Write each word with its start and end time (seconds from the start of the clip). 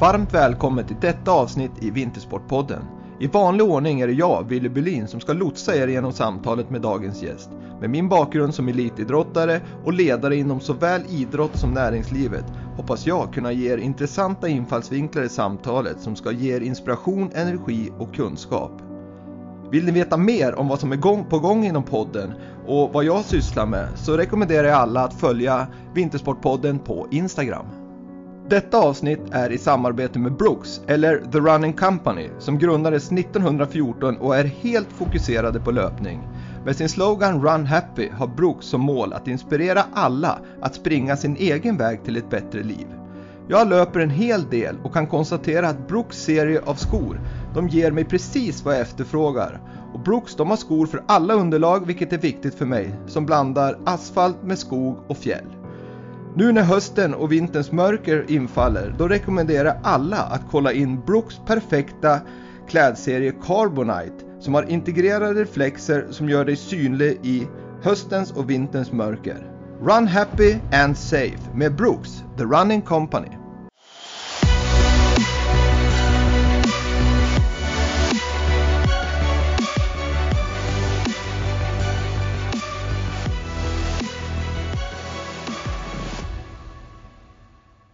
Varmt 0.00 0.34
välkommen 0.34 0.86
till 0.86 0.96
detta 1.00 1.30
avsnitt 1.30 1.70
i 1.80 1.90
Vintersportpodden. 1.90 2.82
I 3.18 3.26
vanlig 3.26 3.66
ordning 3.66 4.00
är 4.00 4.06
det 4.06 4.12
jag, 4.12 4.48
Willy 4.48 4.68
Bylin, 4.68 5.08
som 5.08 5.20
ska 5.20 5.32
lotsa 5.32 5.76
er 5.76 5.88
genom 5.88 6.12
samtalet 6.12 6.70
med 6.70 6.80
dagens 6.80 7.22
gäst. 7.22 7.50
Med 7.80 7.90
min 7.90 8.08
bakgrund 8.08 8.54
som 8.54 8.68
elitidrottare 8.68 9.60
och 9.84 9.92
ledare 9.92 10.36
inom 10.36 10.60
såväl 10.60 11.02
idrott 11.08 11.56
som 11.56 11.70
näringslivet 11.70 12.44
hoppas 12.76 13.06
jag 13.06 13.34
kunna 13.34 13.52
ge 13.52 13.72
er 13.72 13.78
intressanta 13.78 14.48
infallsvinklar 14.48 15.22
i 15.22 15.28
samtalet 15.28 16.00
som 16.00 16.16
ska 16.16 16.32
ge 16.32 16.56
er 16.56 16.60
inspiration, 16.60 17.30
energi 17.34 17.90
och 17.98 18.14
kunskap. 18.14 18.72
Vill 19.70 19.84
ni 19.84 19.92
veta 19.92 20.16
mer 20.16 20.54
om 20.54 20.68
vad 20.68 20.80
som 20.80 20.92
är 20.92 21.24
på 21.30 21.38
gång 21.38 21.64
inom 21.64 21.82
podden 21.82 22.32
och 22.66 22.92
vad 22.92 23.04
jag 23.04 23.24
sysslar 23.24 23.66
med 23.66 23.88
så 23.96 24.16
rekommenderar 24.16 24.68
jag 24.68 24.78
alla 24.78 25.04
att 25.04 25.14
följa 25.14 25.66
Vintersportpodden 25.94 26.78
på 26.78 27.06
Instagram. 27.10 27.79
Detta 28.50 28.78
avsnitt 28.78 29.20
är 29.30 29.52
i 29.52 29.58
samarbete 29.58 30.18
med 30.18 30.32
Brooks, 30.32 30.80
eller 30.86 31.18
The 31.32 31.38
Running 31.38 31.72
Company, 31.72 32.28
som 32.38 32.58
grundades 32.58 33.12
1914 33.12 34.16
och 34.16 34.36
är 34.36 34.44
helt 34.44 34.92
fokuserade 34.92 35.60
på 35.60 35.70
löpning. 35.70 36.28
Med 36.64 36.76
sin 36.76 36.88
slogan 36.88 37.42
Run 37.42 37.66
Happy 37.66 38.08
har 38.08 38.26
Brooks 38.26 38.66
som 38.66 38.80
mål 38.80 39.12
att 39.12 39.28
inspirera 39.28 39.84
alla 39.92 40.38
att 40.60 40.74
springa 40.74 41.16
sin 41.16 41.36
egen 41.36 41.76
väg 41.76 42.04
till 42.04 42.16
ett 42.16 42.30
bättre 42.30 42.62
liv. 42.62 42.86
Jag 43.48 43.68
löper 43.68 44.00
en 44.00 44.10
hel 44.10 44.50
del 44.50 44.76
och 44.82 44.92
kan 44.92 45.06
konstatera 45.06 45.68
att 45.68 45.88
Brooks 45.88 46.22
serie 46.22 46.60
av 46.64 46.74
skor, 46.74 47.20
de 47.54 47.68
ger 47.68 47.90
mig 47.90 48.04
precis 48.04 48.64
vad 48.64 48.74
jag 48.74 48.80
efterfrågar. 48.80 49.60
Och 49.94 50.00
Brooks 50.00 50.34
de 50.34 50.50
har 50.50 50.56
skor 50.56 50.86
för 50.86 51.02
alla 51.06 51.34
underlag 51.34 51.86
vilket 51.86 52.12
är 52.12 52.18
viktigt 52.18 52.54
för 52.54 52.66
mig, 52.66 52.94
som 53.06 53.26
blandar 53.26 53.78
asfalt 53.84 54.42
med 54.42 54.58
skog 54.58 54.98
och 55.08 55.16
fjäll. 55.16 55.59
Nu 56.34 56.52
när 56.52 56.62
hösten 56.62 57.14
och 57.14 57.32
vinterns 57.32 57.72
mörker 57.72 58.30
infaller, 58.30 58.94
då 58.98 59.08
rekommenderar 59.08 59.64
jag 59.64 59.76
alla 59.82 60.16
att 60.16 60.42
kolla 60.50 60.72
in 60.72 61.00
Brooks 61.06 61.40
perfekta 61.46 62.20
klädserie 62.68 63.32
Carbonite 63.42 64.24
som 64.40 64.54
har 64.54 64.70
integrerade 64.70 65.40
reflexer 65.40 66.06
som 66.10 66.28
gör 66.28 66.44
dig 66.44 66.56
synlig 66.56 67.18
i 67.22 67.48
höstens 67.82 68.32
och 68.32 68.50
vinterns 68.50 68.92
mörker. 68.92 69.46
Run 69.82 70.06
happy 70.06 70.56
and 70.72 70.98
safe 70.98 71.54
med 71.54 71.76
Brooks, 71.76 72.24
The 72.38 72.44
Running 72.44 72.82
Company. 72.82 73.39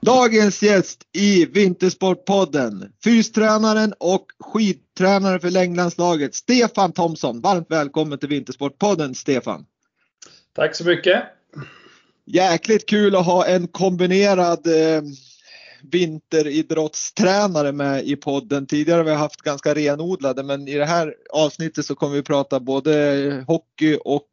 Dagens 0.07 0.63
gäst 0.63 1.03
i 1.13 1.47
Vintersportpodden, 1.47 2.93
fystränaren 3.05 3.95
och 3.99 4.27
skidtränare 4.41 5.41
för 5.41 5.51
längdlandslaget, 5.51 6.35
Stefan 6.35 6.93
Thomsson. 6.93 7.41
Varmt 7.41 7.71
välkommen 7.71 8.19
till 8.19 8.29
Vintersportpodden, 8.29 9.15
Stefan. 9.15 9.67
Tack 10.55 10.75
så 10.77 10.85
mycket. 10.85 11.23
Jäkligt 12.27 12.89
kul 12.89 13.17
att 13.17 13.27
ha 13.27 13.47
en 13.47 13.69
kombinerad 13.69 14.67
eh, 14.67 15.03
vinteridrottstränare 15.83 17.73
med 17.73 18.05
i 18.05 18.17
podden. 18.17 18.67
Tidigare 18.67 18.99
har 18.99 19.05
vi 19.05 19.15
haft 19.15 19.43
ganska 19.43 19.75
renodlade, 19.75 20.43
men 20.43 20.69
i 20.69 20.75
det 20.75 20.87
här 20.87 21.15
avsnittet 21.33 21.87
så 21.87 21.95
kommer 21.95 22.15
vi 22.15 22.23
prata 22.23 22.61
både 22.61 23.45
hockey 23.47 23.99
och 24.05 24.29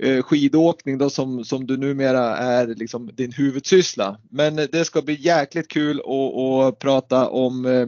Eh, 0.00 0.22
skidåkning 0.22 0.98
då 0.98 1.10
som, 1.10 1.44
som 1.44 1.66
du 1.66 1.76
numera 1.76 2.36
är 2.36 2.66
liksom 2.66 3.10
din 3.14 3.32
huvudsyssla. 3.32 4.18
Men 4.30 4.56
det 4.56 4.84
ska 4.84 5.02
bli 5.02 5.14
jäkligt 5.20 5.68
kul 5.68 6.00
att, 6.00 6.78
prata 6.78 7.28
om 7.28 7.66
eh, 7.66 7.86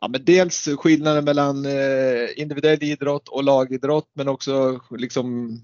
ja, 0.00 0.08
men 0.08 0.24
dels 0.24 0.68
skillnaden 0.78 1.24
mellan 1.24 1.66
eh, 1.66 2.28
individuell 2.36 2.82
idrott 2.82 3.28
och 3.28 3.44
lagidrott 3.44 4.10
men 4.14 4.28
också 4.28 4.80
liksom 4.90 5.58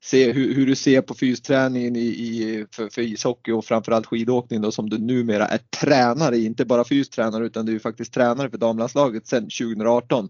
se 0.00 0.32
hur, 0.32 0.54
hur 0.54 0.66
du 0.66 0.74
ser 0.74 1.00
på 1.00 1.14
fysträningen 1.14 1.96
i, 1.96 2.06
i, 2.06 2.66
för, 2.70 2.88
för 2.88 3.02
ishockey 3.02 3.52
och 3.52 3.64
framförallt 3.64 4.06
skidåkning 4.06 4.60
då 4.60 4.72
som 4.72 4.90
du 4.90 4.98
numera 4.98 5.46
är 5.46 5.60
tränare 5.80 6.36
i, 6.36 6.44
inte 6.44 6.64
bara 6.64 6.84
fystränare 6.84 7.46
utan 7.46 7.66
du 7.66 7.74
är 7.74 7.78
faktiskt 7.78 8.14
tränare 8.14 8.50
för 8.50 8.58
damlandslaget 8.58 9.26
sedan 9.26 9.42
2018. 9.42 10.28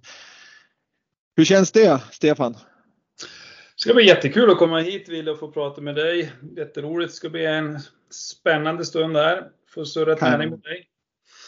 Hur 1.36 1.44
känns 1.44 1.72
det 1.72 2.00
Stefan? 2.10 2.56
Det 3.82 3.84
ska 3.84 3.94
bli 3.94 4.06
jättekul 4.06 4.50
att 4.50 4.58
komma 4.58 4.80
hit 4.80 5.08
Wille 5.08 5.30
och 5.30 5.38
få 5.38 5.52
prata 5.52 5.80
med 5.80 5.94
dig. 5.94 6.32
Jätteroligt. 6.56 7.12
Det 7.12 7.16
ska 7.16 7.28
bli 7.28 7.46
en 7.46 7.78
spännande 8.10 8.84
stund 8.84 9.16
här. 9.16 9.44
Få 9.74 9.84
surra 9.84 10.14
träning 10.14 10.50
med 10.50 10.60
dig. 10.60 10.86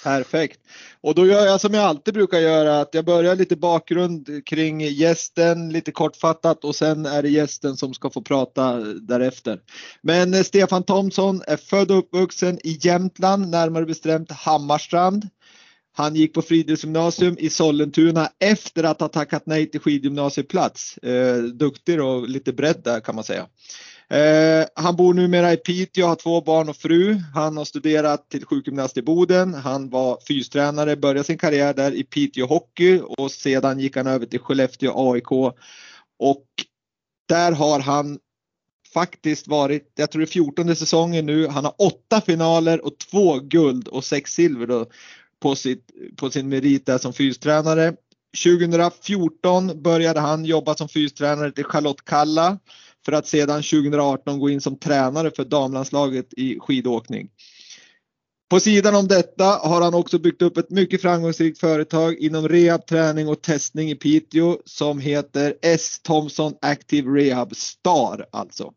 Perfekt. 0.05 0.61
Och 1.01 1.15
då 1.15 1.27
gör 1.27 1.47
jag 1.47 1.61
som 1.61 1.75
jag 1.75 1.85
alltid 1.85 2.15
brukar 2.15 2.39
göra, 2.39 2.81
att 2.81 2.95
jag 2.95 3.05
börjar 3.05 3.37
lite 3.37 3.57
bakgrund 3.57 4.47
kring 4.47 4.81
gästen, 4.81 5.73
lite 5.73 5.93
kortfattat 5.93 6.65
och 6.65 6.77
sen 6.77 7.07
är 7.07 7.23
det 7.23 7.29
gästen 7.29 7.77
som 7.77 7.95
ska 7.95 8.11
få 8.11 8.23
prata 8.23 8.77
därefter. 8.81 9.61
Men 10.03 10.35
eh, 10.35 10.43
Stefan 10.43 10.83
Thomsson 10.83 11.43
är 11.47 11.57
född 11.57 11.91
och 11.91 11.99
uppvuxen 11.99 12.59
i 12.65 12.79
Jämtland, 12.81 13.49
närmare 13.49 13.87
bestämt 13.87 14.33
Hammarstrand. 14.33 15.29
Han 15.97 16.15
gick 16.15 16.35
på 16.35 16.43
friidrottsgymnasium 16.43 17.37
i 17.39 17.51
Sollentuna 17.51 18.29
efter 18.41 18.85
att 18.85 19.01
ha 19.01 19.09
tackat 19.09 19.47
nej 19.47 19.71
till 19.71 19.81
skidgymnasieplats. 19.81 20.99
Eh, 20.99 21.37
duktig 21.43 22.03
och 22.03 22.29
lite 22.29 22.53
bredd 22.53 22.81
där 22.85 23.01
kan 23.01 23.15
man 23.15 23.25
säga. 23.25 23.47
Eh, 24.11 24.67
han 24.75 24.97
bor 24.97 25.15
numera 25.15 25.53
i 25.53 25.57
Piteå, 25.57 26.07
har 26.07 26.15
två 26.15 26.41
barn 26.41 26.69
och 26.69 26.77
fru. 26.77 27.17
Han 27.35 27.57
har 27.57 27.65
studerat 27.65 28.31
till 28.31 28.45
sjukgymnast 28.45 28.97
i 28.97 29.03
Boden. 29.03 29.55
Han 29.55 29.91
var 29.91 30.19
fystränare, 30.29 30.97
började 30.97 31.25
sin 31.25 31.39
karriär 31.39 31.75
där 31.75 31.95
i 31.95 32.05
Piteå 32.05 32.47
Hockey 32.47 33.01
och 33.01 33.31
sedan 33.31 33.81
gick 33.81 33.97
han 33.97 34.07
över 34.07 34.27
till 34.27 34.41
Skellefteå 34.41 35.13
AIK. 35.13 35.33
Och 36.19 36.47
där 37.29 37.53
har 37.53 37.81
han 37.81 38.19
faktiskt 38.95 39.49
varit, 39.49 39.93
jag 39.95 40.11
tror 40.11 40.21
det 40.21 40.25
är 40.25 40.27
14 40.27 40.77
säsongen 40.77 41.27
nu. 41.27 41.47
Han 41.49 41.65
har 41.65 41.75
åtta 41.79 42.21
finaler 42.21 42.85
och 42.85 42.99
två 42.99 43.39
guld 43.39 43.89
och 43.89 44.05
sex 44.05 44.35
silver. 44.35 44.87
På, 45.45 45.55
sitt, 45.55 45.91
på 46.17 46.31
sin 46.31 46.49
merit 46.49 46.87
där 46.87 46.99
som 46.99 47.13
fystränare. 47.13 47.95
2014 48.45 49.83
började 49.83 50.21
han 50.21 50.45
jobba 50.45 50.75
som 50.75 50.89
fystränare 50.89 51.53
till 51.53 51.65
Charlotte 51.65 52.05
Kalla 52.05 52.59
för 53.05 53.13
att 53.13 53.27
sedan 53.27 53.63
2018 53.63 54.39
gå 54.39 54.51
in 54.51 54.61
som 54.61 54.79
tränare 54.79 55.31
för 55.31 55.45
damlandslaget 55.45 56.27
i 56.37 56.59
skidåkning. 56.61 57.29
På 58.51 58.61
sidan 58.61 58.95
om 58.95 59.09
detta 59.09 59.45
har 59.45 59.83
han 59.83 59.95
också 59.95 60.19
byggt 60.19 60.43
upp 60.43 60.57
ett 60.57 60.71
mycket 60.71 61.03
framgångsrikt 61.03 61.59
företag 61.59 62.19
inom 62.19 62.49
rehab, 62.49 62.87
träning 62.87 63.29
och 63.29 63.43
testning 63.43 63.91
i 63.91 63.95
Piteå 63.95 64.59
som 64.65 64.99
heter 64.99 65.55
S. 65.63 66.01
Thompson 66.03 66.55
Active 66.61 67.11
Rehab 67.11 67.57
Star 67.57 68.27
alltså. 68.33 68.73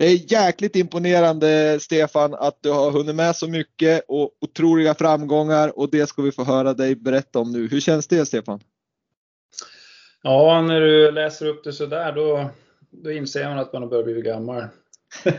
Det 0.00 0.06
är 0.06 0.32
jäkligt 0.32 0.76
imponerande 0.76 1.78
Stefan 1.80 2.34
att 2.34 2.58
du 2.60 2.70
har 2.70 2.90
hunnit 2.90 3.14
med 3.14 3.36
så 3.36 3.48
mycket 3.48 4.04
och 4.08 4.30
otroliga 4.40 4.94
framgångar 4.94 5.78
och 5.78 5.90
det 5.90 6.06
ska 6.06 6.22
vi 6.22 6.32
få 6.32 6.44
höra 6.44 6.74
dig 6.74 6.94
berätta 6.94 7.38
om 7.38 7.52
nu. 7.52 7.68
Hur 7.68 7.80
känns 7.80 8.06
det 8.06 8.26
Stefan? 8.26 8.60
Ja, 10.22 10.62
när 10.62 10.80
du 10.80 11.10
läser 11.10 11.46
upp 11.46 11.64
det 11.64 11.72
sådär 11.72 12.12
då, 12.12 12.50
då 12.90 13.12
inser 13.12 13.48
man 13.48 13.58
att 13.58 13.72
man 13.72 13.82
har 13.82 13.88
börjat 13.88 14.04
bli 14.04 14.22
gammal. 14.22 14.64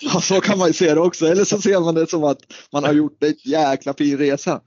ja, 0.00 0.20
så 0.20 0.40
kan 0.40 0.58
man 0.58 0.68
ju 0.68 0.72
se 0.72 0.94
det 0.94 1.00
också. 1.00 1.26
Eller 1.26 1.44
så 1.44 1.58
ser 1.58 1.80
man 1.80 1.94
det 1.94 2.10
som 2.10 2.24
att 2.24 2.40
man 2.72 2.84
har 2.84 2.92
gjort 2.92 3.22
en 3.22 3.34
jäkla 3.44 3.94
fin 3.94 4.18
resa. 4.18 4.60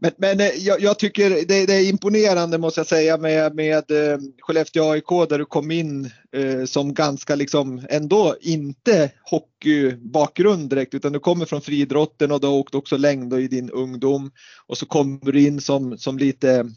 Men, 0.00 0.12
men 0.16 0.40
eh, 0.40 0.46
jag, 0.46 0.80
jag 0.80 0.98
tycker 0.98 1.30
det, 1.30 1.66
det, 1.66 1.74
är 1.74 1.88
imponerande 1.88 2.58
måste 2.58 2.80
jag 2.80 2.86
säga 2.86 3.16
med, 3.16 3.54
med 3.54 3.90
eh, 3.90 4.18
Skellefteå 4.40 4.90
AIK 4.90 5.08
där 5.28 5.38
du 5.38 5.44
kom 5.44 5.70
in 5.70 6.10
eh, 6.32 6.64
som 6.64 6.94
ganska 6.94 7.34
liksom 7.34 7.86
ändå 7.90 8.36
inte 8.40 9.10
hockeybakgrund 9.22 10.70
direkt 10.70 10.94
utan 10.94 11.12
du 11.12 11.20
kommer 11.20 11.44
från 11.44 11.60
friidrotten 11.60 12.32
och 12.32 12.40
du 12.40 12.46
har 12.46 12.54
åkt 12.54 12.74
också 12.74 12.96
längd 12.96 13.34
i 13.34 13.48
din 13.48 13.70
ungdom. 13.70 14.30
Och 14.66 14.78
så 14.78 14.86
kommer 14.86 15.32
du 15.32 15.46
in 15.46 15.60
som, 15.60 15.98
som 15.98 16.18
lite 16.18 16.70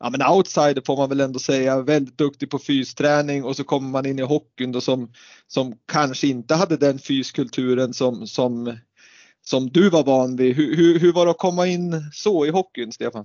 ja, 0.00 0.10
men 0.10 0.22
outsider 0.22 0.82
får 0.86 0.96
man 0.96 1.08
väl 1.08 1.20
ändå 1.20 1.38
säga, 1.38 1.82
väldigt 1.82 2.18
duktig 2.18 2.50
på 2.50 2.58
fysträning 2.58 3.44
och 3.44 3.56
så 3.56 3.64
kommer 3.64 3.88
man 3.88 4.06
in 4.06 4.18
i 4.18 4.22
hockeyn 4.22 4.72
då 4.72 4.80
som, 4.80 5.12
som 5.46 5.74
kanske 5.92 6.26
inte 6.26 6.54
hade 6.54 6.76
den 6.76 6.98
fyskulturen 6.98 7.94
som, 7.94 8.26
som 8.26 8.76
som 9.42 9.68
du 9.68 9.90
var 9.90 10.04
van 10.04 10.36
vid. 10.36 10.56
Hur, 10.56 10.76
hur, 10.76 10.98
hur 10.98 11.12
var 11.12 11.24
det 11.24 11.30
att 11.30 11.38
komma 11.38 11.66
in 11.66 11.92
så 12.12 12.46
i 12.46 12.50
hockeyn, 12.50 12.92
Stefan? 12.92 13.24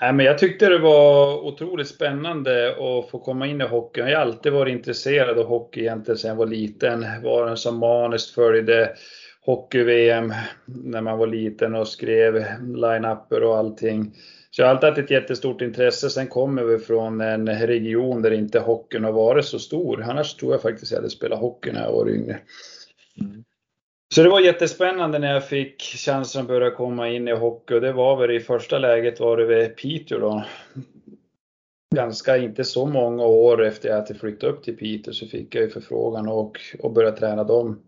Nej, 0.00 0.12
men 0.12 0.26
jag 0.26 0.38
tyckte 0.38 0.68
det 0.68 0.78
var 0.78 1.40
otroligt 1.44 1.88
spännande 1.88 2.70
att 2.70 3.10
få 3.10 3.18
komma 3.18 3.46
in 3.46 3.60
i 3.60 3.64
hockeyn. 3.64 4.08
Jag 4.08 4.18
har 4.18 4.26
alltid 4.26 4.52
varit 4.52 4.72
intresserad 4.72 5.38
av 5.38 5.46
hockey 5.46 5.80
egentligen 5.80 6.18
sedan 6.18 6.28
jag 6.28 6.36
var 6.36 6.46
liten. 6.46 7.06
Var 7.22 7.48
en 7.48 7.56
som 7.56 7.78
maniskt 7.78 8.34
följde 8.34 8.92
hockey-VM 9.46 10.32
när 10.66 11.00
man 11.00 11.18
var 11.18 11.26
liten 11.26 11.74
och 11.74 11.88
skrev 11.88 12.34
line-upper 12.60 13.42
och 13.42 13.56
allting. 13.56 14.12
Så 14.50 14.62
jag 14.62 14.66
har 14.66 14.74
alltid 14.74 14.88
haft 14.88 14.98
ett 14.98 15.10
jättestort 15.10 15.62
intresse. 15.62 16.10
Sen 16.10 16.26
kommer 16.26 16.62
vi 16.62 16.78
från 16.78 17.20
en 17.20 17.48
region 17.48 18.22
där 18.22 18.30
inte 18.30 18.60
hockeyn 18.60 19.04
har 19.04 19.12
varit 19.12 19.44
så 19.44 19.58
stor. 19.58 20.02
Annars 20.02 20.34
tror 20.34 20.52
jag 20.52 20.62
faktiskt 20.62 20.92
jag 20.92 20.98
hade 20.98 21.10
spelat 21.10 21.38
hockey 21.38 21.72
när 21.72 21.84
jag 21.84 21.92
var 21.92 22.10
yngre. 22.10 22.38
Mm. 23.20 23.44
Så 24.14 24.22
det 24.22 24.28
var 24.28 24.40
jättespännande 24.40 25.18
när 25.18 25.32
jag 25.32 25.48
fick 25.48 25.82
chansen 25.82 26.42
att 26.42 26.48
börja 26.48 26.70
komma 26.70 27.08
in 27.08 27.28
i 27.28 27.32
hockey 27.32 27.74
och 27.74 27.80
det 27.80 27.92
var 27.92 28.16
väl 28.16 28.30
i 28.30 28.40
första 28.40 28.78
läget 28.78 29.20
var 29.20 29.36
det 29.36 29.44
vid 29.44 29.76
Piteå 29.76 30.18
då. 30.18 30.44
Ganska 31.94 32.36
inte 32.36 32.64
så 32.64 32.86
många 32.86 33.24
år 33.26 33.64
efter 33.64 33.90
att 33.90 34.10
jag 34.10 34.18
flyttade 34.18 34.52
upp 34.52 34.64
till 34.64 34.76
Piteå 34.76 35.14
så 35.14 35.26
fick 35.26 35.54
jag 35.54 35.64
ju 35.64 35.70
förfrågan 35.70 36.28
och, 36.28 36.60
och 36.78 36.92
började 36.92 37.16
träna 37.16 37.44
dem. 37.44 37.80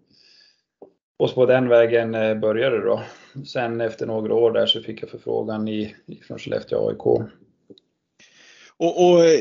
Och 1.19 1.35
på 1.35 1.47
den 1.47 1.69
vägen 1.69 2.15
eh, 2.15 2.35
började 2.35 2.79
det 2.79 2.87
då. 2.87 3.03
Sen 3.47 3.81
efter 3.81 4.07
några 4.07 4.35
år 4.35 4.51
där 4.51 4.67
så 4.67 4.83
fick 4.83 5.03
jag 5.03 5.11
förfrågan 5.11 5.69
i, 5.69 5.95
från 6.27 6.39
Skellefteå 6.39 6.89
AIK. 6.89 7.07
Och, 8.77 9.11
och 9.11 9.25
eh, 9.25 9.41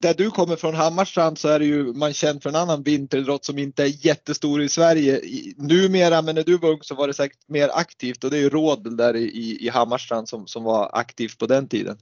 där 0.00 0.14
du 0.14 0.30
kommer 0.30 0.56
från 0.56 0.74
Hammarstrand 0.74 1.38
så 1.38 1.48
är 1.48 1.58
det 1.58 1.64
ju 1.64 1.92
man 1.92 2.12
känd 2.12 2.42
för 2.42 2.50
en 2.50 2.56
annan 2.56 2.82
vinteridrott 2.82 3.44
som 3.44 3.58
inte 3.58 3.82
är 3.82 4.06
jättestor 4.06 4.62
i 4.62 4.68
Sverige 4.68 5.20
numera, 5.56 6.22
men 6.22 6.34
när 6.34 6.44
du 6.44 6.58
var 6.58 6.70
ung 6.70 6.78
så 6.82 6.94
var 6.94 7.06
det 7.08 7.14
säkert 7.14 7.48
mer 7.48 7.70
aktivt 7.72 8.24
och 8.24 8.30
det 8.30 8.36
är 8.36 8.40
ju 8.40 8.48
rådel 8.48 8.96
där 8.96 9.16
i, 9.16 9.58
i 9.60 9.68
Hammarstrand 9.68 10.28
som, 10.28 10.46
som 10.46 10.64
var 10.64 10.90
aktivt 10.92 11.38
på 11.38 11.46
den 11.46 11.68
tiden. 11.68 11.98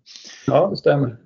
Ja, 0.46 0.68
det 0.70 0.76
stämmer. 0.76 1.16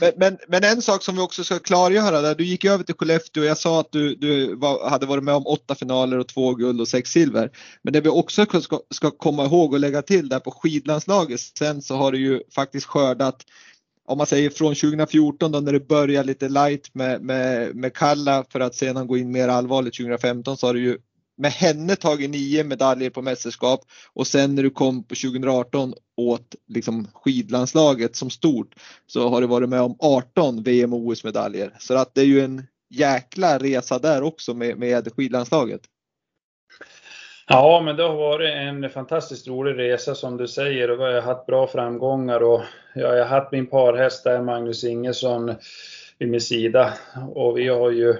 Men, 0.00 0.12
men, 0.16 0.38
men, 0.48 0.64
en 0.64 0.82
sak 0.82 1.02
som 1.02 1.16
vi 1.16 1.22
också 1.22 1.44
ska 1.44 1.58
klargöra, 1.58 2.20
där 2.20 2.34
du 2.34 2.44
gick 2.44 2.64
över 2.64 2.84
till 2.84 2.94
Skellefteå 2.94 3.42
och 3.42 3.48
jag 3.48 3.58
sa 3.58 3.80
att 3.80 3.92
du, 3.92 4.14
du 4.14 4.54
var, 4.54 4.90
hade 4.90 5.06
varit 5.06 5.24
med 5.24 5.34
om 5.34 5.46
åtta 5.46 5.74
finaler 5.74 6.18
och 6.18 6.28
två 6.28 6.54
guld 6.54 6.80
och 6.80 6.88
sex 6.88 7.10
silver. 7.10 7.50
Men 7.82 7.92
det 7.92 8.00
vi 8.00 8.08
också 8.08 8.46
ska, 8.60 8.80
ska 8.90 9.10
komma 9.10 9.44
ihåg 9.44 9.72
och 9.72 9.80
lägga 9.80 10.02
till 10.02 10.28
där 10.28 10.40
på 10.40 10.50
skidlandslaget 10.50 11.40
sen 11.40 11.82
så 11.82 11.96
har 11.96 12.12
du 12.12 12.18
ju 12.18 12.40
faktiskt 12.54 12.86
skördat 12.86 13.44
om 14.06 14.18
man 14.18 14.26
säger 14.26 14.50
från 14.50 14.74
2014 14.74 15.52
då 15.52 15.60
när 15.60 15.72
det 15.72 15.88
började 15.88 16.26
lite 16.26 16.48
light 16.48 16.94
med, 16.94 17.22
med, 17.22 17.76
med 17.76 17.94
Kalla 17.94 18.44
för 18.50 18.60
att 18.60 18.74
sedan 18.74 19.06
gå 19.06 19.16
in 19.16 19.30
mer 19.30 19.48
allvarligt 19.48 19.96
2015 19.96 20.56
så 20.56 20.66
har 20.66 20.74
du 20.74 20.80
ju 20.80 20.98
med 21.38 21.52
henne 21.52 21.96
tagit 21.96 22.30
nio 22.30 22.64
medaljer 22.64 23.10
på 23.10 23.22
mästerskap 23.22 23.80
och 24.12 24.26
sen 24.26 24.54
när 24.54 24.62
du 24.62 24.70
kom 24.70 25.04
på 25.04 25.14
2018 25.14 25.94
åt 26.16 26.54
liksom 26.68 27.08
skidlandslaget 27.14 28.16
som 28.16 28.30
stort 28.30 28.74
så 29.06 29.28
har 29.28 29.40
du 29.40 29.46
varit 29.46 29.68
med 29.68 29.80
om 29.80 29.96
18 29.98 30.62
VM 30.62 30.92
och 30.92 31.06
OS 31.06 31.24
medaljer. 31.24 31.72
Så 31.78 31.94
att 31.94 32.14
det 32.14 32.20
är 32.20 32.26
ju 32.26 32.40
en 32.40 32.66
jäkla 32.90 33.58
resa 33.58 33.98
där 33.98 34.22
också 34.22 34.54
med, 34.54 34.78
med 34.78 35.08
skidlandslaget. 35.16 35.80
Ja, 37.48 37.82
men 37.84 37.96
det 37.96 38.02
har 38.02 38.16
varit 38.16 38.54
en 38.54 38.90
fantastiskt 38.90 39.48
rolig 39.48 39.78
resa 39.78 40.14
som 40.14 40.36
du 40.36 40.48
säger 40.48 40.90
och 40.90 41.00
vi 41.00 41.04
har 41.04 41.20
haft 41.20 41.46
bra 41.46 41.66
framgångar 41.66 42.42
och 42.42 42.62
jag 42.94 43.08
har 43.08 43.24
haft 43.24 43.52
min 43.52 43.66
parhäst 43.66 44.24
där, 44.24 44.42
Magnus 44.42 44.84
Ingesson, 44.84 45.54
vid 46.18 46.28
min 46.28 46.40
sida 46.40 46.92
och 47.34 47.58
vi 47.58 47.68
har 47.68 47.90
ju 47.90 48.16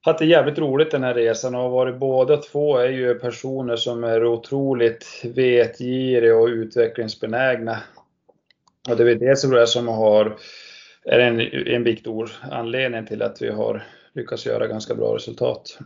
haft 0.00 0.18
det 0.18 0.26
jävligt 0.26 0.58
roligt 0.58 0.90
den 0.90 1.02
här 1.02 1.14
resan 1.14 1.54
och 1.54 1.70
varit 1.70 1.98
båda 1.98 2.36
två 2.36 2.76
är 2.78 2.88
ju 2.88 3.14
personer 3.14 3.76
som 3.76 4.04
är 4.04 4.24
otroligt 4.24 5.22
vetgiriga 5.24 6.36
och 6.36 6.46
utvecklingsbenägna. 6.46 7.78
Och 8.90 8.96
det 8.96 9.10
är 9.10 9.14
det 9.14 9.36
som 9.36 9.52
jag 9.52 9.68
som 9.68 9.88
har, 9.88 10.36
är 11.04 11.18
en, 11.18 11.40
en 11.66 11.84
viktig 11.84 12.10
anledning 12.50 13.06
till 13.06 13.22
att 13.22 13.42
vi 13.42 13.50
har 13.50 13.82
lyckats 14.12 14.46
göra 14.46 14.66
ganska 14.66 14.94
bra 14.94 15.14
resultat. 15.14 15.78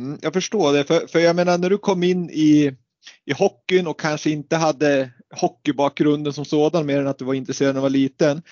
Mm, 0.00 0.18
jag 0.22 0.32
förstår 0.32 0.72
det, 0.72 0.84
för, 0.84 1.06
för 1.06 1.18
jag 1.18 1.36
menar 1.36 1.58
när 1.58 1.70
du 1.70 1.78
kom 1.78 2.02
in 2.02 2.30
i, 2.30 2.76
i 3.24 3.32
hockeyn 3.32 3.86
och 3.86 4.00
kanske 4.00 4.30
inte 4.30 4.56
hade 4.56 5.10
hockeybakgrunden 5.34 6.32
som 6.32 6.44
sådan 6.44 6.86
mer 6.86 7.00
än 7.00 7.06
att 7.06 7.18
du 7.18 7.24
var 7.24 7.34
intresserad 7.34 7.74
när 7.74 7.80
du 7.80 7.82
var 7.82 7.90
liten 7.90 8.42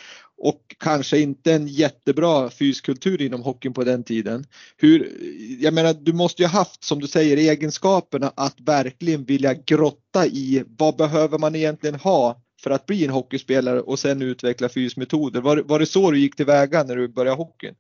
och 0.42 0.76
kanske 0.78 1.18
inte 1.18 1.52
en 1.52 1.68
jättebra 1.68 2.50
fyskultur 2.50 3.22
inom 3.22 3.42
hockeyn 3.42 3.74
på 3.74 3.84
den 3.84 4.04
tiden. 4.04 4.44
Hur, 4.76 5.12
jag 5.60 5.74
menar, 5.74 5.94
du 5.94 6.12
måste 6.12 6.42
ju 6.42 6.48
haft, 6.48 6.84
som 6.84 7.00
du 7.00 7.06
säger, 7.06 7.36
egenskaperna 7.36 8.32
att 8.36 8.60
verkligen 8.60 9.24
vilja 9.24 9.54
grotta 9.54 10.26
i 10.26 10.64
vad 10.78 10.96
behöver 10.96 11.38
man 11.38 11.54
egentligen 11.54 11.94
ha 11.94 12.42
för 12.62 12.70
att 12.70 12.86
bli 12.86 13.04
en 13.04 13.10
hockeyspelare 13.10 13.80
och 13.80 13.98
sen 13.98 14.22
utveckla 14.22 14.68
fysmetoder. 14.68 15.40
Var, 15.40 15.56
var 15.56 15.78
det 15.78 15.86
så 15.86 16.10
du 16.10 16.18
gick 16.18 16.36
tillväga 16.36 16.82
när 16.82 16.96
du 16.96 17.08
började 17.08 17.36
hockeyn? 17.36 17.74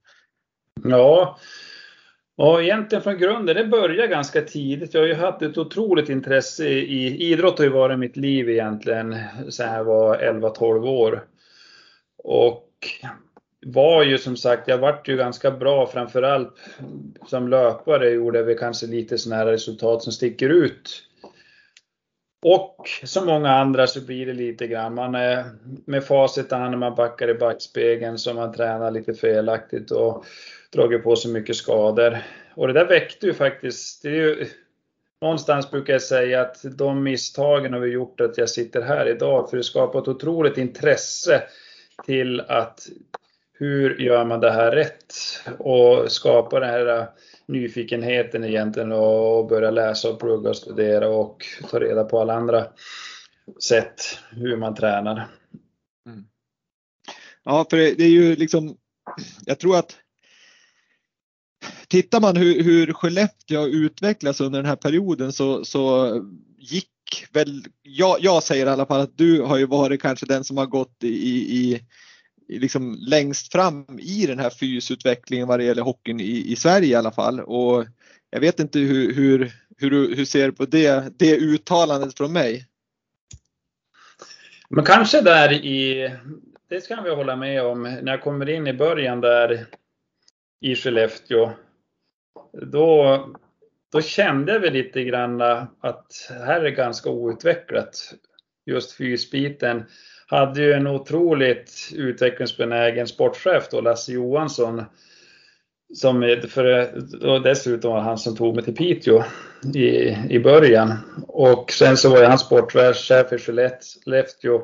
Ja, 0.84 1.38
Ja, 2.42 2.62
egentligen 2.62 3.02
från 3.02 3.18
grunden, 3.18 3.56
det 3.56 3.64
började 3.64 4.06
ganska 4.06 4.42
tidigt. 4.42 4.94
Jag 4.94 5.00
har 5.00 5.08
ju 5.08 5.14
haft 5.14 5.42
ett 5.42 5.58
otroligt 5.58 6.08
intresse 6.08 6.68
i 6.68 7.32
idrott 7.32 7.58
har 7.58 7.64
ju 7.64 7.70
varit 7.70 7.98
mitt 7.98 8.16
liv 8.16 8.50
egentligen 8.50 9.16
sedan 9.48 9.74
jag 9.74 9.84
var 9.84 10.16
11-12 10.16 10.88
år. 10.88 11.24
Och 12.24 12.68
var 13.66 14.02
ju 14.02 14.18
som 14.18 14.36
sagt, 14.36 14.68
jag 14.68 14.78
vart 14.78 15.08
ju 15.08 15.16
ganska 15.16 15.50
bra 15.50 15.86
framförallt 15.86 16.54
som 17.26 17.48
löpare 17.48 18.10
gjorde 18.10 18.42
vi 18.42 18.54
kanske 18.54 18.86
lite 18.86 19.18
sådana 19.18 19.44
här 19.44 19.50
resultat 19.50 20.02
som 20.02 20.12
sticker 20.12 20.48
ut. 20.48 21.02
Och 22.42 22.88
som 23.04 23.26
många 23.26 23.50
andra 23.50 23.86
så 23.86 24.00
blir 24.00 24.26
det 24.26 24.32
lite 24.32 24.66
grann, 24.66 24.94
man 24.94 25.14
är 25.14 25.44
med 25.84 26.04
facit 26.04 26.50
när 26.50 26.76
man 26.76 26.94
backar 26.94 27.28
i 27.28 27.34
backspegeln 27.34 28.18
så 28.18 28.34
man 28.34 28.52
tränar 28.52 28.90
lite 28.90 29.14
felaktigt 29.14 29.90
och 29.90 30.24
dragit 30.72 31.04
på 31.04 31.16
sig 31.16 31.32
mycket 31.32 31.56
skador. 31.56 32.18
Och 32.54 32.66
det 32.66 32.72
där 32.72 32.86
väckte 32.86 33.26
ju 33.26 33.34
faktiskt, 33.34 34.02
det 34.02 34.08
är 34.08 34.12
ju, 34.12 34.46
någonstans 35.20 35.70
brukar 35.70 35.92
jag 35.92 36.02
säga 36.02 36.40
att 36.40 36.60
de 36.62 37.02
misstagen 37.02 37.72
har 37.72 37.80
vi 37.80 37.90
gjort 37.90 38.20
att 38.20 38.38
jag 38.38 38.50
sitter 38.50 38.82
här 38.82 39.08
idag, 39.08 39.50
för 39.50 39.56
det 39.56 39.64
skapar 39.64 40.02
ett 40.02 40.08
otroligt 40.08 40.58
intresse 40.58 41.42
till 42.06 42.40
att 42.40 42.88
hur 43.52 43.98
gör 43.98 44.24
man 44.24 44.40
det 44.40 44.50
här 44.50 44.72
rätt? 44.72 45.14
Och 45.58 46.12
skapa 46.12 46.60
den 46.60 46.70
här 46.70 47.08
nyfikenheten 47.46 48.44
egentligen 48.44 48.92
och 48.92 49.46
börja 49.46 49.70
läsa 49.70 50.10
och 50.10 50.20
plugga 50.20 50.50
och 50.50 50.56
studera 50.56 51.08
och 51.08 51.44
ta 51.70 51.80
reda 51.80 52.04
på 52.04 52.20
alla 52.20 52.34
andra 52.34 52.66
sätt 53.64 54.02
hur 54.30 54.56
man 54.56 54.74
tränar. 54.74 55.28
Mm. 56.06 56.24
Ja, 57.44 57.66
för 57.70 57.76
det, 57.76 57.94
det, 57.94 58.04
är 58.04 58.10
ju 58.10 58.36
liksom, 58.36 58.76
jag 59.46 59.58
tror 59.58 59.78
att 59.78 59.96
tittar 61.90 62.20
man 62.20 62.36
hur, 62.36 62.62
hur 62.62 62.92
Skellefteå 62.92 63.66
utvecklats 63.66 64.40
under 64.40 64.58
den 64.58 64.68
här 64.68 64.76
perioden 64.76 65.32
så, 65.32 65.64
så 65.64 66.14
gick 66.58 67.26
väl, 67.32 67.64
jag, 67.82 68.16
jag 68.20 68.42
säger 68.42 68.66
i 68.66 68.68
alla 68.68 68.86
fall 68.86 69.00
att 69.00 69.18
du 69.18 69.42
har 69.42 69.56
ju 69.56 69.66
varit 69.66 70.02
kanske 70.02 70.26
den 70.26 70.44
som 70.44 70.56
har 70.56 70.66
gått 70.66 71.04
i, 71.04 71.08
i, 71.08 71.80
i 72.48 72.58
liksom 72.58 72.96
längst 73.00 73.52
fram 73.52 73.86
i 73.98 74.26
den 74.26 74.38
här 74.38 74.50
fysutvecklingen 74.50 75.48
vad 75.48 75.58
det 75.58 75.64
gäller 75.64 75.82
hockeyn 75.82 76.20
i, 76.20 76.52
i 76.52 76.56
Sverige 76.56 76.88
i 76.88 76.94
alla 76.94 77.12
fall. 77.12 77.40
Och 77.40 77.86
jag 78.30 78.40
vet 78.40 78.60
inte 78.60 78.78
hur, 78.78 79.14
hur, 79.14 79.52
hur 79.78 79.90
du 79.90 80.14
hur 80.14 80.24
ser 80.24 80.50
på 80.50 80.64
det, 80.64 81.18
det 81.18 81.36
uttalandet 81.36 82.16
från 82.16 82.32
mig. 82.32 82.66
Men 84.68 84.84
kanske 84.84 85.20
där 85.20 85.52
i, 85.52 86.10
det 86.68 86.80
ska 86.80 87.00
vi 87.00 87.14
hålla 87.14 87.36
med 87.36 87.62
om, 87.62 87.82
när 87.82 88.12
jag 88.12 88.22
kommer 88.22 88.48
in 88.48 88.66
i 88.66 88.72
början 88.72 89.20
där 89.20 89.66
i 90.60 90.76
Skellefteå 90.76 91.52
då, 92.52 93.26
då 93.92 94.00
kände 94.00 94.58
vi 94.58 94.70
lite 94.70 95.04
grann 95.04 95.40
att 95.80 96.30
här 96.46 96.64
är 96.64 96.70
ganska 96.70 97.10
outvecklat. 97.10 98.14
Just 98.66 98.92
fysbiten. 98.92 99.84
Hade 100.26 100.62
ju 100.62 100.72
en 100.72 100.86
otroligt 100.86 101.72
utvecklingsbenägen 101.94 103.06
sportchef 103.06 103.68
då, 103.70 103.80
Lasse 103.80 104.12
Johansson. 104.12 104.84
Som 105.94 106.40
för, 106.48 106.92
och 107.26 107.42
dessutom 107.42 107.92
var 107.92 108.00
han 108.00 108.18
som 108.18 108.36
tog 108.36 108.54
mig 108.54 108.64
till 108.64 108.76
Piteå 108.76 109.24
i, 109.74 110.16
i 110.28 110.38
början. 110.38 110.92
Och 111.28 111.72
sen 111.72 111.96
så 111.96 112.10
var 112.10 112.18
jag 112.18 112.28
hans 112.28 112.40
sportchef 112.40 113.32
i 113.32 113.38
Skellefteå. 113.38 114.62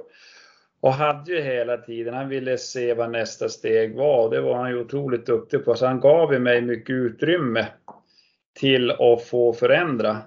Och 0.81 0.93
hade 0.93 1.33
ju 1.33 1.41
hela 1.41 1.77
tiden, 1.77 2.15
han 2.15 2.29
ville 2.29 2.59
se 2.59 2.95
vad 2.95 3.11
nästa 3.11 3.49
steg 3.49 3.97
var. 3.97 4.31
Det 4.31 4.41
var 4.41 4.55
han 4.55 4.71
ju 4.71 4.81
otroligt 4.81 5.27
duktig 5.27 5.65
på. 5.65 5.75
Så 5.75 5.87
han 5.87 6.01
gav 6.01 6.33
ju 6.33 6.39
mig 6.39 6.63
mycket 6.63 6.95
utrymme 6.95 7.67
till 8.61 8.91
att 8.91 9.23
få 9.23 9.53
förändra. 9.53 10.19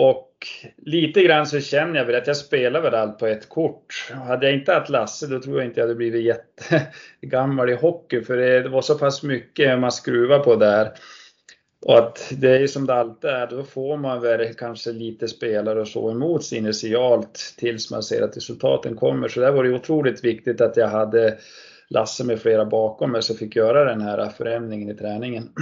Och 0.00 0.46
lite 0.76 1.22
grann 1.22 1.46
så 1.46 1.60
känner 1.60 1.98
jag 1.98 2.04
väl 2.04 2.14
att 2.14 2.26
jag 2.26 2.36
spelar 2.36 2.80
väl 2.80 2.94
allt 2.94 3.18
på 3.18 3.26
ett 3.26 3.48
kort. 3.48 4.12
Hade 4.26 4.46
jag 4.46 4.54
inte 4.54 4.72
haft 4.72 4.90
Lasse 4.90 5.26
då 5.26 5.40
tror 5.40 5.58
jag 5.58 5.66
inte 5.66 5.80
jag 5.80 5.86
hade 5.86 5.94
blivit 5.94 6.24
jättegammal 6.24 7.70
i 7.70 7.74
hockey 7.74 8.22
för 8.22 8.36
det 8.36 8.68
var 8.68 8.82
så 8.82 8.98
pass 8.98 9.22
mycket 9.22 9.78
man 9.78 9.92
skruvar 9.92 10.38
på 10.38 10.56
där. 10.56 10.92
Och 11.86 11.98
att 11.98 12.32
det 12.36 12.50
är 12.50 12.60
ju 12.60 12.68
som 12.68 12.86
det 12.86 12.94
alltid 12.94 13.30
är, 13.30 13.46
då 13.46 13.64
får 13.64 13.96
man 13.96 14.20
väl 14.20 14.54
kanske 14.54 14.92
lite 14.92 15.28
spelare 15.28 15.80
och 15.80 15.88
så 15.88 16.10
emot 16.10 16.44
sig 16.44 16.58
initialt 16.58 17.54
tills 17.56 17.90
man 17.90 18.02
ser 18.02 18.22
att 18.22 18.36
resultaten 18.36 18.96
kommer. 18.96 19.28
Så 19.28 19.40
där 19.40 19.52
var 19.52 19.64
det 19.64 19.74
otroligt 19.74 20.24
viktigt 20.24 20.60
att 20.60 20.76
jag 20.76 20.88
hade 20.88 21.38
Lasse 21.90 22.24
med 22.24 22.40
flera 22.40 22.64
bakom 22.64 23.12
mig 23.12 23.22
så 23.22 23.34
fick 23.34 23.56
göra 23.56 23.84
den 23.84 24.00
här 24.00 24.28
förändringen 24.28 24.90
i 24.90 24.94
träningen. 24.94 25.52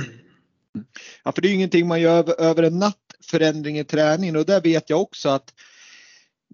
Ja, 1.24 1.32
för 1.32 1.42
det 1.42 1.48
är 1.48 1.50
ju 1.50 1.54
ingenting 1.54 1.86
man 1.86 2.00
gör 2.00 2.40
över 2.40 2.62
en 2.62 2.78
natt, 2.78 3.14
förändring 3.30 3.78
i 3.78 3.84
träningen 3.84 4.36
och 4.36 4.44
där 4.44 4.60
vet 4.60 4.90
jag 4.90 5.00
också 5.00 5.28
att 5.28 5.54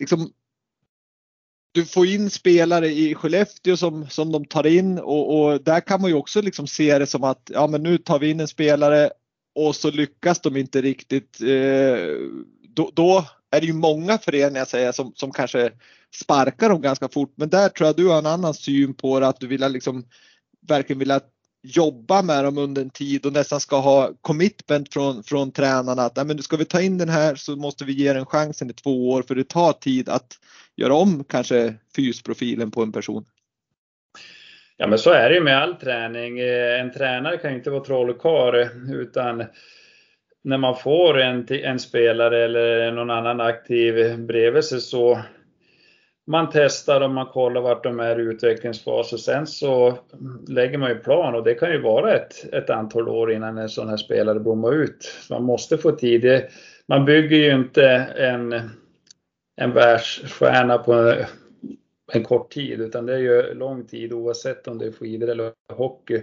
liksom, 0.00 0.32
du 1.72 1.84
får 1.84 2.06
in 2.06 2.30
spelare 2.30 2.88
i 2.88 3.14
Skellefteå 3.14 3.76
som, 3.76 4.06
som 4.10 4.32
de 4.32 4.44
tar 4.44 4.66
in 4.66 4.98
och, 4.98 5.40
och, 5.40 5.62
där 5.62 5.80
kan 5.80 6.00
man 6.00 6.10
ju 6.10 6.16
också 6.16 6.42
liksom 6.42 6.66
se 6.66 6.98
det 6.98 7.06
som 7.06 7.24
att 7.24 7.50
ja, 7.52 7.66
men 7.66 7.82
nu 7.82 7.98
tar 7.98 8.18
vi 8.18 8.30
in 8.30 8.40
en 8.40 8.48
spelare 8.48 9.10
och 9.54 9.76
så 9.76 9.90
lyckas 9.90 10.40
de 10.40 10.56
inte 10.56 10.82
riktigt. 10.82 11.40
Eh, 11.40 12.06
då, 12.68 12.90
då, 12.94 13.24
är 13.50 13.60
det 13.60 13.66
ju 13.66 13.72
många 13.72 14.18
föreningar 14.18 14.64
säger, 14.64 14.92
som, 14.92 15.12
som 15.14 15.30
kanske 15.30 15.72
sparkar 16.14 16.68
dem 16.68 16.80
ganska 16.80 17.08
fort. 17.08 17.32
Men 17.36 17.48
där 17.48 17.68
tror 17.68 17.86
jag 17.86 17.96
du 17.96 18.08
har 18.08 18.18
en 18.18 18.26
annan 18.26 18.54
syn 18.54 18.94
på 18.94 19.20
det, 19.20 19.28
att 19.28 19.40
du 19.40 19.46
vill 19.46 19.60
liksom 19.60 20.04
verkligen 20.68 20.98
vilja 20.98 21.20
jobba 21.62 22.22
med 22.22 22.44
dem 22.44 22.58
under 22.58 22.82
en 22.82 22.90
tid 22.90 23.26
och 23.26 23.32
nästan 23.32 23.60
ska 23.60 23.80
ha 23.80 24.10
commitment 24.20 24.92
från, 24.92 25.22
från 25.22 25.52
tränarna 25.52 26.02
att 26.02 26.26
men 26.26 26.42
ska 26.42 26.56
vi 26.56 26.64
ta 26.64 26.80
in 26.80 26.98
den 26.98 27.08
här 27.08 27.34
så 27.34 27.56
måste 27.56 27.84
vi 27.84 27.92
ge 27.92 28.12
den 28.12 28.26
chansen 28.26 28.70
i 28.70 28.72
två 28.72 29.10
år 29.10 29.22
för 29.22 29.34
det 29.34 29.48
tar 29.48 29.72
tid 29.72 30.08
att 30.08 30.38
göra 30.76 30.94
om 30.94 31.24
kanske 31.24 31.74
fysprofilen 31.96 32.70
på 32.70 32.82
en 32.82 32.92
person. 32.92 33.24
Ja 34.76 34.86
men 34.86 34.98
så 34.98 35.10
är 35.10 35.28
det 35.28 35.34
ju 35.34 35.40
med 35.40 35.62
all 35.62 35.74
träning. 35.74 36.38
Eh, 36.38 36.80
en 36.80 36.92
tränare 36.92 37.36
kan 37.36 37.50
ju 37.50 37.56
inte 37.56 37.70
vara 37.70 37.84
trollkarl 37.84 38.68
utan 38.94 39.44
när 40.44 40.58
man 40.58 40.76
får 40.76 41.20
en, 41.20 41.46
en 41.50 41.78
spelare 41.78 42.44
eller 42.44 42.92
någon 42.92 43.10
annan 43.10 43.40
aktiv 43.40 44.18
bredvid 44.18 44.64
sig 44.64 44.80
så 44.80 45.18
man 46.26 46.50
testar 46.52 47.00
och 47.00 47.10
man 47.10 47.26
kollar 47.26 47.60
vart 47.60 47.84
de 47.84 48.00
är 48.00 48.20
i 48.20 48.22
utvecklingsfas 48.22 49.12
och 49.12 49.20
sen 49.20 49.46
så 49.46 49.98
lägger 50.48 50.78
man 50.78 50.90
ju 50.90 50.98
plan 50.98 51.34
och 51.34 51.44
det 51.44 51.54
kan 51.54 51.70
ju 51.70 51.80
vara 51.80 52.14
ett, 52.14 52.54
ett 52.54 52.70
antal 52.70 53.08
år 53.08 53.32
innan 53.32 53.58
en 53.58 53.68
sån 53.68 53.88
här 53.88 53.96
spelare 53.96 54.40
blommar 54.40 54.72
ut. 54.72 55.14
Man 55.30 55.42
måste 55.42 55.78
få 55.78 55.92
tid. 55.92 56.42
Man 56.88 57.04
bygger 57.04 57.36
ju 57.36 57.54
inte 57.54 57.88
en, 58.16 58.52
en 59.56 59.72
världsstjärna 59.72 60.78
på 60.78 61.14
en, 62.12 62.24
kort 62.24 62.52
tid 62.52 62.80
utan 62.80 63.06
det 63.06 63.14
är 63.14 63.18
ju 63.18 63.54
lång 63.54 63.86
tid 63.86 64.12
oavsett 64.12 64.68
om 64.68 64.78
det 64.78 64.86
är 64.86 64.92
skidor 64.92 65.28
eller 65.28 65.52
hockey. 65.72 66.22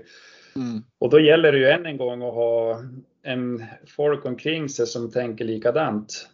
Mm. 0.55 0.83
Och 0.99 1.09
då 1.09 1.19
gäller 1.19 1.51
det 1.51 1.57
ju 1.57 1.69
än 1.69 1.85
en 1.85 1.97
gång 1.97 2.23
att 2.23 2.33
ha 2.33 2.83
en 3.23 3.63
folk 3.87 4.25
omkring 4.25 4.69
sig 4.69 4.87
som 4.87 5.11
tänker 5.11 5.45
likadant. 5.45 6.27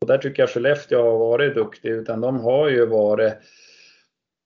Och 0.00 0.06
där 0.06 0.18
tycker 0.18 0.42
jag 0.42 0.50
Skellefteå 0.50 1.02
har 1.02 1.18
varit 1.18 1.54
duktig, 1.54 1.88
utan 1.88 2.20
de 2.20 2.40
har 2.40 2.68
ju 2.68 2.86
varit 2.86 3.34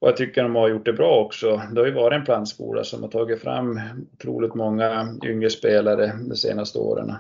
och 0.01 0.09
jag 0.09 0.17
tycker 0.17 0.43
de 0.43 0.55
har 0.55 0.69
gjort 0.69 0.85
det 0.85 0.93
bra 0.93 1.25
också. 1.25 1.63
Det 1.73 1.81
har 1.81 1.87
ju 1.87 1.93
varit 1.93 2.17
en 2.17 2.25
plantskola 2.25 2.85
som 2.85 3.03
har 3.03 3.11
tagit 3.11 3.41
fram 3.41 3.81
otroligt 4.15 4.55
många 4.55 5.09
yngre 5.25 5.51
spelare 5.51 6.13
de 6.29 6.37
senaste 6.37 6.79
åren. 6.79 7.13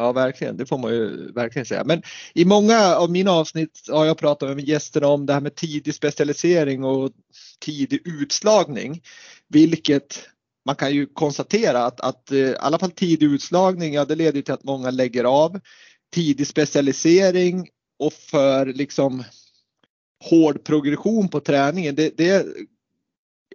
Ja, 0.00 0.12
verkligen. 0.12 0.56
Det 0.56 0.66
får 0.66 0.78
man 0.78 0.92
ju 0.92 1.32
verkligen 1.32 1.66
säga. 1.66 1.84
Men 1.84 2.02
i 2.34 2.44
många 2.44 2.94
av 2.96 3.10
mina 3.10 3.30
avsnitt 3.30 3.80
har 3.88 4.04
jag 4.04 4.18
pratat 4.18 4.56
med 4.56 4.68
gästerna 4.68 5.06
om 5.06 5.26
det 5.26 5.32
här 5.32 5.40
med 5.40 5.54
tidig 5.54 5.94
specialisering 5.94 6.84
och 6.84 7.12
tidig 7.60 8.00
utslagning. 8.04 9.02
Vilket 9.48 10.28
man 10.66 10.76
kan 10.76 10.94
ju 10.94 11.06
konstatera 11.06 11.84
att, 11.84 12.00
att 12.00 12.30
eh, 12.30 12.38
i 12.38 12.56
alla 12.60 12.78
fall 12.78 12.90
tidig 12.90 13.26
utslagning, 13.26 13.94
ja 13.94 14.04
det 14.04 14.14
leder 14.14 14.42
till 14.42 14.54
att 14.54 14.64
många 14.64 14.90
lägger 14.90 15.24
av 15.24 15.60
tidig 16.14 16.46
specialisering 16.46 17.68
och 17.98 18.12
för 18.12 18.66
liksom 18.66 19.24
hård 20.30 20.64
progression 20.64 21.28
på 21.28 21.40
träningen. 21.40 21.94
Det, 21.94 22.16
det 22.16 22.46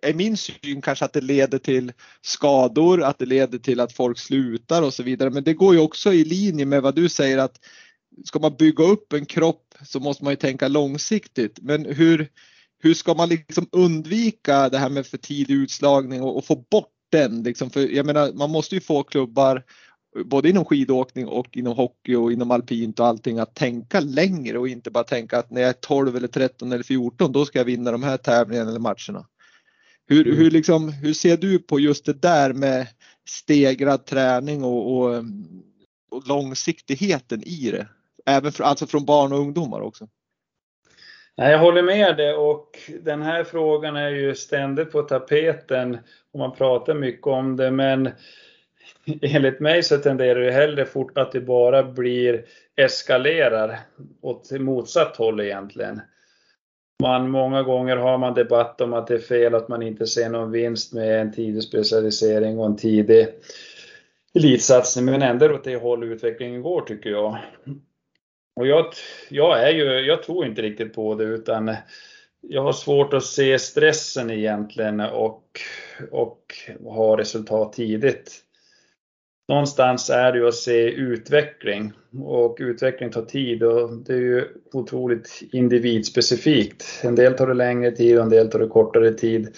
är 0.01 0.13
min 0.13 0.37
syn 0.37 0.81
kanske 0.81 1.05
att 1.05 1.13
det 1.13 1.21
leder 1.21 1.57
till 1.57 1.91
skador, 2.21 3.03
att 3.03 3.19
det 3.19 3.25
leder 3.25 3.57
till 3.57 3.79
att 3.79 3.93
folk 3.93 4.19
slutar 4.19 4.81
och 4.81 4.93
så 4.93 5.03
vidare. 5.03 5.29
Men 5.29 5.43
det 5.43 5.53
går 5.53 5.73
ju 5.73 5.79
också 5.79 6.13
i 6.13 6.23
linje 6.23 6.65
med 6.65 6.81
vad 6.81 6.95
du 6.95 7.09
säger 7.09 7.37
att 7.37 7.59
ska 8.23 8.39
man 8.39 8.55
bygga 8.55 8.83
upp 8.83 9.13
en 9.13 9.25
kropp 9.25 9.75
så 9.85 9.99
måste 9.99 10.23
man 10.23 10.33
ju 10.33 10.37
tänka 10.37 10.67
långsiktigt. 10.67 11.59
Men 11.61 11.85
hur, 11.85 12.29
hur 12.79 12.93
ska 12.93 13.13
man 13.13 13.29
liksom 13.29 13.67
undvika 13.71 14.69
det 14.69 14.77
här 14.77 14.89
med 14.89 15.07
för 15.07 15.17
tidig 15.17 15.53
utslagning 15.53 16.21
och, 16.21 16.37
och 16.37 16.45
få 16.45 16.65
bort 16.71 16.91
den? 17.11 17.43
Liksom? 17.43 17.69
För 17.69 17.81
jag 17.81 18.05
menar, 18.05 18.33
man 18.33 18.49
måste 18.49 18.75
ju 18.75 18.81
få 18.81 19.03
klubbar 19.03 19.63
både 20.25 20.49
inom 20.49 20.65
skidåkning 20.65 21.27
och 21.27 21.57
inom 21.57 21.75
hockey 21.75 22.15
och 22.15 22.31
inom 22.31 22.51
alpint 22.51 22.99
och 22.99 23.07
allting 23.07 23.39
att 23.39 23.55
tänka 23.55 23.99
längre 23.99 24.57
och 24.57 24.67
inte 24.67 24.91
bara 24.91 25.03
tänka 25.03 25.39
att 25.39 25.51
när 25.51 25.61
jag 25.61 25.69
är 25.69 25.73
12 25.73 26.15
eller 26.15 26.27
13 26.27 26.71
eller 26.71 26.83
14 26.83 27.31
då 27.31 27.45
ska 27.45 27.59
jag 27.59 27.65
vinna 27.65 27.91
de 27.91 28.03
här 28.03 28.17
tävlingarna 28.17 28.69
eller 28.69 28.79
matcherna. 28.79 29.25
Hur, 30.07 30.27
mm. 30.27 30.37
hur, 30.37 30.51
liksom, 30.51 30.89
hur 30.89 31.13
ser 31.13 31.37
du 31.37 31.59
på 31.59 31.79
just 31.79 32.05
det 32.05 32.21
där 32.21 32.53
med 32.53 32.87
stegrad 33.27 34.05
träning 34.05 34.63
och, 34.63 34.97
och, 34.97 35.23
och 36.11 36.27
långsiktigheten 36.27 37.43
i 37.43 37.71
det? 37.71 37.87
Även 38.25 38.51
för, 38.51 38.63
alltså 38.63 38.87
från 38.87 39.05
barn 39.05 39.33
och 39.33 39.39
ungdomar 39.39 39.81
också. 39.81 40.07
Jag 41.35 41.59
håller 41.59 41.83
med 41.83 42.17
dig 42.17 42.33
och 42.33 42.79
den 43.01 43.21
här 43.21 43.43
frågan 43.43 43.95
är 43.95 44.09
ju 44.09 44.35
ständigt 44.35 44.91
på 44.91 45.01
tapeten 45.01 45.97
och 46.33 46.39
man 46.39 46.55
pratar 46.55 46.93
mycket 46.93 47.27
om 47.27 47.55
det 47.55 47.71
men 47.71 48.09
enligt 49.21 49.59
mig 49.59 49.83
så 49.83 49.97
tenderar 49.97 50.39
det 50.39 50.51
hellre 50.51 50.85
fort 50.85 51.17
att 51.17 51.31
det 51.31 51.41
bara 51.41 51.83
blir 51.83 52.45
eskalerar 52.75 53.79
åt 54.21 54.51
motsatt 54.51 55.17
håll 55.17 55.39
egentligen. 55.39 56.01
Man, 57.01 57.29
många 57.29 57.63
gånger 57.63 57.97
har 57.97 58.17
man 58.17 58.33
debatt 58.33 58.81
om 58.81 58.93
att 58.93 59.07
det 59.07 59.13
är 59.13 59.19
fel 59.19 59.55
att 59.55 59.67
man 59.67 59.81
inte 59.81 60.07
ser 60.07 60.29
någon 60.29 60.51
vinst 60.51 60.93
med 60.93 61.21
en 61.21 61.31
tidig 61.31 61.63
specialisering 61.63 62.59
och 62.59 62.65
en 62.65 62.77
tidig 62.77 63.27
elitsatsning, 64.33 65.05
men 65.05 65.21
ändå 65.21 65.53
åt 65.53 65.63
det 65.63 65.75
håll 65.75 66.03
utvecklingen 66.03 66.61
går 66.61 66.81
tycker 66.81 67.09
jag. 67.09 67.37
Och 68.55 68.67
jag, 68.67 68.85
jag, 69.29 69.63
är 69.63 69.71
ju, 69.71 69.83
jag 69.83 70.23
tror 70.23 70.45
inte 70.45 70.61
riktigt 70.61 70.93
på 70.93 71.15
det 71.15 71.23
utan 71.23 71.75
jag 72.41 72.61
har 72.61 72.73
svårt 72.73 73.13
att 73.13 73.25
se 73.25 73.59
stressen 73.59 74.31
egentligen 74.31 74.99
och, 74.99 75.43
och 76.11 76.41
ha 76.83 77.17
resultat 77.17 77.73
tidigt 77.73 78.44
någonstans 79.47 80.09
är 80.09 80.31
det 80.31 80.37
ju 80.37 80.47
att 80.47 80.55
se 80.55 80.89
utveckling 80.89 81.93
och 82.23 82.57
utveckling 82.59 83.11
tar 83.11 83.25
tid 83.25 83.63
och 83.63 83.97
det 83.97 84.13
är 84.13 84.17
ju 84.17 84.47
otroligt 84.73 85.43
individspecifikt. 85.51 86.85
En 87.03 87.15
del 87.15 87.33
tar 87.33 87.47
det 87.47 87.53
längre 87.53 87.91
tid 87.91 88.17
och 88.17 88.23
en 88.23 88.29
del 88.29 88.51
tar 88.51 88.59
det 88.59 88.67
kortare 88.67 89.13
tid. 89.13 89.55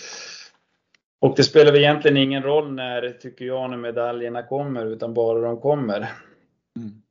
Och 1.20 1.34
det 1.38 1.44
spelar 1.44 1.72
väl 1.72 1.82
egentligen 1.82 2.18
ingen 2.18 2.44
roll 2.44 2.74
när, 2.74 3.10
tycker 3.22 3.46
jag, 3.46 3.70
när 3.70 3.78
medaljerna 3.78 4.44
kommer 4.44 4.86
utan 4.86 5.14
bara 5.14 5.42
de 5.42 5.62
kommer. 5.62 5.98
Mm. 6.78 7.02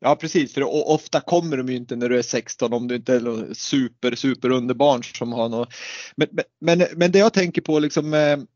Ja 0.00 0.16
precis, 0.16 0.54
för 0.54 0.88
ofta 0.90 1.20
kommer 1.20 1.56
de 1.56 1.68
ju 1.68 1.76
inte 1.76 1.96
när 1.96 2.08
du 2.08 2.18
är 2.18 2.22
16 2.22 2.72
om 2.72 2.88
du 2.88 2.94
inte 2.94 3.14
är 3.14 3.54
super, 3.54 4.14
super 4.14 4.50
underbarn 4.50 5.02
som 5.02 5.32
har 5.32 5.48
något. 5.48 5.68
Men, 6.16 6.28
men, 6.60 6.82
men 6.96 7.12
det 7.12 7.18
jag 7.18 7.32
tänker 7.32 7.62
på 7.62 7.78
liksom 7.78 8.10
med, 8.10 8.46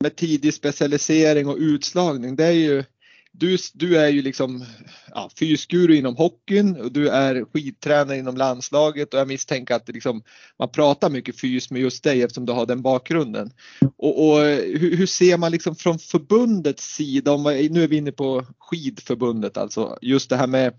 med 0.00 0.16
tidig 0.16 0.54
specialisering 0.54 1.48
och 1.48 1.56
utslagning 1.56 2.36
det 2.36 2.44
är 2.44 2.52
ju 2.52 2.84
du, 3.32 3.58
du 3.74 3.98
är 3.98 4.08
ju 4.08 4.22
liksom 4.22 4.64
ja, 5.10 5.30
fysguru 5.38 5.94
inom 5.96 6.16
hockeyn 6.16 6.76
och 6.76 6.92
du 6.92 7.08
är 7.08 7.44
skidtränare 7.44 8.18
inom 8.18 8.36
landslaget 8.36 9.14
och 9.14 9.20
jag 9.20 9.28
misstänker 9.28 9.74
att 9.74 9.88
liksom, 9.88 10.22
man 10.58 10.68
pratar 10.68 11.10
mycket 11.10 11.40
fys 11.40 11.70
med 11.70 11.82
just 11.82 12.04
dig 12.04 12.22
eftersom 12.22 12.46
du 12.46 12.52
har 12.52 12.66
den 12.66 12.82
bakgrunden. 12.82 13.50
Och, 13.96 14.28
och 14.28 14.38
hur, 14.44 14.96
hur, 14.96 15.06
ser 15.06 15.36
man 15.36 15.52
liksom 15.52 15.76
från 15.76 15.98
förbundets 15.98 16.94
sida, 16.94 17.32
om, 17.32 17.42
nu 17.42 17.84
är 17.84 17.88
vi 17.88 17.96
inne 17.96 18.12
på 18.12 18.46
skidförbundet 18.58 19.56
alltså, 19.56 19.98
just 20.02 20.30
det 20.30 20.36
här 20.36 20.46
med 20.46 20.74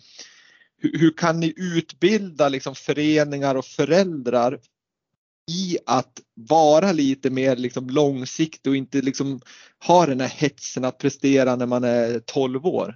hur, 0.77 0.99
hur 0.99 1.17
kan 1.17 1.39
ni 1.39 1.53
utbilda 1.57 2.49
liksom 2.49 2.75
föreningar 2.75 3.55
och 3.55 3.65
föräldrar 3.65 4.59
i 5.51 5.77
att 5.85 6.19
vara 6.33 6.91
lite 6.91 7.29
mer 7.29 7.55
liksom 7.55 7.89
långsiktig 7.89 8.69
och 8.69 8.75
inte 8.75 9.01
liksom 9.01 9.41
ha 9.87 10.05
den 10.05 10.21
här 10.21 10.27
hetsen 10.27 10.85
att 10.85 10.97
prestera 10.97 11.55
när 11.55 11.65
man 11.65 11.83
är 11.83 12.19
12 12.19 12.65
år. 12.65 12.95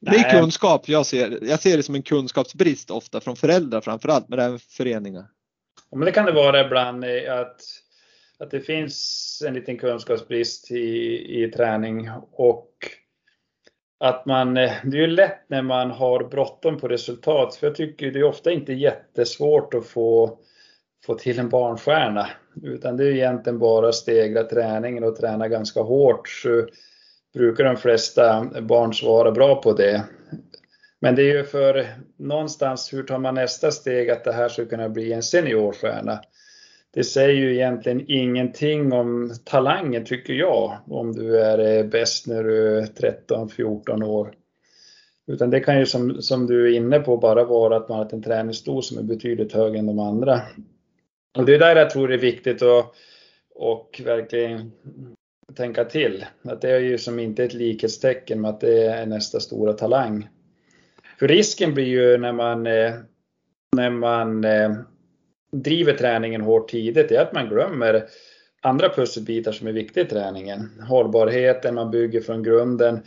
Nej. 0.00 0.18
Det 0.18 0.24
är 0.24 0.40
kunskap 0.40 0.88
jag 0.88 1.06
ser. 1.06 1.38
Jag 1.42 1.60
ser 1.60 1.76
det 1.76 1.82
som 1.82 1.94
en 1.94 2.02
kunskapsbrist 2.02 2.90
ofta 2.90 3.20
från 3.20 3.36
föräldrar 3.36 3.80
framförallt, 3.80 4.28
men 4.28 4.38
även 4.38 4.58
föreningar. 4.58 5.26
Ja, 5.90 5.96
men 5.96 6.06
det 6.06 6.12
kan 6.12 6.26
det 6.26 6.32
vara 6.32 6.66
ibland 6.66 7.04
att, 7.04 7.60
att 8.38 8.50
det 8.50 8.60
finns 8.60 9.42
en 9.46 9.54
liten 9.54 9.78
kunskapsbrist 9.78 10.70
i, 10.70 11.44
i 11.44 11.52
träning 11.56 12.10
och 12.32 12.72
att 14.00 14.26
man, 14.26 14.54
det 14.54 14.80
är 14.84 14.94
ju 14.94 15.06
lätt 15.06 15.50
när 15.50 15.62
man 15.62 15.90
har 15.90 16.24
bråttom 16.24 16.80
på 16.80 16.88
resultat, 16.88 17.54
för 17.54 17.66
jag 17.66 17.76
tycker 17.76 18.10
det 18.10 18.18
är 18.18 18.24
ofta 18.24 18.52
inte 18.52 18.72
jättesvårt 18.72 19.74
att 19.74 19.86
få 19.86 20.38
få 21.06 21.14
till 21.14 21.38
en 21.38 21.48
barnstjärna. 21.48 22.26
Utan 22.62 22.96
det 22.96 23.04
är 23.04 23.12
egentligen 23.12 23.58
bara 23.58 23.88
att 23.88 23.94
stegra 23.94 24.42
träningen 24.42 25.04
och 25.04 25.16
träna 25.16 25.48
ganska 25.48 25.80
hårt 25.80 26.28
så 26.28 26.66
brukar 27.34 27.64
de 27.64 27.76
flesta 27.76 28.46
barn 28.60 28.94
svara 28.94 29.30
bra 29.30 29.62
på 29.62 29.72
det. 29.72 30.04
Men 31.00 31.14
det 31.14 31.22
är 31.22 31.36
ju 31.36 31.44
för 31.44 31.86
någonstans, 32.16 32.92
hur 32.92 33.02
tar 33.02 33.18
man 33.18 33.34
nästa 33.34 33.70
steg 33.70 34.10
att 34.10 34.24
det 34.24 34.32
här 34.32 34.48
ska 34.48 34.64
kunna 34.64 34.88
bli 34.88 35.12
en 35.12 35.22
seniorstjärna? 35.22 36.20
Det 36.94 37.04
säger 37.04 37.34
ju 37.34 37.54
egentligen 37.54 38.04
ingenting 38.08 38.92
om 38.92 39.34
talangen 39.44 40.04
tycker 40.04 40.32
jag, 40.32 40.78
om 40.86 41.12
du 41.12 41.40
är 41.40 41.84
bäst 41.84 42.26
när 42.26 42.44
du 42.44 42.78
är 42.78 42.82
13-14 42.82 44.04
år. 44.04 44.34
Utan 45.26 45.50
det 45.50 45.60
kan 45.60 45.78
ju 45.78 45.86
som, 45.86 46.22
som 46.22 46.46
du 46.46 46.66
är 46.66 46.76
inne 46.76 46.98
på 46.98 47.16
bara 47.16 47.44
vara 47.44 47.76
att 47.76 47.88
man 47.88 47.98
har 47.98 48.08
en 48.12 48.22
träningsdos 48.22 48.88
som 48.88 48.98
är 48.98 49.02
betydligt 49.02 49.52
högre 49.52 49.78
än 49.78 49.86
de 49.86 49.98
andra. 49.98 50.40
Och 51.38 51.44
det 51.44 51.54
är 51.54 51.58
där 51.58 51.76
jag 51.76 51.90
tror 51.90 52.08
det 52.08 52.14
är 52.14 52.18
viktigt 52.18 52.62
att 52.62 52.94
och 53.54 54.00
verkligen 54.04 54.72
tänka 55.56 55.84
till. 55.84 56.26
Att 56.42 56.60
det 56.60 56.70
är 56.70 56.80
ju 56.80 56.98
som 56.98 57.18
inte 57.18 57.44
ett 57.44 57.54
likhetstecken 57.54 58.40
med 58.40 58.50
att 58.50 58.60
det 58.60 58.86
är 58.86 59.06
nästa 59.06 59.40
stora 59.40 59.72
talang. 59.72 60.28
För 61.18 61.28
risken 61.28 61.74
blir 61.74 61.84
ju 61.84 62.18
när 62.18 62.32
man, 62.32 62.66
eh, 62.66 62.94
när 63.76 63.90
man 63.90 64.44
eh, 64.44 64.72
driver 65.52 65.92
träningen 65.92 66.40
hårt 66.40 66.70
tidigt, 66.70 67.10
är 67.10 67.20
att 67.20 67.32
man 67.32 67.48
glömmer 67.48 68.04
andra 68.62 68.88
pusselbitar 68.88 69.52
som 69.52 69.66
är 69.66 69.72
viktiga 69.72 70.04
i 70.04 70.06
träningen. 70.06 70.82
Hållbarheten, 70.88 71.74
man 71.74 71.90
bygger 71.90 72.20
från 72.20 72.42
grunden. 72.42 73.00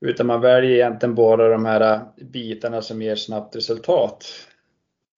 Utan 0.00 0.26
man 0.26 0.40
väljer 0.40 0.70
egentligen 0.70 1.14
bara 1.14 1.48
de 1.48 1.64
här 1.64 2.00
bitarna 2.16 2.82
som 2.82 3.02
ger 3.02 3.16
snabbt 3.16 3.56
resultat. 3.56 4.26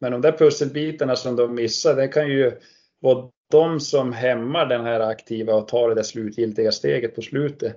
Men 0.00 0.12
de 0.12 0.20
där 0.20 0.32
pusselbitarna 0.32 1.16
som 1.16 1.36
de 1.36 1.54
missar, 1.54 1.96
det 1.96 2.08
kan 2.08 2.28
ju 2.28 2.52
vara 3.00 3.30
de 3.50 3.80
som 3.80 4.12
hämmar 4.12 4.66
den 4.66 4.84
här 4.84 5.00
aktiva 5.00 5.54
och 5.54 5.68
tar 5.68 5.88
det 5.88 5.94
där 5.94 6.02
slutgiltiga 6.02 6.72
steget 6.72 7.14
på 7.14 7.22
slutet. 7.22 7.76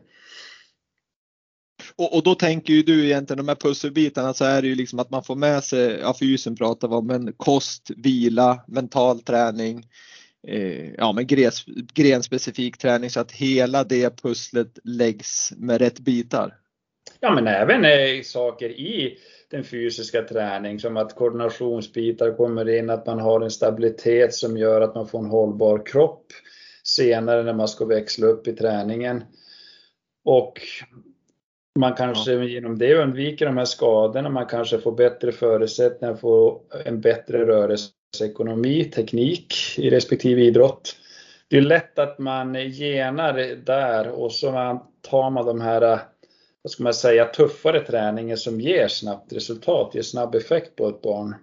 Och, 1.96 2.16
och, 2.16 2.24
då 2.24 2.36
tänker 2.36 2.74
ju 2.74 2.84
du 2.84 3.06
egentligen 3.06 3.38
de 3.38 3.48
här 3.48 3.56
pusselbitarna 3.56 4.34
så 4.34 4.46
är 4.46 4.62
det 4.62 4.68
ju 4.68 4.76
liksom 4.76 5.00
att 5.00 5.10
man 5.10 5.24
får 5.24 5.36
med 5.36 5.64
sig, 5.64 6.00
ja 6.00 6.16
fysen 6.20 6.56
pratar 6.56 6.88
vi 6.88 6.96
om, 6.96 7.08
men 7.08 7.34
kost, 7.34 7.92
vila, 7.98 8.64
mental 8.68 9.22
träning, 9.22 9.88
eh, 10.48 10.90
ja 10.98 11.12
men 11.12 11.28
grens, 11.28 11.66
grenspecifik 11.94 12.78
träning 12.78 13.10
så 13.10 13.20
att 13.20 13.32
hela 13.32 13.84
det 13.84 14.22
pusslet 14.22 14.80
läggs 14.84 15.54
med 15.58 15.82
rätt 15.82 16.00
bitar. 16.00 16.56
Ja 17.20 17.36
men 17.36 17.48
även 17.48 17.86
eh, 17.86 18.24
saker 18.24 18.70
i 18.70 19.18
den 19.52 19.64
fysiska 19.64 20.22
träning 20.22 20.80
som 20.80 20.98
att 20.98 21.16
koordinationsbitar 21.16 22.38
kommer 22.38 22.70
in, 22.70 22.90
att 22.90 23.06
man 23.06 23.20
har 23.20 23.42
en 23.42 23.52
stabilitet 23.52 24.34
som 24.34 24.58
gör 24.58 24.82
att 24.82 24.96
man 24.96 25.08
får 25.08 25.20
en 25.20 25.26
hållbar 25.26 25.86
kropp 25.86 26.26
senare 26.84 27.44
när 27.44 27.54
man 27.54 27.68
ska 27.68 27.86
växla 27.86 28.28
upp 28.28 28.48
i 28.48 28.54
träningen. 28.54 29.24
Och 30.26 30.62
man 31.80 31.94
kanske 31.94 32.32
ja. 32.32 32.44
genom 32.44 32.78
det 32.78 32.96
undviker 32.96 33.46
de 33.46 33.58
här 33.58 33.66
skadorna, 33.66 34.30
man 34.30 34.46
kanske 34.46 34.80
får 34.80 34.92
bättre 34.92 35.32
förutsättningar 35.32 36.16
för 36.16 36.60
en 36.86 37.02
bättre 37.02 37.46
rörelseekonomi, 37.46 38.84
teknik 38.84 39.54
i 39.78 39.90
respektive 39.90 40.42
idrott. 40.42 40.96
Det 41.48 41.58
är 41.58 41.62
lätt 41.62 42.00
att 42.00 42.20
man 42.20 42.70
genar 42.70 43.34
där 43.66 44.10
och 44.10 44.32
så 44.32 44.80
tar 45.02 45.30
man 45.30 45.46
de 45.46 45.62
här 45.62 46.00
vad 46.62 46.72
ska 46.72 46.84
man 46.84 46.94
säga, 46.94 47.26
tuffare 47.26 47.86
träningen 47.86 48.38
som 48.38 48.62
ger 48.62 48.88
snabbt 48.88 49.34
resultat, 49.34 49.96
ger 49.96 50.02
snabb 50.02 50.36
effekt 50.36 50.76
på 50.76 50.90
ett 50.90 51.02
barn. 51.02 51.36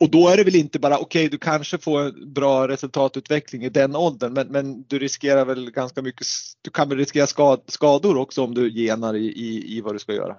Och, 0.00 0.10
då 0.10 0.28
är 0.28 0.36
det 0.36 0.44
väl 0.44 0.56
inte 0.56 0.78
bara, 0.78 0.98
okej 0.98 1.04
okay, 1.04 1.28
du 1.28 1.38
kanske 1.38 1.78
får 1.78 2.26
bra 2.26 2.68
resultatutveckling 2.68 3.64
i 3.64 3.68
den 3.68 3.96
åldern 3.96 4.32
men, 4.32 4.48
men 4.48 4.82
du 4.82 4.98
riskerar 4.98 5.44
väl 5.44 5.70
ganska 5.70 6.02
mycket, 6.02 6.26
du 6.62 6.70
kan 6.70 6.88
väl 6.88 6.98
riskera 6.98 7.26
skad, 7.26 7.60
skador 7.66 8.16
också 8.16 8.44
om 8.44 8.54
du 8.54 8.70
genar 8.70 9.14
i, 9.14 9.26
i, 9.26 9.76
i 9.76 9.80
vad 9.80 9.94
du 9.94 9.98
ska 9.98 10.12
göra? 10.12 10.36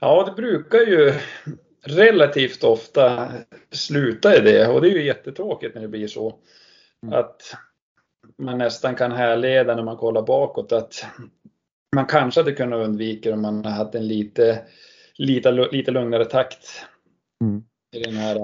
Ja, 0.00 0.24
det 0.24 0.42
brukar 0.42 0.78
ju 0.78 1.14
relativt 1.84 2.64
ofta 2.64 3.32
sluta 3.70 4.36
i 4.36 4.40
det 4.40 4.68
och 4.68 4.80
det 4.80 4.88
är 4.88 4.94
ju 4.94 5.06
jättetråkigt 5.06 5.74
när 5.74 5.82
det 5.82 5.88
blir 5.88 6.08
så. 6.08 6.38
Mm. 7.02 7.14
Att 7.18 7.54
man 8.38 8.58
nästan 8.58 8.96
kan 8.96 9.12
härleda 9.12 9.74
när 9.74 9.82
man 9.82 9.96
kollar 9.96 10.22
bakåt 10.22 10.72
att 10.72 11.04
man 11.94 12.06
kanske 12.06 12.40
hade 12.40 12.52
kunnat 12.52 12.86
undvika 12.86 13.34
om 13.34 13.42
man 13.42 13.56
hade 13.56 13.70
haft 13.70 13.94
en 13.94 14.08
lite, 14.08 14.62
lite, 15.14 15.68
lite 15.72 15.90
lugnare 15.90 16.24
takt 16.24 16.68
mm. 17.40 17.62
i 17.96 17.98
den 17.98 18.14
här 18.14 18.38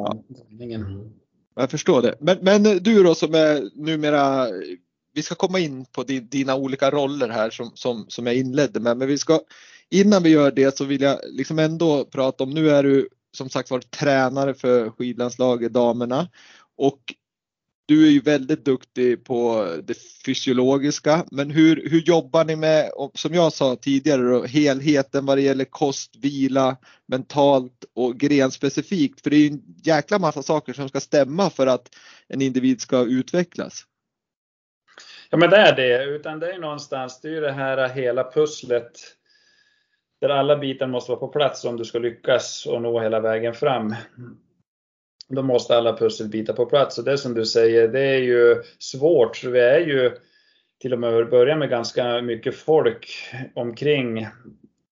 träningen. 0.49 1.13
Jag 1.55 1.71
förstår 1.71 2.03
det. 2.03 2.15
Men, 2.21 2.39
men, 2.41 2.63
du 2.63 3.03
då 3.03 3.15
som 3.15 3.35
är 3.35 3.71
numera, 3.75 4.47
vi 5.15 5.23
ska 5.23 5.35
komma 5.35 5.59
in 5.59 5.85
på 5.85 6.03
dina 6.03 6.57
olika 6.57 6.91
roller 6.91 7.29
här 7.29 7.51
som, 7.51 7.71
som, 7.75 8.05
som 8.09 8.27
jag 8.27 8.37
inledde 8.37 8.81
med, 8.81 8.97
men 8.97 9.09
vi 9.09 9.19
ska, 9.19 9.41
innan 9.91 10.23
vi 10.23 10.31
gör 10.31 10.51
det 10.51 10.77
så 10.77 10.85
vill 10.85 11.01
jag 11.01 11.19
liksom 11.31 11.59
ändå 11.59 12.05
prata 12.05 12.45
om, 12.45 12.51
nu 12.51 12.71
är 12.71 12.83
du 12.83 13.09
som 13.33 13.49
sagt 13.49 13.71
var 13.71 13.81
tränare 13.81 14.55
för 14.55 14.91
skidlandslaget 14.91 15.73
damerna 15.73 16.29
och 16.77 17.01
du 17.91 18.07
är 18.07 18.11
ju 18.11 18.21
väldigt 18.21 18.65
duktig 18.65 19.25
på 19.25 19.67
det 19.85 19.95
fysiologiska, 20.27 21.25
men 21.31 21.51
hur, 21.51 21.91
hur 21.91 22.01
jobbar 22.01 22.45
ni 22.45 22.57
med, 22.57 22.91
som 23.15 23.35
jag 23.35 23.53
sa 23.53 23.77
tidigare, 23.77 24.23
då, 24.23 24.45
helheten 24.45 25.27
vad 25.27 25.39
det 25.39 25.43
gäller 25.43 25.65
kost, 25.65 26.17
vila, 26.17 26.77
mentalt 27.07 27.85
och 27.95 28.17
grenspecifikt? 28.17 29.21
För 29.23 29.31
det 29.31 29.37
är 29.37 29.41
ju 29.41 29.47
en 29.47 29.63
jäkla 29.85 30.19
massa 30.19 30.43
saker 30.43 30.73
som 30.73 30.89
ska 30.89 31.01
stämma 31.01 31.51
för 31.51 31.67
att 31.67 31.89
en 32.29 32.43
individ 32.43 32.81
ska 32.81 33.05
utvecklas. 33.05 33.85
Ja 35.31 35.39
men 35.39 35.51
det 35.51 35.57
är 35.57 35.77
det, 35.77 36.05
utan 36.05 36.41
det 36.41 36.53
är 36.53 36.59
någonstans, 36.59 37.21
det 37.21 37.29
är 37.29 37.33
ju 37.33 37.41
det 37.41 37.53
här 37.53 37.89
hela 37.89 38.31
pusslet 38.31 38.93
där 40.21 40.29
alla 40.29 40.57
bitar 40.57 40.87
måste 40.87 41.11
vara 41.11 41.21
på 41.21 41.29
plats 41.29 41.65
om 41.65 41.77
du 41.77 41.85
ska 41.85 41.99
lyckas 41.99 42.67
och 42.67 42.83
nå 42.83 43.01
hela 43.01 43.21
vägen 43.21 43.55
fram 43.55 43.95
då 45.31 45.43
måste 45.43 45.77
alla 45.77 45.97
pusselbitar 45.97 46.55
på 46.55 46.67
plats. 46.67 46.99
Och 46.99 47.05
det 47.05 47.19
som 47.19 47.35
du 47.35 47.47
säger, 47.47 47.89
det 47.89 48.01
är 48.01 48.19
ju 48.19 48.63
svårt. 48.79 49.37
Så 49.37 49.51
vi 49.51 49.61
är 49.61 49.81
ju 49.81 50.11
till 50.81 50.93
och 50.93 50.99
med 50.99 51.15
att 51.15 51.31
börja 51.31 51.57
med 51.57 51.71
ganska 51.71 52.23
mycket 52.23 52.55
folk 52.55 53.09
omkring. 53.55 54.27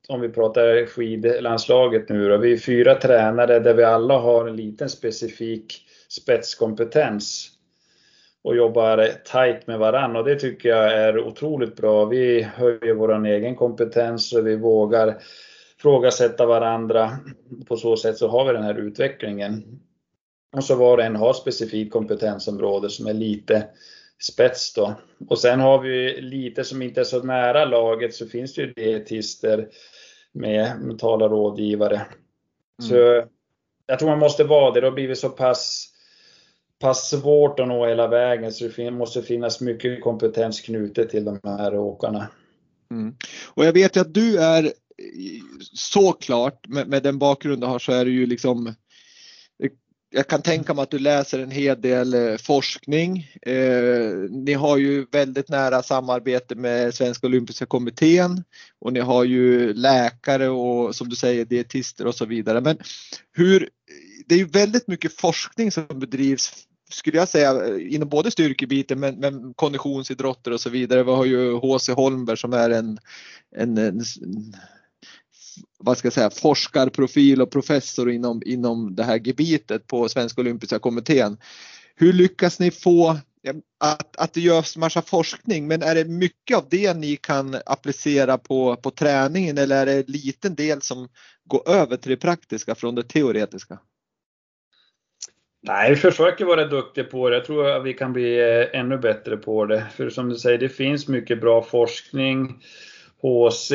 Om 0.08 0.20
vi 0.20 0.28
pratar 0.28 0.86
skidlandslaget 0.86 2.08
nu 2.08 2.28
då. 2.28 2.36
Vi 2.36 2.52
är 2.52 2.56
fyra 2.56 2.94
tränare 2.94 3.58
där 3.58 3.74
vi 3.74 3.84
alla 3.84 4.18
har 4.18 4.48
en 4.48 4.56
liten 4.56 4.88
specifik 4.88 5.84
spetskompetens 6.08 7.50
och 8.42 8.56
jobbar 8.56 9.08
tajt 9.24 9.66
med 9.66 9.78
varann 9.78 10.16
och 10.16 10.24
det 10.24 10.36
tycker 10.36 10.68
jag 10.68 10.92
är 10.92 11.18
otroligt 11.18 11.76
bra. 11.76 12.04
Vi 12.04 12.42
höjer 12.42 12.94
vår 12.94 13.26
egen 13.26 13.56
kompetens 13.56 14.32
och 14.32 14.46
vi 14.46 14.56
vågar 14.56 15.16
frågasätta 15.78 16.46
varandra. 16.46 17.10
På 17.68 17.76
så 17.76 17.96
sätt 17.96 18.16
så 18.16 18.28
har 18.28 18.44
vi 18.44 18.52
den 18.52 18.62
här 18.62 18.78
utvecklingen. 18.78 19.80
Och 20.56 20.64
så 20.64 20.74
var 20.74 20.98
och 20.98 21.04
en 21.04 21.16
har 21.16 21.32
specifikt 21.32 21.92
kompetensområde 21.92 22.90
som 22.90 23.06
är 23.06 23.14
lite 23.14 23.68
spets 24.18 24.74
då. 24.74 24.94
Och 25.28 25.38
sen 25.38 25.60
har 25.60 25.82
vi 25.82 26.20
lite 26.20 26.64
som 26.64 26.82
inte 26.82 27.00
är 27.00 27.04
så 27.04 27.22
nära 27.22 27.64
laget 27.64 28.14
så 28.14 28.26
finns 28.26 28.54
det 28.54 28.62
ju 28.62 28.72
dietister 28.72 29.68
med 30.32 30.80
mentala 30.80 31.28
rådgivare. 31.28 31.96
Mm. 31.96 32.88
Så 32.88 33.28
jag 33.86 33.98
tror 33.98 34.08
man 34.08 34.18
måste 34.18 34.44
vara 34.44 34.74
det. 34.74 34.80
Då 34.80 34.90
blir 34.90 35.08
vi 35.08 35.16
så 35.16 35.28
pass, 35.28 35.88
pass 36.78 37.10
svårt 37.10 37.60
att 37.60 37.68
nå 37.68 37.86
hela 37.86 38.08
vägen 38.08 38.52
så 38.52 38.68
det 38.76 38.90
måste 38.90 39.22
finnas 39.22 39.60
mycket 39.60 40.02
kompetens 40.02 40.60
knutet 40.60 41.10
till 41.10 41.24
de 41.24 41.40
här 41.44 41.78
åkarna. 41.78 42.28
Mm. 42.90 43.14
Och 43.54 43.64
jag 43.64 43.72
vet 43.72 43.96
ju 43.96 44.00
att 44.00 44.14
du 44.14 44.38
är 44.38 44.72
såklart 45.72 46.68
med, 46.68 46.88
med 46.88 47.02
den 47.02 47.18
bakgrund 47.18 47.60
du 47.60 47.66
har 47.66 47.78
så 47.78 47.92
är 47.92 48.04
du 48.04 48.12
ju 48.12 48.26
liksom 48.26 48.74
jag 50.10 50.26
kan 50.26 50.42
tänka 50.42 50.74
mig 50.74 50.82
att 50.82 50.90
du 50.90 50.98
läser 50.98 51.38
en 51.38 51.50
hel 51.50 51.80
del 51.80 52.14
eh, 52.14 52.36
forskning. 52.36 53.26
Eh, 53.42 54.12
ni 54.30 54.52
har 54.52 54.76
ju 54.76 55.06
väldigt 55.12 55.48
nära 55.48 55.82
samarbete 55.82 56.54
med 56.54 56.94
Svenska 56.94 57.26
Olympiska 57.26 57.66
Kommittén 57.66 58.44
och 58.78 58.92
ni 58.92 59.00
har 59.00 59.24
ju 59.24 59.74
läkare 59.74 60.48
och 60.48 60.94
som 60.94 61.08
du 61.08 61.16
säger 61.16 61.44
dietister 61.44 62.06
och 62.06 62.14
så 62.14 62.26
vidare. 62.26 62.60
Men 62.60 62.78
hur, 63.32 63.68
det 64.26 64.34
är 64.34 64.38
ju 64.38 64.46
väldigt 64.46 64.88
mycket 64.88 65.12
forskning 65.12 65.72
som 65.72 65.86
bedrivs 65.94 66.64
skulle 66.90 67.18
jag 67.18 67.28
säga 67.28 67.78
inom 67.78 68.08
både 68.08 68.30
styrkebiten 68.30 69.00
men, 69.00 69.14
men 69.14 69.54
konditionsidrotter 69.54 70.50
och 70.50 70.60
så 70.60 70.70
vidare. 70.70 71.02
Vi 71.02 71.10
har 71.10 71.24
ju 71.24 71.52
HC 71.52 71.88
Holmberg 71.88 72.36
som 72.36 72.52
är 72.52 72.70
en, 72.70 72.98
en, 73.56 73.78
en 73.78 74.02
vad 75.78 75.98
ska 75.98 76.06
jag 76.06 76.12
säga, 76.12 76.30
forskarprofil 76.30 77.42
och 77.42 77.50
professor 77.50 78.10
inom, 78.10 78.42
inom 78.46 78.94
det 78.94 79.04
här 79.04 79.20
gebitet 79.24 79.86
på 79.86 80.08
Svenska 80.08 80.40
Olympiska 80.40 80.78
Kommittén. 80.78 81.36
Hur 81.94 82.12
lyckas 82.12 82.58
ni 82.58 82.70
få 82.70 83.18
att, 83.80 84.16
att 84.16 84.32
det 84.34 84.40
görs 84.40 84.76
massa 84.76 85.02
forskning, 85.02 85.68
men 85.68 85.82
är 85.82 85.94
det 85.94 86.04
mycket 86.04 86.56
av 86.56 86.64
det 86.70 86.96
ni 86.96 87.16
kan 87.16 87.56
applicera 87.66 88.38
på, 88.38 88.76
på 88.76 88.90
träningen 88.90 89.58
eller 89.58 89.76
är 89.76 89.86
det 89.86 89.92
en 89.92 90.04
liten 90.06 90.54
del 90.54 90.82
som 90.82 91.08
går 91.44 91.68
över 91.68 91.96
till 91.96 92.10
det 92.10 92.16
praktiska 92.16 92.74
från 92.74 92.94
det 92.94 93.02
teoretiska? 93.02 93.78
Nej, 95.62 95.90
vi 95.90 95.96
försöker 95.96 96.44
vara 96.44 96.64
duktiga 96.64 97.04
på 97.04 97.30
det. 97.30 97.36
Jag 97.36 97.44
tror 97.44 97.70
att 97.70 97.84
vi 97.84 97.94
kan 97.94 98.12
bli 98.12 98.38
eh, 98.38 98.80
ännu 98.80 98.98
bättre 98.98 99.36
på 99.36 99.64
det. 99.66 99.86
För 99.96 100.10
som 100.10 100.28
du 100.28 100.36
säger, 100.36 100.58
det 100.58 100.68
finns 100.68 101.08
mycket 101.08 101.40
bra 101.40 101.62
forskning. 101.62 102.62
HC 103.22 103.72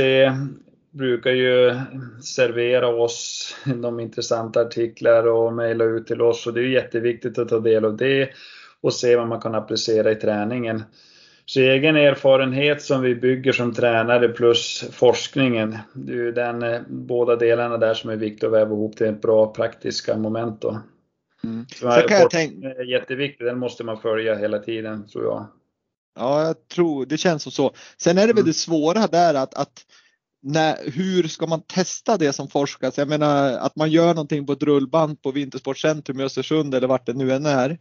brukar 0.93 1.31
ju 1.31 1.75
servera 2.23 2.87
oss 2.87 3.55
de 3.65 3.99
intressanta 3.99 4.61
artiklar 4.61 5.27
och 5.27 5.53
mejla 5.53 5.83
ut 5.83 6.07
till 6.07 6.21
oss 6.21 6.47
och 6.47 6.53
det 6.53 6.61
är 6.61 6.67
jätteviktigt 6.67 7.37
att 7.37 7.49
ta 7.49 7.59
del 7.59 7.85
av 7.85 7.97
det 7.97 8.29
och 8.81 8.93
se 8.93 9.15
vad 9.15 9.27
man 9.27 9.41
kan 9.41 9.55
applicera 9.55 10.11
i 10.11 10.15
träningen. 10.15 10.83
Så 11.45 11.59
egen 11.59 11.95
erfarenhet 11.95 12.81
som 12.81 13.01
vi 13.01 13.15
bygger 13.15 13.51
som 13.51 13.73
tränare 13.73 14.29
plus 14.29 14.85
forskningen, 14.91 15.77
det 15.93 16.13
är 16.13 16.17
ju 16.17 16.31
den, 16.31 16.63
eh, 16.63 16.81
båda 16.89 17.35
delarna 17.35 17.77
där 17.77 17.93
som 17.93 18.09
är 18.09 18.15
viktiga 18.15 18.47
att 18.49 18.53
väva 18.55 18.71
ihop 18.71 18.97
till 18.97 19.07
ett 19.07 19.21
bra 19.21 19.53
praktiska 19.53 20.17
moment. 20.17 20.61
Då. 20.61 20.81
Mm. 21.43 21.65
Så, 21.69 21.91
Så 21.91 22.07
kan 22.07 22.19
jag 22.19 22.29
tänka... 22.29 22.67
är 22.67 22.83
jätteviktigt, 22.91 23.47
den 23.47 23.59
måste 23.59 23.83
man 23.83 23.97
följa 24.01 24.35
hela 24.35 24.59
tiden 24.59 25.07
tror 25.07 25.23
jag. 25.23 25.47
Ja, 26.19 26.43
jag 26.45 26.67
tror 26.67 27.05
det 27.05 27.17
känns 27.17 27.43
som 27.43 27.51
så. 27.51 27.73
Sen 27.97 28.17
är 28.17 28.21
det 28.21 28.33
väl 28.33 28.37
Mm. 28.37 28.45
det 28.45 28.53
svåra 28.53 29.07
där 29.07 29.33
att, 29.33 29.53
att 29.53 29.85
när, 30.43 30.91
hur 30.91 31.27
ska 31.27 31.47
man 31.47 31.61
testa 31.61 32.17
det 32.17 32.33
som 32.33 32.47
forskas? 32.47 32.97
Jag 32.97 33.07
menar 33.07 33.53
att 33.53 33.75
man 33.75 33.91
gör 33.91 34.07
någonting 34.07 34.45
på 34.45 34.53
ett 34.53 34.63
rullband 34.63 35.21
på 35.21 35.31
Vintersportcentrum 35.31 36.19
i 36.19 36.23
Östersund 36.23 36.75
eller 36.75 36.87
vart 36.87 37.05
det 37.05 37.13
nu 37.13 37.33
än 37.33 37.45
är. 37.45 37.79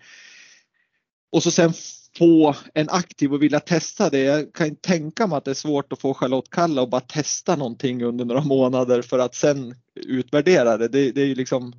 Och 1.32 1.42
så 1.42 1.50
sen 1.50 1.72
få 2.18 2.56
en 2.74 2.88
aktiv 2.88 3.32
och 3.32 3.42
vilja 3.42 3.60
testa 3.60 4.10
det. 4.10 4.18
Jag 4.18 4.52
kan 4.54 4.76
tänka 4.76 5.26
mig 5.26 5.38
att 5.38 5.44
det 5.44 5.50
är 5.50 5.54
svårt 5.54 5.92
att 5.92 6.00
få 6.00 6.14
Charlotte 6.14 6.50
Kalla 6.50 6.82
och 6.82 6.90
bara 6.90 7.00
testa 7.00 7.56
någonting 7.56 8.02
under 8.02 8.24
några 8.24 8.44
månader 8.44 9.02
för 9.02 9.18
att 9.18 9.34
sen 9.34 9.74
utvärdera 9.94 10.76
det. 10.76 10.88
Det, 10.88 11.12
det 11.12 11.22
är 11.22 11.26
ju 11.26 11.34
liksom, 11.34 11.72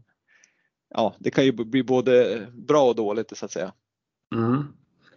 ja, 0.95 1.15
det 1.19 1.31
kan 1.31 1.45
ju 1.45 1.51
bli 1.51 1.83
både 1.83 2.41
bra 2.53 2.89
och 2.89 2.95
dåligt 2.95 3.37
så 3.37 3.45
att 3.45 3.51
säga. 3.51 3.73
Mm. 4.35 4.63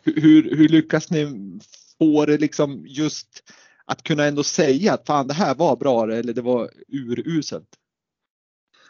Hur, 0.02 0.56
hur 0.56 0.68
lyckas 0.68 1.10
ni 1.10 1.26
få 1.98 2.26
det 2.26 2.38
liksom 2.38 2.84
just 2.86 3.42
att 3.86 4.02
kunna 4.02 4.24
ändå 4.24 4.42
säga 4.42 4.92
att 4.94 5.06
fan 5.06 5.28
det 5.28 5.34
här 5.34 5.54
var 5.54 5.76
bra 5.76 6.12
eller 6.12 6.32
det 6.32 6.42
var 6.42 6.70
uruselt? 6.88 7.68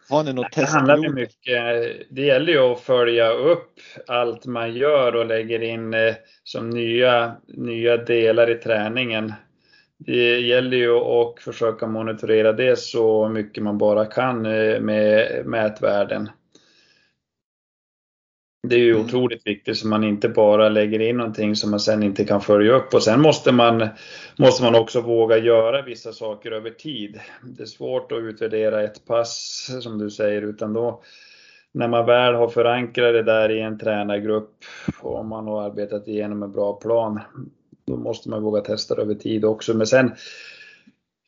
Har 0.08 0.24
ni 0.24 0.32
något 0.32 0.52
Det 0.54 0.64
handlar 0.64 1.08
mycket, 1.12 2.06
det 2.10 2.22
gäller 2.22 2.52
ju 2.52 2.58
att 2.58 2.80
följa 2.80 3.30
upp 3.30 3.80
allt 4.06 4.46
man 4.46 4.74
gör 4.74 5.16
och 5.16 5.26
lägger 5.26 5.62
in 5.62 5.94
eh, 5.94 6.14
som 6.44 6.70
nya, 6.70 7.36
nya 7.48 7.96
delar 7.96 8.50
i 8.50 8.54
träningen. 8.54 9.32
Det 9.98 10.40
gäller 10.40 10.76
ju 10.76 10.96
att 10.96 11.40
försöka 11.40 11.86
monitorera 11.86 12.52
det 12.52 12.78
så 12.78 13.28
mycket 13.28 13.62
man 13.62 13.78
bara 13.78 14.06
kan 14.06 14.46
eh, 14.46 14.80
med 14.80 15.42
mätvärden. 15.46 16.30
Det 18.68 18.74
är 18.74 18.80
ju 18.80 18.90
Mm. 18.94 19.04
otroligt 19.04 19.46
viktigt 19.46 19.76
så 19.78 19.88
man 19.88 20.04
inte 20.04 20.28
bara 20.28 20.68
lägger 20.68 21.00
in 21.00 21.16
någonting 21.16 21.56
som 21.56 21.70
man 21.70 21.80
sen 21.80 22.02
inte 22.02 22.24
kan 22.24 22.40
följa 22.40 22.72
upp 22.72 22.94
och 22.94 23.02
sen 23.02 23.20
måste 23.20 23.52
man, 23.52 23.88
måste 24.38 24.62
man 24.62 24.74
också 24.74 25.00
våga 25.00 25.38
göra 25.38 25.82
vissa 25.82 26.12
saker 26.12 26.52
över 26.52 26.70
tid. 26.70 27.20
Det 27.44 27.62
är 27.62 27.66
svårt 27.66 28.12
att 28.12 28.18
utvärdera 28.18 28.82
ett 28.82 29.06
pass 29.06 29.70
som 29.80 29.98
du 29.98 30.10
säger 30.10 30.42
utan 30.42 30.72
då 30.72 31.02
när 31.72 31.88
man 31.88 32.06
väl 32.06 32.34
har 32.34 32.48
förankrat 32.48 33.12
det 33.14 33.22
där 33.22 33.50
i 33.50 33.60
en 33.60 33.78
tränargrupp 33.78 34.50
och 35.00 35.24
man 35.24 35.46
har 35.46 35.62
arbetat 35.62 36.08
igenom 36.08 36.42
en 36.42 36.52
bra 36.52 36.72
plan 36.72 37.20
då 37.86 37.96
måste 37.96 38.30
man 38.30 38.42
våga 38.42 38.60
testa 38.60 38.94
det 38.94 39.02
över 39.02 39.14
tid 39.14 39.44
också. 39.44 39.74
Men 39.74 39.86
sen 39.86 40.12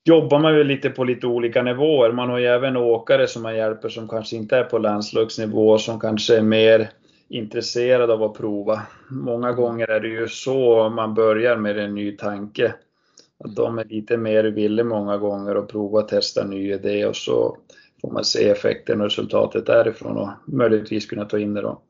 jobbar 0.05 0.39
man 0.39 0.55
ju 0.55 0.65
lite 0.65 0.91
på 0.91 1.05
lite 1.05 1.27
olika 1.27 1.63
nivåer. 1.63 2.13
Man 2.13 2.31
har 2.31 2.39
ju 2.39 2.47
även 2.47 2.77
åkare 2.77 3.27
som 3.27 3.43
man 3.43 3.57
hjälper 3.57 3.89
som 3.89 4.09
kanske 4.09 4.37
inte 4.37 4.57
är 4.57 4.65
på 4.65 4.79
landslagsnivå 4.79 5.79
som 5.79 6.01
kanske 6.01 6.37
är 6.37 6.43
mer 6.43 6.91
intresserad 7.29 8.11
av 8.11 8.23
att 8.23 8.35
prova. 8.35 8.83
Många 9.11 9.53
gånger 9.53 9.91
är 9.91 10.01
det 10.01 10.09
ju 10.09 10.29
så 10.29 10.89
man 10.89 11.15
börjar 11.15 11.57
med 11.57 11.79
en 11.79 11.95
ny 11.95 12.17
tanke. 12.17 12.75
Att 13.45 13.57
de 13.57 13.79
är 13.79 13.85
lite 13.85 14.17
mer 14.17 14.45
villiga 14.45 14.87
många 14.87 15.19
gånger 15.19 15.55
att 15.55 15.69
prova 15.69 15.99
och 15.99 16.09
testa 16.09 16.43
en 16.43 16.51
ny 16.51 16.73
idé 16.73 17.07
och 17.07 17.17
så 17.17 17.57
får 18.01 18.13
man 18.13 18.25
se 18.25 18.49
effekten 18.49 19.01
och 19.01 19.07
resultatet 19.07 19.67
därifrån 19.67 20.17
och 20.17 20.29
möjligtvis 20.47 21.07
kunna 21.07 21.25
ta 21.25 21.39
in 21.39 21.55
det 21.55 21.63
då. 21.63 21.83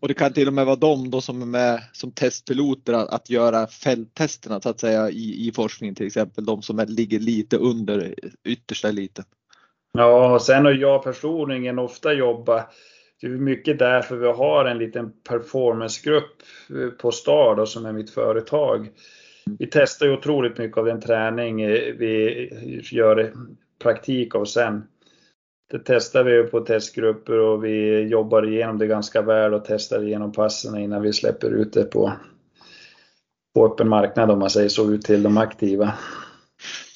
Och 0.00 0.08
det 0.08 0.14
kan 0.14 0.32
till 0.32 0.48
och 0.48 0.54
med 0.54 0.66
vara 0.66 0.76
de 0.76 1.10
då 1.10 1.20
som 1.20 1.42
är 1.42 1.46
med 1.46 1.80
som 1.92 2.12
testpiloter 2.12 2.92
att, 2.92 3.08
att 3.08 3.30
göra 3.30 3.66
fälttesterna 3.66 4.60
så 4.60 4.68
att 4.68 4.80
säga 4.80 5.10
i, 5.10 5.48
i 5.48 5.52
forskningen 5.52 5.94
till 5.94 6.06
exempel. 6.06 6.44
De 6.44 6.62
som 6.62 6.78
är, 6.78 6.86
ligger 6.86 7.18
lite 7.18 7.56
under 7.56 8.14
yttersta 8.44 8.88
eliten. 8.88 9.24
Ja, 9.92 10.34
och 10.34 10.42
sen 10.42 10.64
har 10.64 10.72
jag 10.72 11.02
personligen 11.02 11.78
ofta 11.78 12.12
jobbat 12.12 12.70
det 13.20 13.26
är 13.26 13.30
mycket 13.30 13.78
därför 13.78 14.16
vi 14.16 14.26
har 14.26 14.64
en 14.64 14.78
liten 14.78 15.12
performancegrupp 15.28 16.42
eh, 16.70 16.90
på 16.90 17.12
STAR 17.12 17.56
då, 17.56 17.66
som 17.66 17.86
är 17.86 17.92
mitt 17.92 18.10
företag. 18.10 18.90
Vi 19.58 19.66
testar 19.66 20.06
ju 20.06 20.12
otroligt 20.12 20.58
mycket 20.58 20.78
av 20.78 20.84
den 20.84 21.00
träning 21.00 21.62
eh, 21.62 21.94
vi 21.98 22.82
gör 22.92 23.18
eh, 23.20 23.30
praktik 23.82 24.34
av 24.34 24.44
sen. 24.44 24.82
Det 25.70 25.78
testar 25.84 26.24
vi 26.24 26.32
ju 26.32 26.42
på 26.42 26.60
testgrupper 26.60 27.38
och 27.38 27.64
vi 27.64 28.00
jobbar 28.00 28.48
igenom 28.48 28.78
det 28.78 28.86
ganska 28.86 29.22
väl 29.22 29.54
och 29.54 29.64
testar 29.64 30.02
igenom 30.02 30.32
passen 30.32 30.78
innan 30.78 31.02
vi 31.02 31.12
släpper 31.12 31.50
ut 31.50 31.72
det 31.72 31.84
på, 31.84 32.12
på 33.54 33.66
öppen 33.66 33.88
marknad 33.88 34.30
om 34.30 34.38
man 34.38 34.50
säger 34.50 34.68
så, 34.68 34.90
ut 34.90 35.02
till 35.02 35.22
de 35.22 35.38
aktiva. 35.38 35.92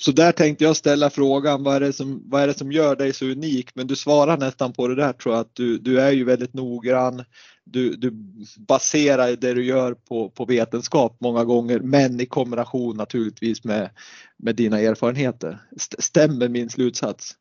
Så 0.04 0.12
där 0.12 0.32
tänkte 0.32 0.64
jag 0.64 0.76
ställa 0.76 1.10
frågan, 1.10 1.64
vad 1.64 1.76
är 1.76 1.80
det 1.80 1.92
som, 1.92 2.22
vad 2.26 2.42
är 2.42 2.46
det 2.46 2.54
som 2.54 2.72
gör 2.72 2.96
dig 2.96 3.12
så 3.12 3.26
unik? 3.26 3.70
Men 3.74 3.86
du 3.86 3.96
svarar 3.96 4.36
nästan 4.38 4.72
på 4.72 4.88
det 4.88 4.94
där 4.94 5.12
tror 5.12 5.34
jag, 5.34 5.40
att 5.40 5.54
du, 5.54 5.78
du 5.78 6.00
är 6.00 6.10
ju 6.10 6.24
väldigt 6.24 6.54
noggrann. 6.54 7.24
Du, 7.64 7.96
du 7.96 8.10
baserar 8.58 9.36
det 9.36 9.54
du 9.54 9.64
gör 9.64 9.94
på, 9.94 10.30
på 10.30 10.44
vetenskap 10.44 11.16
många 11.20 11.44
gånger, 11.44 11.78
men 11.78 12.20
i 12.20 12.26
kombination 12.26 12.96
naturligtvis 12.96 13.64
med, 13.64 13.90
med 14.36 14.56
dina 14.56 14.80
erfarenheter. 14.80 15.58
Stämmer 15.98 16.48
min 16.48 16.70
slutsats? 16.70 17.32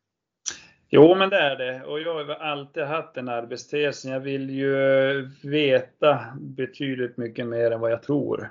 Jo, 0.90 1.14
men 1.14 1.30
det 1.30 1.38
är 1.38 1.56
det. 1.56 1.84
Och 1.84 2.00
jag 2.00 2.14
har 2.14 2.34
alltid 2.34 2.82
haft 2.82 3.14
den 3.14 3.28
arbetstesen. 3.28 4.10
Jag 4.10 4.20
vill 4.20 4.50
ju 4.50 5.30
veta 5.42 6.24
betydligt 6.40 7.16
mycket 7.16 7.46
mer 7.46 7.70
än 7.70 7.80
vad 7.80 7.92
jag 7.92 8.02
tror. 8.02 8.50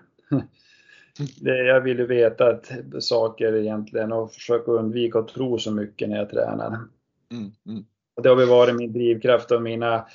Jag 1.42 1.82
vill 1.82 2.00
ju 2.00 2.06
veta 2.06 2.48
att 2.48 2.72
saker 3.00 3.56
egentligen 3.56 4.12
och 4.12 4.34
försöka 4.34 4.72
undvika 4.72 5.20
att 5.20 5.28
tro 5.28 5.60
så 5.60 5.72
mycket 5.72 6.10
när 6.10 6.18
jag 6.18 6.30
tränar. 6.30 6.68
Mm, 7.32 7.52
mm. 7.68 7.86
Det 8.24 8.30
har 8.30 8.36
väl 8.36 8.48
varit 8.48 8.76
min 8.76 8.94
drivkraft 8.94 9.52
och 9.52 9.62
mina, 9.62 10.06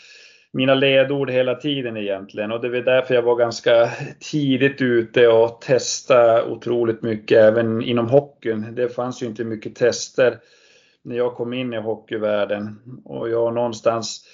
mina 0.53 0.75
ledord 0.75 1.31
hela 1.31 1.55
tiden 1.55 1.97
egentligen. 1.97 2.53
Och 2.53 2.61
det 2.61 2.79
är 2.79 2.83
därför 2.83 3.15
jag 3.15 3.23
var 3.23 3.37
ganska 3.37 3.91
tidigt 4.31 4.83
ute 4.83 5.29
och 5.29 5.61
testa 5.61 6.45
otroligt 6.45 7.03
mycket 7.03 7.39
även 7.39 7.83
inom 7.83 8.09
hockeyn. 8.09 8.75
Det 8.75 8.89
fanns 8.89 9.23
ju 9.23 9.27
inte 9.27 9.45
mycket 9.45 9.75
tester 9.75 10.39
när 11.03 11.17
jag 11.17 11.35
kom 11.35 11.53
in 11.53 11.75
i 11.75 11.79
hockeyvärlden. 11.79 12.81
Och 13.05 13.31
jag 13.31 13.55
någonstans 13.55 14.29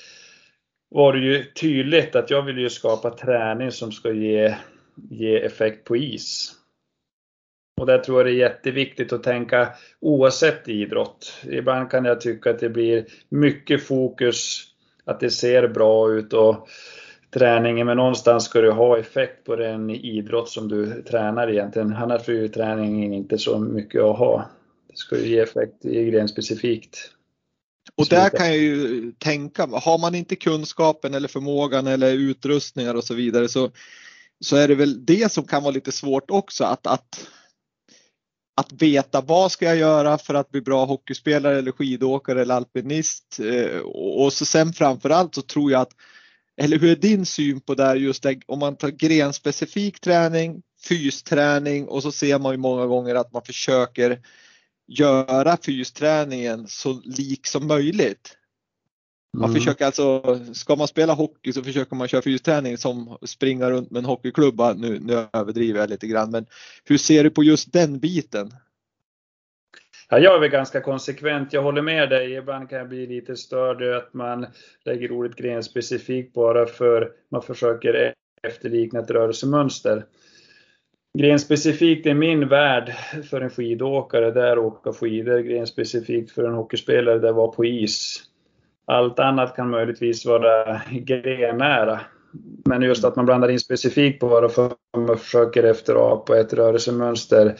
var 0.88 1.12
det 1.12 1.18
ju 1.18 1.44
tydligt 1.44 2.16
att 2.16 2.30
jag 2.30 2.42
ville 2.42 2.60
ju 2.60 2.70
skapa 2.70 3.10
träning 3.10 3.70
som 3.70 3.92
ska 3.92 4.12
ge, 4.12 4.54
ge 5.10 5.36
effekt 5.36 5.84
på 5.84 5.96
is. 5.96 6.52
Och 7.80 7.86
där 7.86 7.98
tror 7.98 8.18
jag 8.18 8.26
det 8.26 8.32
är 8.32 8.50
jätteviktigt 8.50 9.12
att 9.12 9.22
tänka 9.22 9.68
oavsett 10.00 10.68
idrott. 10.68 11.32
Ibland 11.50 11.90
kan 11.90 12.04
jag 12.04 12.20
tycka 12.20 12.50
att 12.50 12.58
det 12.58 12.68
blir 12.68 13.06
mycket 13.28 13.82
fokus, 13.82 14.64
att 15.04 15.20
det 15.20 15.30
ser 15.30 15.68
bra 15.68 16.12
ut 16.12 16.32
och 16.32 16.68
träningen, 17.30 17.86
men 17.86 17.96
någonstans 17.96 18.44
ska 18.44 18.60
det 18.60 18.72
ha 18.72 18.98
effekt 18.98 19.44
på 19.44 19.56
den 19.56 19.90
idrott 19.90 20.48
som 20.48 20.68
du 20.68 21.02
tränar 21.02 21.50
egentligen. 21.50 21.96
Annars 21.96 22.28
är 22.28 22.32
ju 22.32 22.48
träningen 22.48 23.12
inte 23.12 23.38
så 23.38 23.58
mycket 23.58 24.02
att 24.02 24.18
ha. 24.18 24.50
Det 24.88 24.96
ska 24.96 25.18
ju 25.18 25.26
ge 25.26 25.40
effekt 25.40 25.84
i 25.84 26.04
gren 26.04 26.28
specifikt. 26.28 27.10
Och 27.96 28.06
där 28.10 28.28
kan 28.28 28.46
jag 28.46 28.56
ju 28.56 29.12
tänka, 29.12 29.66
har 29.66 29.98
man 29.98 30.14
inte 30.14 30.36
kunskapen 30.36 31.14
eller 31.14 31.28
förmågan 31.28 31.86
eller 31.86 32.12
utrustningar 32.12 32.94
och 32.94 33.04
så 33.04 33.14
vidare 33.14 33.48
så, 33.48 33.70
så 34.44 34.56
är 34.56 34.68
det 34.68 34.74
väl 34.74 35.04
det 35.04 35.32
som 35.32 35.44
kan 35.44 35.62
vara 35.62 35.74
lite 35.74 35.92
svårt 35.92 36.30
också 36.30 36.64
att, 36.64 36.86
att, 36.86 37.28
att 38.56 38.72
veta 38.72 39.20
vad 39.20 39.52
ska 39.52 39.64
jag 39.64 39.76
göra 39.76 40.18
för 40.18 40.34
att 40.34 40.50
bli 40.50 40.60
bra 40.60 40.84
hockeyspelare 40.84 41.58
eller 41.58 41.72
skidåkare 41.72 42.42
eller 42.42 42.54
alpinist. 42.54 43.40
Eh, 43.40 43.78
och 43.80 44.32
så 44.32 44.44
sen 44.44 44.72
framförallt 44.72 45.34
så 45.34 45.42
tror 45.42 45.72
jag 45.72 45.80
att, 45.80 45.92
eller 46.56 46.78
hur 46.78 46.90
är 46.90 46.96
din 46.96 47.26
syn 47.26 47.60
på 47.60 47.74
det 47.74 47.84
här 47.84 47.96
just 47.96 48.22
det, 48.22 48.40
om 48.46 48.58
man 48.58 48.76
tar 48.76 48.88
grenspecifik 48.88 50.00
träning, 50.00 50.62
fysträning 50.88 51.88
och 51.88 52.02
så 52.02 52.12
ser 52.12 52.38
man 52.38 52.52
ju 52.52 52.58
många 52.58 52.86
gånger 52.86 53.14
att 53.14 53.32
man 53.32 53.42
försöker 53.42 54.20
göra 54.86 55.58
fysträningen 55.62 56.68
så 56.68 56.92
lik 57.04 57.46
som 57.46 57.66
möjligt. 57.66 58.36
Man 59.34 59.50
Mm. 59.50 59.54
försöker 59.54 59.86
alltså, 59.86 60.38
ska 60.52 60.76
man 60.76 60.88
spela 60.88 61.12
hockey 61.12 61.52
så 61.52 61.62
försöker 61.62 61.96
man 61.96 62.08
köra 62.08 62.22
fysträning 62.22 62.76
som 62.78 63.18
springa 63.22 63.70
runt 63.70 63.90
med 63.90 63.98
en 63.98 64.04
hockeyklubba. 64.04 64.72
Nu, 64.72 65.00
nu 65.00 65.26
överdriver 65.32 65.80
jag 65.80 65.90
lite 65.90 66.06
grann, 66.06 66.30
men 66.30 66.46
hur 66.84 66.98
ser 66.98 67.24
du 67.24 67.30
på 67.30 67.44
just 67.44 67.72
den 67.72 67.98
biten? 67.98 68.50
Ja, 70.08 70.18
jag 70.18 70.34
är 70.34 70.40
väl 70.40 70.50
ganska 70.50 70.80
konsekvent. 70.80 71.52
Jag 71.52 71.62
håller 71.62 71.82
med 71.82 72.10
dig. 72.10 72.32
Ibland 72.34 72.70
kan 72.70 72.78
jag 72.78 72.88
bli 72.88 73.06
lite 73.06 73.36
störd 73.36 73.82
att 73.82 74.14
man 74.14 74.46
lägger 74.84 75.12
ordet 75.12 75.36
grenspecifikt 75.36 76.34
bara 76.34 76.66
för 76.66 77.10
man 77.30 77.42
försöker 77.42 78.14
efterlikna 78.42 79.00
ett 79.00 79.10
rörelsemönster. 79.10 80.04
Grenspecifikt 81.18 82.06
är 82.06 82.14
min 82.14 82.48
värld 82.48 82.94
för 83.30 83.40
en 83.40 83.50
skidåkare, 83.50 84.30
det 84.30 84.42
är 84.42 84.52
att 84.52 84.58
åka 84.58 84.92
skidor. 84.92 85.38
Grenspecifikt 85.38 86.30
för 86.30 86.44
en 86.44 86.54
hockeyspelare, 86.54 87.18
det 87.18 87.26
är 87.26 87.30
att 87.30 87.36
vara 87.36 87.52
på 87.52 87.64
is. 87.64 88.24
Allt 88.86 89.18
annat 89.18 89.56
kan 89.56 89.70
möjligtvis 89.70 90.26
vara 90.26 90.80
grennära. 90.90 92.00
Men 92.64 92.82
just 92.82 93.04
att 93.04 93.16
man 93.16 93.26
blandar 93.26 93.48
in 93.48 93.60
specifikt 93.60 94.20
för 94.20 94.42
att 94.42 94.76
man 94.96 95.18
försöker 95.18 95.62
efterapa 95.62 96.40
ett 96.40 96.52
rörelsemönster 96.52 97.56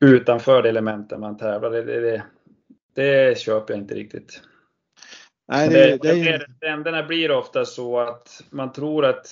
utanför 0.00 0.62
det 0.62 0.68
elementen 0.68 1.20
man 1.20 1.36
tävlar. 1.36 1.70
Det, 1.70 1.82
det, 1.82 2.00
det, 2.00 2.22
det 2.94 3.38
köper 3.38 3.74
jag 3.74 3.82
inte 3.82 3.94
riktigt. 3.94 4.40
Nej, 5.48 5.68
det, 5.68 5.98
det, 6.02 6.12
det, 6.12 6.46
Trenderna 6.60 7.02
blir 7.02 7.30
ofta 7.30 7.64
så 7.64 7.98
att 7.98 8.42
man 8.50 8.72
tror 8.72 9.04
att 9.04 9.26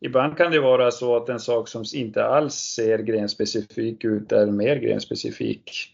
ibland 0.00 0.36
kan 0.36 0.52
det 0.52 0.60
vara 0.60 0.90
så 0.90 1.16
att 1.16 1.28
en 1.28 1.40
sak 1.40 1.68
som 1.68 1.84
inte 1.94 2.24
alls 2.24 2.54
ser 2.54 2.98
grenspecifik 2.98 4.04
ut 4.04 4.32
är 4.32 4.46
mer 4.46 4.76
grenspecifik. 4.76 5.92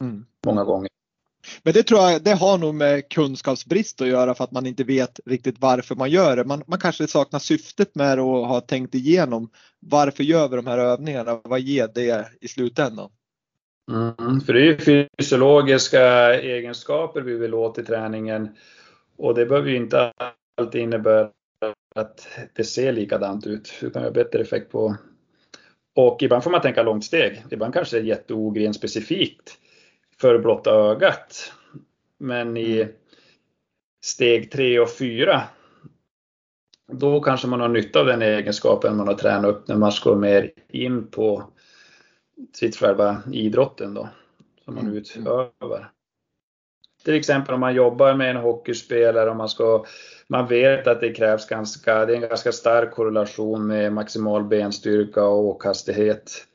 Mm. 0.00 0.24
Många 0.46 0.64
gånger. 0.64 0.91
Men 1.64 1.74
det 1.74 1.82
tror 1.82 2.00
jag, 2.00 2.22
det 2.22 2.34
har 2.34 2.58
nog 2.58 2.74
med 2.74 3.08
kunskapsbrist 3.08 4.00
att 4.00 4.08
göra 4.08 4.34
för 4.34 4.44
att 4.44 4.52
man 4.52 4.66
inte 4.66 4.84
vet 4.84 5.20
riktigt 5.26 5.56
varför 5.58 5.94
man 5.94 6.10
gör 6.10 6.36
det. 6.36 6.44
Man, 6.44 6.62
man 6.66 6.78
kanske 6.78 7.06
saknar 7.06 7.38
syftet 7.38 7.94
med 7.94 8.18
det 8.18 8.22
och 8.22 8.48
har 8.48 8.60
tänkt 8.60 8.94
igenom 8.94 9.50
varför 9.80 10.24
gör 10.24 10.48
vi 10.48 10.56
de 10.56 10.66
här 10.66 10.78
övningarna? 10.78 11.40
Vad 11.44 11.60
ger 11.60 11.88
det 11.94 12.28
i 12.40 12.48
slutändan? 12.48 13.10
Mm, 13.90 14.40
för 14.40 14.52
det 14.52 14.60
är 14.60 14.64
ju 14.64 15.08
fysiologiska 15.18 16.34
egenskaper 16.34 17.20
vi 17.20 17.36
vill 17.36 17.54
åt 17.54 17.78
i 17.78 17.84
träningen 17.84 18.48
och 19.16 19.34
det 19.34 19.46
behöver 19.46 19.70
ju 19.70 19.76
inte 19.76 20.12
alltid 20.56 20.80
innebära 20.80 21.30
att 21.94 22.28
det 22.54 22.64
ser 22.64 22.92
likadant 22.92 23.46
ut. 23.46 23.72
utan 23.82 24.02
vi 24.02 24.08
har 24.08 24.14
bättre 24.14 24.40
effekt 24.40 24.72
på 24.72 24.96
och 25.96 26.22
ibland 26.22 26.44
får 26.44 26.50
man 26.50 26.60
tänka 26.60 26.82
långt 26.82 27.04
steg. 27.04 27.44
Ibland 27.50 27.74
kanske 27.74 27.96
det 27.96 28.00
är 28.00 28.04
jätteogren 28.04 28.74
specifikt 28.74 29.58
för 30.22 30.38
blotta 30.38 30.70
ögat. 30.70 31.52
Men 32.18 32.56
i 32.56 32.80
mm. 32.80 32.92
steg 34.04 34.50
3 34.50 34.80
och 34.80 34.90
4 34.90 35.42
då 36.92 37.20
kanske 37.20 37.46
man 37.46 37.60
har 37.60 37.68
nytta 37.68 38.00
av 38.00 38.06
den 38.06 38.22
egenskapen 38.22 38.96
man 38.96 39.08
har 39.08 39.14
tränat 39.14 39.50
upp 39.50 39.68
när 39.68 39.76
man 39.76 39.92
ska 39.92 40.14
mer 40.14 40.50
in 40.68 41.06
på 41.06 41.42
sitt 42.52 42.76
själva 42.76 43.22
idrotten 43.32 43.94
då, 43.94 44.08
som 44.64 44.74
man 44.74 44.84
mm. 44.84 44.96
utövar. 44.96 45.90
Till 47.04 47.14
exempel 47.14 47.54
om 47.54 47.60
man 47.60 47.74
jobbar 47.74 48.14
med 48.14 48.30
en 48.30 48.36
hockeyspelare 48.36 49.30
och 49.30 49.36
man 49.36 49.48
ska 49.48 49.84
man 50.26 50.46
vet 50.46 50.86
att 50.86 51.00
det 51.00 51.12
krävs 51.12 51.48
ganska, 51.48 52.06
det 52.06 52.12
är 52.12 52.16
en 52.16 52.28
ganska 52.28 52.52
stark 52.52 52.90
korrelation 52.90 53.66
med 53.66 53.92
maximal 53.92 54.44
benstyrka 54.44 55.24
och 55.24 55.44
åkhastighet. 55.44 56.46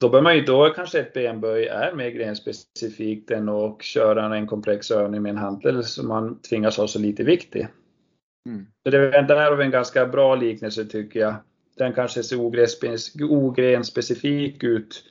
Då 0.00 0.08
bör 0.08 0.22
man 0.22 0.36
ju, 0.36 0.44
då 0.44 0.70
kanske 0.70 1.00
ett 1.00 1.12
benböj 1.12 1.66
är 1.66 1.92
mer 1.92 2.10
grenspecifikt 2.10 3.30
än 3.30 3.48
att 3.48 3.82
köra 3.82 4.36
en 4.36 4.46
komplex 4.46 4.90
övning 4.90 5.22
med 5.22 5.30
en 5.30 5.36
hantel 5.36 5.84
som 5.84 6.08
man 6.08 6.40
tvingas 6.40 6.76
ha 6.76 6.88
så 6.88 6.98
lite 6.98 7.24
vikt 7.24 7.56
i. 7.56 7.68
Mm. 8.48 8.66
Så 8.82 8.90
det 8.90 8.98
är 8.98 9.22
där 9.22 9.60
en 9.60 9.70
ganska 9.70 10.06
bra 10.06 10.34
liknelse 10.34 10.84
tycker 10.84 11.20
jag. 11.20 11.34
Den 11.76 11.92
kanske 11.92 12.22
ser 12.22 12.40
ogrenspecifik 13.20 14.62
ut 14.62 15.04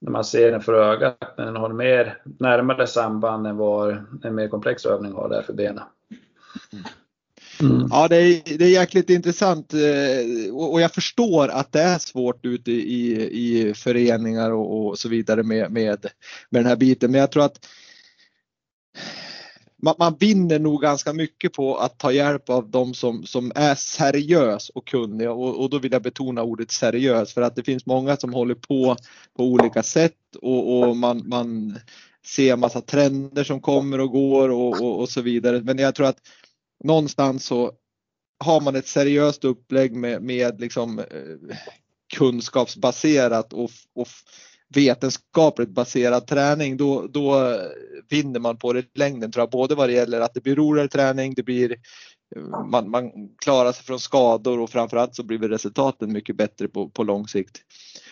när 0.00 0.10
man 0.10 0.24
ser 0.24 0.50
den 0.50 0.60
för 0.60 0.74
ögat, 0.74 1.34
men 1.36 1.46
den 1.46 1.56
har 1.56 1.68
mer 1.68 2.18
närmare 2.24 2.86
samband 2.86 3.46
än 3.46 3.56
vad 3.56 4.04
en 4.24 4.34
mer 4.34 4.48
komplex 4.48 4.86
övning 4.86 5.12
har 5.12 5.28
där 5.28 5.42
för 5.42 5.52
benen. 5.52 5.84
Mm. 6.72 6.84
Mm. 7.60 7.88
Ja, 7.90 8.08
det 8.08 8.16
är, 8.16 8.58
det 8.58 8.64
är 8.64 8.70
jäkligt 8.70 9.10
intressant 9.10 9.74
eh, 9.74 10.54
och 10.54 10.80
jag 10.80 10.94
förstår 10.94 11.48
att 11.48 11.72
det 11.72 11.80
är 11.80 11.98
svårt 11.98 12.46
ute 12.46 12.72
i, 12.72 13.28
i 13.32 13.74
föreningar 13.74 14.50
och, 14.50 14.88
och 14.88 14.98
så 14.98 15.08
vidare 15.08 15.42
med, 15.42 15.72
med, 15.72 16.06
med 16.50 16.62
den 16.62 16.66
här 16.66 16.76
biten. 16.76 17.10
Men 17.10 17.20
jag 17.20 17.30
tror 17.30 17.44
att 17.44 17.58
man, 19.84 19.94
man 19.98 20.16
vinner 20.20 20.58
nog 20.58 20.82
ganska 20.82 21.12
mycket 21.12 21.52
på 21.52 21.76
att 21.76 21.98
ta 21.98 22.12
hjälp 22.12 22.50
av 22.50 22.70
de 22.70 22.94
som, 22.94 23.26
som 23.26 23.52
är 23.54 23.74
seriös 23.74 24.68
och 24.68 24.86
kunniga 24.86 25.32
och, 25.32 25.60
och 25.62 25.70
då 25.70 25.78
vill 25.78 25.92
jag 25.92 26.02
betona 26.02 26.42
ordet 26.42 26.70
seriös 26.70 27.34
för 27.34 27.42
att 27.42 27.56
det 27.56 27.62
finns 27.62 27.86
många 27.86 28.16
som 28.16 28.34
håller 28.34 28.54
på 28.54 28.96
på 29.36 29.44
olika 29.44 29.82
sätt 29.82 30.36
och, 30.42 30.88
och 30.88 30.96
man, 30.96 31.28
man 31.28 31.78
ser 32.26 32.56
massa 32.56 32.80
trender 32.80 33.44
som 33.44 33.60
kommer 33.60 34.00
och 34.00 34.10
går 34.10 34.48
och, 34.48 34.80
och, 34.80 35.00
och 35.00 35.08
så 35.08 35.20
vidare. 35.20 35.60
Men 35.60 35.78
jag 35.78 35.94
tror 35.94 36.06
att 36.06 36.18
någonstans 36.84 37.44
så 37.44 37.72
har 38.44 38.60
man 38.60 38.76
ett 38.76 38.86
seriöst 38.86 39.44
upplägg 39.44 39.94
med, 39.94 40.22
med 40.22 40.60
liksom, 40.60 40.98
eh, 40.98 41.56
kunskapsbaserat 42.16 43.52
och, 43.52 43.70
och 43.94 44.08
vetenskapligt 44.74 45.68
baserad 45.68 46.26
träning 46.26 46.76
då, 46.76 47.06
då 47.06 47.58
vinner 48.10 48.40
man 48.40 48.56
på 48.56 48.72
det 48.72 48.80
i 48.80 48.84
längden 48.94 49.32
tror 49.32 49.42
jag. 49.42 49.50
Både 49.50 49.74
vad 49.74 49.88
det 49.88 49.92
gäller 49.92 50.20
att 50.20 50.34
det 50.34 50.42
blir 50.42 50.56
roligare 50.56 50.88
träning, 50.88 51.34
det 51.34 51.42
blir 51.42 51.76
eh, 52.36 52.42
man, 52.70 52.90
man 52.90 53.10
klarar 53.44 53.72
sig 53.72 53.84
från 53.84 54.00
skador 54.00 54.60
och 54.60 54.70
framförallt 54.70 55.14
så 55.14 55.22
blir 55.22 55.38
resultaten 55.38 56.12
mycket 56.12 56.36
bättre 56.36 56.68
på, 56.68 56.88
på 56.88 57.02
lång 57.02 57.28
sikt. 57.28 57.60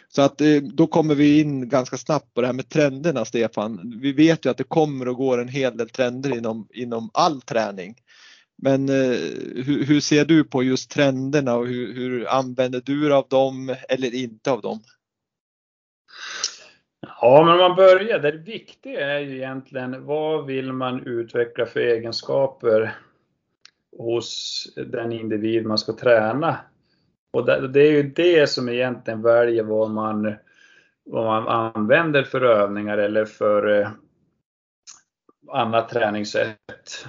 Så 0.09 0.23
att 0.23 0.41
eh, 0.41 0.57
då 0.57 0.87
kommer 0.87 1.15
vi 1.15 1.41
in 1.41 1.69
ganska 1.69 1.97
snabbt 1.97 2.35
på 2.35 2.41
det 2.41 2.47
här 2.47 2.55
med 2.55 2.69
trenderna 2.69 3.25
Stefan. 3.25 3.99
Vi 4.03 4.13
vet 4.13 4.47
ju 4.47 4.51
att 4.51 4.59
det 4.59 4.65
kommer 4.65 5.09
och 5.09 5.17
går 5.17 5.41
en 5.41 5.49
hel 5.49 5.77
del 5.77 5.89
trender 5.89 6.37
inom, 6.37 6.69
inom 6.75 7.11
all 7.15 7.43
träning. 7.43 7.95
Men 8.57 8.89
eh, 8.89 9.17
hur, 9.65 9.85
hur, 9.85 10.01
ser 10.01 10.25
du 10.25 10.45
på 10.45 10.63
just 10.63 10.91
trenderna 10.91 11.57
och 11.57 11.67
hur, 11.67 11.95
hur 11.95 12.29
använder 12.29 12.83
du 12.85 13.15
av 13.15 13.27
dem 13.29 13.77
eller 13.89 14.15
inte 14.15 14.51
av 14.51 14.61
dem? 14.61 14.81
Ja, 17.21 17.43
men 17.45 17.53
om 17.53 17.59
man 17.59 17.77
börjar, 17.77 18.19
det 18.19 18.31
viktiga 18.31 19.11
är 19.11 19.19
ju 19.19 19.37
egentligen 19.37 20.07
vad 20.07 20.47
vill 20.47 20.73
man 20.73 21.07
utveckla 21.07 21.67
för 21.67 21.81
egenskaper 21.81 22.97
hos 23.99 24.67
den 24.77 25.13
individ 25.13 25.67
man 25.67 25.79
ska 25.79 25.93
träna. 25.93 26.59
Och 27.33 27.47
det 27.73 27.81
är 27.81 27.93
ju 27.93 28.03
det 28.03 28.47
som 28.47 28.69
egentligen 28.69 29.23
väljer 29.23 29.63
vad 29.63 29.91
man, 29.91 30.35
vad 31.05 31.25
man 31.25 31.49
använder 31.49 32.23
för 32.23 32.41
övningar 32.41 32.99
eller 32.99 33.25
för 33.25 33.81
eh, 33.81 33.91
annat 35.53 35.89
träningssätt. 35.89 37.07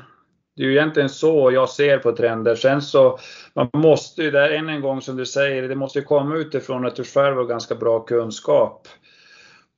Det 0.56 0.64
är 0.64 0.68
ju 0.68 0.74
egentligen 0.74 1.10
så 1.10 1.52
jag 1.52 1.70
ser 1.70 1.98
på 1.98 2.12
trender. 2.12 2.56
Sen 2.56 2.82
så, 2.82 3.20
man 3.54 3.70
måste 3.74 4.24
ju 4.24 4.32
där 4.32 4.50
än 4.50 4.70
en 4.70 4.82
gång 4.82 5.02
som 5.02 5.18
du 5.18 5.26
säger, 5.26 5.70
det 5.70 5.76
måste 5.76 6.00
ju 6.00 6.06
komma 6.06 6.36
utifrån 6.36 6.86
att 6.86 6.96
du 6.96 7.04
själv 7.04 7.38
har 7.38 7.46
ganska 7.46 7.76
bra 7.76 8.00
kunskap 8.00 8.88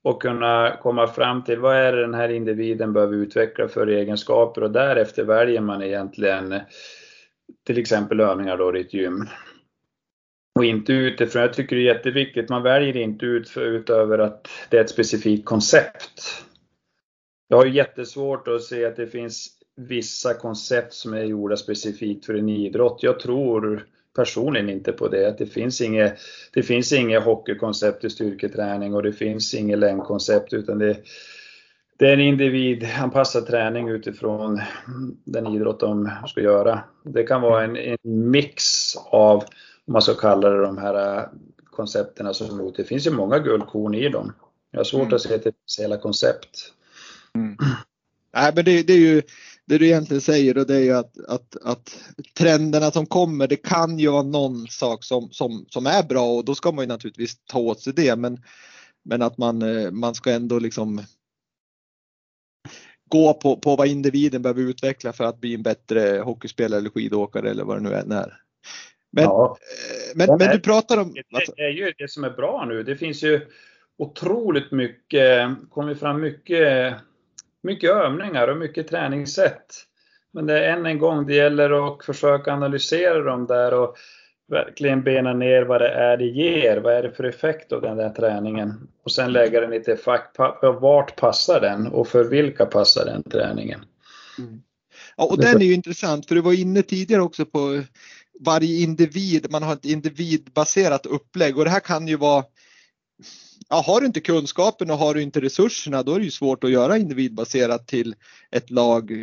och 0.03 0.21
kunna 0.21 0.77
komma 0.81 1.07
fram 1.07 1.43
till 1.43 1.59
vad 1.59 1.75
är 1.75 1.93
det 1.93 2.01
den 2.01 2.13
här 2.13 2.29
individen 2.29 2.93
behöver 2.93 3.15
utveckla 3.15 3.67
för 3.67 3.87
egenskaper 3.87 4.63
och 4.63 4.71
därefter 4.71 5.23
väljer 5.23 5.61
man 5.61 5.83
egentligen 5.83 6.59
till 7.65 7.77
exempel 7.77 8.19
övningar 8.19 8.57
då 8.57 8.77
i 8.77 8.81
ett 8.81 8.93
gym. 8.93 9.27
Och 10.59 10.65
inte 10.65 10.93
utifrån, 10.93 11.41
jag 11.41 11.53
tycker 11.53 11.75
det 11.75 11.81
är 11.81 11.95
jätteviktigt, 11.95 12.49
man 12.49 12.63
väljer 12.63 12.97
inte 12.97 13.25
ut 13.25 13.49
för, 13.49 13.61
utöver 13.61 14.19
att 14.19 14.47
det 14.69 14.77
är 14.77 14.81
ett 14.81 14.89
specifikt 14.89 15.45
koncept. 15.45 16.43
Jag 17.47 17.57
har 17.57 17.65
jättesvårt 17.65 18.47
att 18.47 18.63
se 18.63 18.85
att 18.85 18.95
det 18.95 19.07
finns 19.07 19.47
vissa 19.75 20.33
koncept 20.33 20.93
som 20.93 21.13
är 21.13 21.23
gjorda 21.23 21.57
specifikt 21.57 22.25
för 22.25 22.33
en 22.33 22.49
idrott. 22.49 23.03
Jag 23.03 23.19
tror 23.19 23.87
personligen 24.15 24.69
inte 24.69 24.91
på 24.91 25.07
det. 25.07 25.27
Att 25.27 25.37
det 25.37 25.45
finns 25.45 25.81
inget, 25.81 26.17
det 26.53 26.63
finns 26.63 26.91
inget 26.93 27.23
hockeykoncept 27.23 28.03
i 28.03 28.09
styrketräning 28.09 28.93
och 28.93 29.03
det 29.03 29.13
finns 29.13 29.53
inget 29.53 29.79
längdkoncept 29.79 30.53
utan 30.53 30.79
det, 30.79 30.97
det 31.97 32.09
är 32.09 32.13
en 32.13 32.19
individanpassad 32.19 33.47
träning 33.47 33.89
utifrån 33.89 34.61
den 35.23 35.47
idrott 35.47 35.79
de 35.79 36.11
ska 36.27 36.41
göra. 36.41 36.83
Det 37.03 37.23
kan 37.23 37.41
vara 37.41 37.63
en, 37.63 37.77
en 37.77 37.97
mix 38.03 38.63
av, 38.95 39.37
om 39.85 39.93
man 39.93 40.01
ska 40.01 40.13
kalla 40.13 40.49
det, 40.49 40.61
de 40.61 40.77
här 40.77 41.27
koncepterna 41.65 42.33
som 42.33 42.73
Det 42.77 42.83
finns 42.83 43.07
ju 43.07 43.11
många 43.11 43.39
guldkorn 43.39 43.95
i 43.95 44.09
dem. 44.09 44.33
Jag 44.71 44.79
har 44.79 44.83
svårt 44.83 45.01
mm. 45.01 45.13
att 45.13 45.21
se 45.21 45.35
att 45.35 45.43
det 45.43 45.51
finns 45.51 45.79
hela 45.79 45.97
koncept. 45.97 46.73
Mm. 47.35 47.57
Nej, 48.33 48.51
men 48.55 48.65
det, 48.65 48.83
det, 48.83 48.93
är 48.93 48.97
ju 48.97 49.21
det 49.67 49.77
du 49.77 49.85
egentligen 49.85 50.21
säger 50.21 50.57
och 50.57 50.67
det 50.67 50.75
är 50.75 50.83
ju 50.83 50.91
att, 50.91 51.17
att, 51.27 51.55
att 51.63 51.99
trenderna 52.37 52.91
som 52.91 53.05
kommer, 53.05 53.47
det 53.47 53.55
kan 53.55 53.99
ju 53.99 54.09
vara 54.09 54.23
någon 54.23 54.67
sak 54.67 55.03
som, 55.03 55.29
som, 55.31 55.65
som 55.69 55.85
är 55.85 56.03
bra 56.03 56.33
och 56.33 56.45
då 56.45 56.55
ska 56.55 56.71
man 56.71 56.83
ju 56.83 56.87
naturligtvis 56.87 57.35
ta 57.45 57.59
åt 57.59 57.81
sig 57.81 57.93
det. 57.93 58.15
Men, 58.15 58.41
men 59.05 59.21
att 59.21 59.37
man, 59.37 59.61
eh, 59.61 59.91
man 59.91 60.15
ska 60.15 60.31
ändå 60.31 60.59
liksom 60.59 61.01
gå 63.09 63.33
på, 63.33 63.57
på 63.57 63.75
vad 63.75 63.87
individen 63.87 64.41
behöver 64.41 64.61
utveckla 64.61 65.13
för 65.13 65.23
att 65.23 65.39
bli 65.39 65.53
en 65.53 65.63
bättre 65.63 66.19
hockeyspelare 66.19 66.79
eller 66.79 66.89
skidåkare 66.89 67.49
eller 67.49 67.63
vad 67.63 67.77
det 67.77 67.89
nu 67.89 67.95
än 67.95 68.11
är. 68.11 68.41
Men, 69.11 69.23
ja. 69.23 69.57
Eh, 69.61 70.17
men, 70.17 70.37
men, 70.37 70.51
du 70.51 70.59
pratar 70.59 70.97
om... 70.97 71.13
Det 71.13 71.63
är 71.63 71.69
ju 71.69 71.93
det 71.97 72.11
som 72.11 72.23
är 72.23 72.29
bra 72.29 72.65
nu. 72.65 72.83
Det 72.83 72.95
finns 72.95 73.23
ju 73.23 73.41
otroligt 73.97 74.71
mycket, 74.71 75.49
kommer 75.69 75.95
fram 75.95 76.21
mycket 76.21 76.93
mycket 77.65 77.89
övningar 77.89 78.47
och 78.47 78.57
mycket 78.57 78.87
träningssätt. 78.87 79.85
Men 80.33 80.45
det 80.45 80.65
är 80.65 80.77
än 80.77 80.85
en 80.85 80.99
gång, 80.99 81.27
det 81.27 81.35
gäller 81.35 81.87
att 81.87 82.05
försöka 82.05 82.53
analysera 82.53 83.23
dem 83.23 83.47
där 83.47 83.73
och 83.73 83.95
verkligen 84.47 85.03
bena 85.03 85.33
ner 85.33 85.63
vad 85.63 85.81
det 85.81 85.89
är 85.89 86.17
det 86.17 86.25
ger. 86.25 86.77
Vad 86.77 86.93
är 86.93 87.03
det 87.03 87.11
för 87.11 87.23
effekt 87.23 87.71
av 87.71 87.81
den 87.81 87.97
där 87.97 88.09
träningen? 88.09 88.87
Och 89.03 89.11
sen 89.11 89.31
lägga 89.31 89.61
den 89.61 89.69
lite 89.69 89.97
fack. 89.97 90.35
Vart 90.81 91.15
passar 91.15 91.61
den 91.61 91.87
och 91.87 92.07
för 92.07 92.23
vilka 92.23 92.65
passar 92.65 93.05
den 93.05 93.23
träningen? 93.23 93.85
Mm. 94.39 94.61
Ja, 95.17 95.23
och 95.23 95.37
den 95.37 95.61
är 95.61 95.65
ju 95.65 95.73
intressant 95.73 96.27
för 96.27 96.35
du 96.35 96.41
var 96.41 96.53
inne 96.53 96.81
tidigare 96.81 97.21
också 97.21 97.45
på 97.45 97.83
varje 98.39 98.83
individ, 98.83 99.47
man 99.51 99.63
har 99.63 99.73
ett 99.73 99.85
individbaserat 99.85 101.05
upplägg 101.05 101.57
och 101.57 101.63
det 101.63 101.69
här 101.69 101.79
kan 101.79 102.07
ju 102.07 102.15
vara 102.15 102.43
ja, 103.69 103.83
har 103.87 104.01
du 104.01 104.07
inte 104.07 104.21
kunskapen 104.21 104.91
och 104.91 104.97
har 104.97 105.13
du 105.13 105.21
inte 105.21 105.41
resurserna 105.41 106.03
då 106.03 106.13
är 106.13 106.19
det 106.19 106.25
ju 106.25 106.31
svårt 106.31 106.63
att 106.63 106.71
göra 106.71 106.97
individbaserat 106.97 107.87
till 107.87 108.15
ett 108.51 108.69
lag 108.69 109.11
eh, 109.11 109.15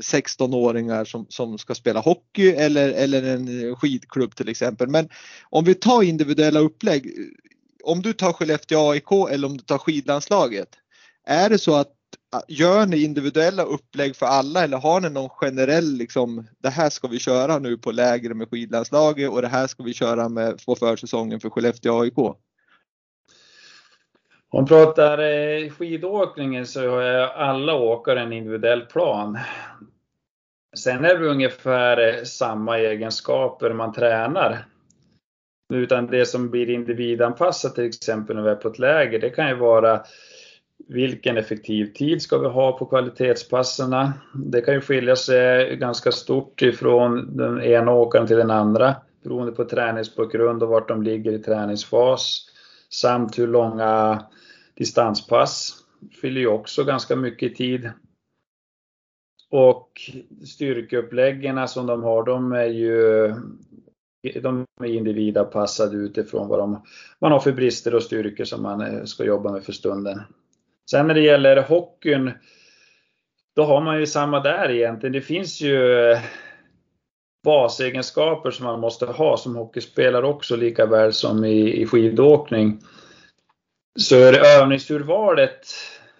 16-åringar 0.00 1.04
som, 1.04 1.26
som 1.28 1.58
ska 1.58 1.74
spela 1.74 2.00
hockey 2.00 2.50
eller, 2.50 2.88
eller 2.88 3.22
en 3.22 3.76
skidklubb 3.76 4.34
till 4.34 4.48
exempel. 4.48 4.88
Men 4.88 5.08
om 5.50 5.64
vi 5.64 5.74
tar 5.74 6.02
individuella 6.02 6.60
upplägg, 6.60 7.12
om 7.84 8.02
du 8.02 8.12
tar 8.12 8.32
Skellefteå 8.32 8.90
AIK 8.90 9.12
eller 9.30 9.48
om 9.48 9.56
du 9.56 9.64
tar 9.64 9.78
skidlandslaget. 9.78 10.68
Är 11.26 11.50
det 11.50 11.58
så 11.58 11.74
att 11.74 11.92
gör 12.48 12.86
ni 12.86 13.02
individuella 13.02 13.62
upplägg 13.62 14.16
för 14.16 14.26
alla 14.26 14.64
eller 14.64 14.78
har 14.78 15.00
ni 15.00 15.10
någon 15.10 15.28
generell 15.28 15.92
liksom 15.92 16.46
det 16.62 16.70
här 16.70 16.90
ska 16.90 17.08
vi 17.08 17.18
köra 17.18 17.58
nu 17.58 17.78
på 17.78 17.92
läger 17.92 18.34
med 18.34 18.48
skidlandslaget 18.48 19.30
och 19.30 19.42
det 19.42 19.48
här 19.48 19.66
ska 19.66 19.82
vi 19.82 19.94
köra 19.94 20.28
med 20.28 20.64
på 20.66 20.76
försäsongen 20.76 21.40
för 21.40 21.50
Skellefteå 21.50 22.00
AIK? 22.00 22.36
Om 24.52 24.58
man 24.58 24.66
pratar 24.66 25.18
eh, 25.18 25.70
skidåkningen 25.70 26.66
så 26.66 26.90
har 26.90 27.02
alla 27.26 27.74
åkare 27.74 28.20
en 28.20 28.32
individuell 28.32 28.80
plan. 28.80 29.38
Sen 30.76 31.04
är 31.04 31.18
det 31.18 31.28
ungefär 31.28 32.08
eh, 32.08 32.24
samma 32.24 32.78
egenskaper 32.78 33.72
man 33.72 33.92
tränar. 33.92 34.64
Utan 35.74 36.06
det 36.06 36.26
som 36.26 36.50
blir 36.50 36.70
individanpassat 36.70 37.74
till 37.74 37.84
exempel 37.84 38.36
när 38.36 38.42
vi 38.42 38.50
är 38.50 38.54
på 38.54 38.68
ett 38.68 38.78
läger, 38.78 39.18
det 39.18 39.30
kan 39.30 39.48
ju 39.48 39.54
vara 39.54 40.02
vilken 40.88 41.36
effektiv 41.36 41.92
tid 41.92 42.22
ska 42.22 42.38
vi 42.38 42.48
ha 42.48 42.78
på 42.78 42.86
kvalitetspasserna? 42.86 44.12
Det 44.34 44.60
kan 44.60 44.74
ju 44.74 44.80
skilja 44.80 45.16
sig 45.16 45.76
ganska 45.76 46.12
stort 46.12 46.62
ifrån 46.62 47.36
den 47.36 47.62
ena 47.62 47.92
åkaren 47.92 48.26
till 48.26 48.36
den 48.36 48.50
andra 48.50 48.96
beroende 49.22 49.52
på 49.52 49.64
träningsbakgrund 49.64 50.62
och 50.62 50.68
vart 50.68 50.88
de 50.88 51.02
ligger 51.02 51.32
i 51.32 51.38
träningsfas 51.38 52.46
samt 52.90 53.38
hur 53.38 53.46
långa 53.46 54.22
distanspass 54.80 55.74
fyller 56.20 56.40
ju 56.40 56.46
också 56.46 56.84
ganska 56.84 57.16
mycket 57.16 57.56
tid. 57.56 57.90
Och 59.50 60.10
styrkeuppläggen 60.46 61.68
som 61.68 61.86
de 61.86 62.02
har, 62.02 62.24
de 62.24 62.52
är 62.52 62.64
ju 62.64 63.34
de 64.42 64.66
är 64.80 64.86
individanpassade 64.86 65.96
utifrån 65.96 66.48
vad 66.48 66.58
de, 66.58 66.82
man 67.20 67.32
har 67.32 67.40
för 67.40 67.52
brister 67.52 67.94
och 67.94 68.02
styrkor 68.02 68.44
som 68.44 68.62
man 68.62 68.80
eh, 68.80 69.04
ska 69.04 69.24
jobba 69.24 69.52
med 69.52 69.64
för 69.64 69.72
stunden. 69.72 70.20
Sen 70.90 71.06
när 71.06 71.14
det 71.14 71.20
gäller 71.20 71.62
hockeyn, 71.62 72.30
då 73.56 73.64
har 73.64 73.80
man 73.80 74.00
ju 74.00 74.06
samma 74.06 74.40
där 74.40 74.70
egentligen. 74.70 75.12
Det 75.12 75.20
finns 75.20 75.60
ju 75.60 75.92
eh, 76.10 76.18
basegenskaper 77.44 78.50
som 78.50 78.66
man 78.66 78.80
måste 78.80 79.06
ha 79.06 79.36
som 79.36 79.56
hockeyspelare 79.56 80.26
också, 80.26 80.56
lika 80.56 80.86
väl 80.86 81.12
som 81.12 81.44
i, 81.44 81.82
i 81.82 81.86
skidåkning. 81.86 82.80
Så 83.98 84.16
övningsurvalet 84.16 85.66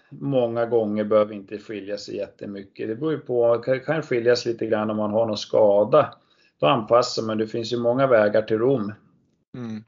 många 0.09 0.67
gånger 0.67 1.05
behöver 1.05 1.35
inte 1.35 1.59
skilja 1.59 1.99
sig 1.99 2.17
jättemycket. 2.17 2.89
Det 2.89 2.95
beror 2.95 3.13
ju 3.13 3.19
på, 3.19 3.63
det 3.67 3.79
kan 3.79 4.03
skiljas 4.03 4.47
lite 4.47 4.67
grann 4.67 4.91
om 4.91 4.97
man 4.97 5.11
har 5.11 5.27
någon 5.27 5.37
skada. 5.37 6.15
Då 6.61 6.67
anpassar 6.67 7.23
man, 7.23 7.39
det 7.39 7.47
finns 7.47 7.73
ju 7.73 7.77
många 7.77 8.07
vägar 8.07 8.43
till 8.43 8.59
Rom. 8.59 8.93
Mm. 9.57 9.85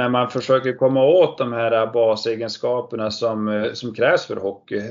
Men 0.00 0.12
man 0.12 0.30
försöker 0.30 0.72
komma 0.72 1.04
åt 1.04 1.38
de 1.38 1.52
här 1.52 1.92
basegenskaperna 1.92 3.10
som, 3.10 3.70
som 3.74 3.94
krävs 3.94 4.26
för 4.26 4.36
hockey. 4.36 4.82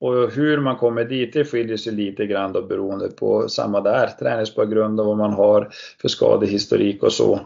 Och 0.00 0.30
hur 0.30 0.60
man 0.60 0.76
kommer 0.76 1.04
dit, 1.04 1.32
det 1.32 1.44
skiljer 1.44 1.76
sig 1.76 1.92
lite 1.92 2.26
grann 2.26 2.52
då 2.52 2.62
beroende 2.62 3.08
på 3.08 3.48
samma 3.48 3.80
där, 3.80 4.06
träningsbakgrund 4.06 5.00
och 5.00 5.06
vad 5.06 5.16
man 5.16 5.32
har 5.32 5.68
för 6.00 6.08
skadehistorik 6.08 7.02
och 7.02 7.12
så. 7.12 7.40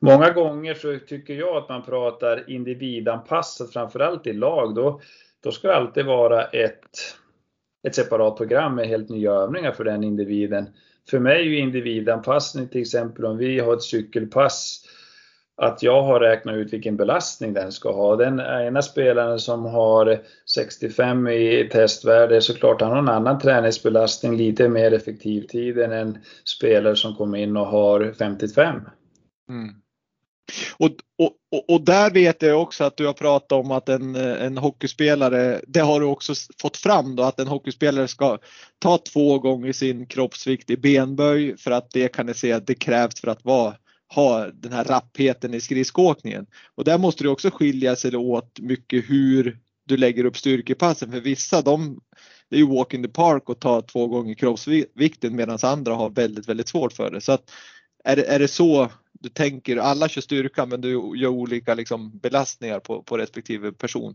Många 0.00 0.30
gånger 0.30 0.74
så 0.74 0.98
tycker 1.06 1.34
jag 1.34 1.56
att 1.56 1.68
man 1.68 1.82
pratar 1.82 2.50
individanpassat, 2.50 3.72
framförallt 3.72 4.26
i 4.26 4.32
lag. 4.32 4.74
Då, 4.74 5.00
då 5.42 5.52
ska 5.52 5.68
det 5.68 5.76
alltid 5.76 6.06
vara 6.06 6.44
ett, 6.44 6.88
ett 7.88 7.94
separat 7.94 8.36
program 8.36 8.74
med 8.74 8.88
helt 8.88 9.08
nya 9.08 9.32
övningar 9.32 9.72
för 9.72 9.84
den 9.84 10.04
individen. 10.04 10.68
För 11.10 11.18
mig 11.18 11.40
är 11.40 11.44
ju 11.44 11.58
individanpassning 11.58 12.68
till 12.68 12.80
exempel 12.80 13.24
om 13.24 13.36
vi 13.36 13.60
har 13.60 13.74
ett 13.74 13.82
cykelpass 13.82 14.84
att 15.62 15.82
jag 15.82 16.02
har 16.02 16.20
räknat 16.20 16.54
ut 16.54 16.72
vilken 16.72 16.96
belastning 16.96 17.52
den 17.52 17.72
ska 17.72 17.92
ha. 17.92 18.16
Den 18.16 18.40
ena 18.40 18.82
spelaren 18.82 19.38
som 19.38 19.64
har 19.64 20.18
65 20.54 21.28
i 21.28 21.68
testvärde, 21.72 22.40
såklart 22.40 22.80
han 22.80 22.90
har 22.90 22.98
en 22.98 23.08
annan 23.08 23.38
träningsbelastning, 23.38 24.36
lite 24.36 24.68
mer 24.68 24.92
effektiv 24.92 25.42
tid 25.42 25.78
än 25.78 25.92
en 25.92 26.18
spelare 26.44 26.96
som 26.96 27.14
kommer 27.14 27.38
in 27.38 27.56
och 27.56 27.66
har 27.66 28.12
55. 28.18 28.80
Mm. 29.48 29.74
Och, 30.76 30.90
och, 31.18 31.70
och 31.70 31.84
där 31.84 32.10
vet 32.10 32.42
jag 32.42 32.62
också 32.62 32.84
att 32.84 32.96
du 32.96 33.06
har 33.06 33.12
pratat 33.12 33.52
om 33.52 33.70
att 33.70 33.88
en, 33.88 34.16
en 34.16 34.58
hockeyspelare, 34.58 35.60
det 35.66 35.80
har 35.80 36.00
du 36.00 36.06
också 36.06 36.34
fått 36.60 36.76
fram 36.76 37.16
då, 37.16 37.22
att 37.22 37.40
en 37.40 37.48
hockeyspelare 37.48 38.08
ska 38.08 38.38
ta 38.78 38.98
två 38.98 39.38
gånger 39.38 39.72
sin 39.72 40.06
kroppsvikt 40.06 40.70
i 40.70 40.76
benböj 40.76 41.56
för 41.56 41.70
att 41.70 41.90
det 41.90 42.08
kan 42.08 42.26
ni 42.26 42.34
se 42.34 42.52
att 42.52 42.66
det 42.66 42.74
krävs 42.74 43.20
för 43.20 43.28
att 43.28 43.44
vara 43.44 43.74
ha 44.14 44.46
den 44.46 44.72
här 44.72 44.84
rappheten 44.84 45.54
i 45.54 45.60
skridskoåkningen. 45.60 46.46
Och 46.74 46.84
där 46.84 46.98
måste 46.98 47.24
det 47.24 47.30
också 47.30 47.50
skilja 47.50 47.96
sig 47.96 48.16
åt 48.16 48.60
mycket 48.60 49.10
hur 49.10 49.58
du 49.84 49.96
lägger 49.96 50.24
upp 50.24 50.36
styrkepassen. 50.36 51.12
För 51.12 51.20
vissa 51.20 51.62
de, 51.62 52.00
det 52.50 52.56
är 52.56 52.60
ju 52.60 52.66
walk 52.66 52.94
in 52.94 53.02
the 53.02 53.08
park 53.08 53.48
och 53.48 53.60
ta 53.60 53.82
två 53.82 54.06
gånger 54.06 54.34
kroppsvikten 54.34 55.36
medan 55.36 55.58
andra 55.62 55.94
har 55.94 56.10
väldigt, 56.10 56.48
väldigt 56.48 56.68
svårt 56.68 56.92
för 56.92 57.10
det. 57.10 57.20
Så 57.20 57.32
att, 57.32 57.50
är, 58.04 58.16
det, 58.16 58.24
är 58.24 58.38
det 58.38 58.48
så 58.48 58.90
du 59.18 59.28
tänker, 59.28 59.76
alla 59.76 60.08
kör 60.08 60.20
styrka 60.20 60.66
men 60.66 60.80
du 60.80 60.90
gör 61.16 61.28
olika 61.28 61.74
liksom, 61.74 62.18
belastningar 62.18 62.80
på, 62.80 63.02
på 63.02 63.18
respektive 63.18 63.72
person? 63.72 64.14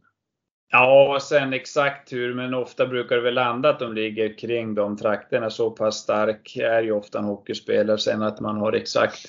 Ja, 0.71 1.19
sen 1.21 1.53
exakt 1.53 2.13
hur, 2.13 2.33
men 2.33 2.53
ofta 2.53 2.87
brukar 2.87 3.15
det 3.15 3.21
väl 3.21 3.33
landa 3.33 3.69
att 3.69 3.79
de 3.79 3.93
ligger 3.93 4.37
kring 4.37 4.75
de 4.75 4.97
trakterna. 4.97 5.49
Så 5.49 5.71
pass 5.71 5.95
stark 5.95 6.57
är 6.57 6.81
ju 6.81 6.91
ofta 6.91 7.19
en 7.19 7.25
hockeyspelare. 7.25 7.97
Sen 7.97 8.21
att 8.21 8.39
man 8.39 8.57
har 8.57 8.73
exakt 8.73 9.25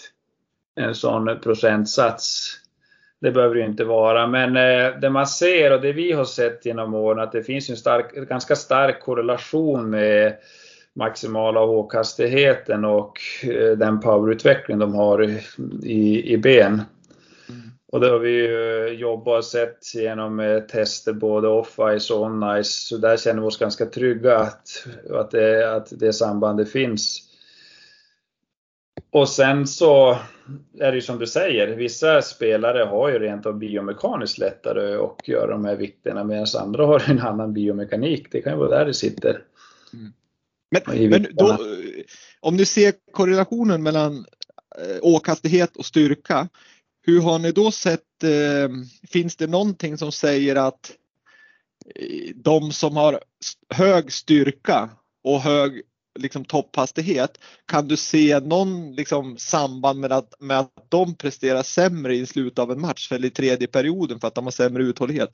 en 0.74 0.94
sån 0.94 1.40
procentsats. 1.42 2.50
Det 3.20 3.30
behöver 3.30 3.54
det 3.54 3.64
inte 3.64 3.84
vara, 3.84 4.26
men 4.26 4.56
eh, 4.56 5.00
det 5.00 5.10
man 5.10 5.26
ser 5.26 5.72
och 5.72 5.80
det 5.80 5.92
vi 5.92 6.12
har 6.12 6.24
sett 6.24 6.66
genom 6.66 6.94
åren 6.94 7.20
att 7.20 7.32
det 7.32 7.42
finns 7.42 7.70
en 7.70 7.76
stark, 7.76 8.14
ganska 8.28 8.56
stark 8.56 9.00
korrelation 9.00 9.90
med 9.90 10.36
maximala 10.94 11.60
åkhastigheten 11.60 12.84
och 12.84 13.20
eh, 13.42 13.78
den 13.78 14.00
powerutveckling 14.00 14.78
de 14.78 14.94
har 14.94 15.22
i, 15.82 16.32
i 16.32 16.38
ben. 16.38 16.82
Mm. 17.48 17.60
Och 17.92 18.00
det 18.00 18.08
har 18.08 18.18
vi 18.18 18.30
ju 18.30 18.88
jobbat 18.88 19.38
och 19.38 19.44
sett 19.44 19.94
genom 19.94 20.40
eh, 20.40 20.60
tester 20.60 21.12
både 21.12 21.48
off-ice 21.48 22.10
och 22.10 22.26
on-ice. 22.26 22.88
Så 22.88 22.96
där 22.96 23.16
känner 23.16 23.40
vi 23.40 23.46
oss 23.46 23.58
ganska 23.58 23.86
trygga 23.86 24.38
att, 24.38 24.86
att, 25.10 25.30
det, 25.30 25.74
att 25.76 25.92
det 26.00 26.12
sambandet 26.12 26.72
finns. 26.72 27.30
Och 29.10 29.28
sen 29.28 29.66
så 29.66 30.18
är 30.80 30.90
det 30.90 30.94
ju 30.94 31.00
som 31.00 31.18
du 31.18 31.26
säger, 31.26 31.76
vissa 31.76 32.22
spelare 32.22 32.84
har 32.84 33.08
ju 33.08 33.18
rent 33.18 33.46
av 33.46 33.58
biomekaniskt 33.58 34.38
lättare 34.38 34.94
att 34.94 35.28
göra 35.28 35.50
de 35.50 35.64
här 35.64 35.76
vikterna 35.76 36.24
medan 36.24 36.46
andra 36.58 36.86
har 36.86 37.10
en 37.10 37.20
annan 37.20 37.52
biomekanik. 37.52 38.32
Det 38.32 38.42
kan 38.42 38.52
ju 38.52 38.58
vara 38.58 38.78
där 38.78 38.84
det 38.84 38.94
sitter. 38.94 39.42
Mm. 39.92 40.12
Men, 40.86 41.10
men 41.10 41.26
då, 41.32 41.58
om 42.40 42.56
ni 42.56 42.64
ser 42.64 42.92
korrelationen 43.12 43.82
mellan 43.82 44.26
eh, 44.78 44.98
åkhastighet 45.02 45.76
och 45.76 45.86
styrka. 45.86 46.48
Hur 47.06 47.20
har 47.20 47.38
ni 47.38 47.52
då 47.52 47.70
sett, 47.70 48.22
eh, 48.22 48.68
finns 49.10 49.36
det 49.36 49.46
någonting 49.46 49.98
som 49.98 50.12
säger 50.12 50.56
att 50.56 50.92
eh, 51.94 52.34
de 52.34 52.72
som 52.72 52.96
har 52.96 53.20
hög 53.74 54.12
styrka 54.12 54.90
och 55.24 55.40
hög 55.40 55.82
liksom 56.18 56.44
topphastighet. 56.44 57.38
Kan 57.66 57.88
du 57.88 57.96
se 57.96 58.40
någon 58.40 58.94
liksom 58.94 59.36
samband 59.38 60.00
med 60.00 60.12
att, 60.12 60.34
med 60.40 60.58
att 60.58 60.86
de 60.88 61.14
presterar 61.14 61.62
sämre 61.62 62.14
i 62.14 62.26
slutet 62.26 62.58
av 62.58 62.72
en 62.72 62.80
match 62.80 63.12
eller 63.12 63.28
i 63.28 63.30
tredje 63.30 63.66
perioden 63.66 64.20
för 64.20 64.28
att 64.28 64.34
de 64.34 64.44
har 64.44 64.50
sämre 64.50 64.82
uthållighet? 64.82 65.30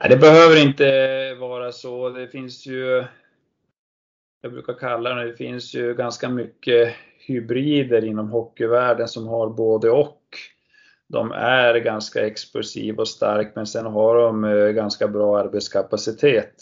Nej, 0.00 0.08
det 0.08 0.16
behöver 0.16 0.56
inte 0.56 0.84
vara 1.34 1.72
så. 1.72 2.10
Det 2.10 2.28
finns 2.28 2.66
ju, 2.66 3.04
jag 4.46 4.52
brukar 4.52 4.74
kalla 4.74 5.14
det, 5.14 5.24
det 5.24 5.36
finns 5.36 5.74
ju 5.74 5.94
ganska 5.94 6.28
mycket 6.28 6.94
hybrider 7.18 8.04
inom 8.04 8.30
hockeyvärlden 8.30 9.08
som 9.08 9.26
har 9.26 9.48
både 9.48 9.90
och. 9.90 10.22
De 11.08 11.32
är 11.32 11.74
ganska 11.74 12.26
explosiva 12.26 13.00
och 13.00 13.08
starka 13.08 13.50
men 13.54 13.66
sen 13.66 13.86
har 13.86 14.16
de 14.16 14.44
eh, 14.44 14.68
ganska 14.68 15.08
bra 15.08 15.38
arbetskapacitet. 15.38 16.54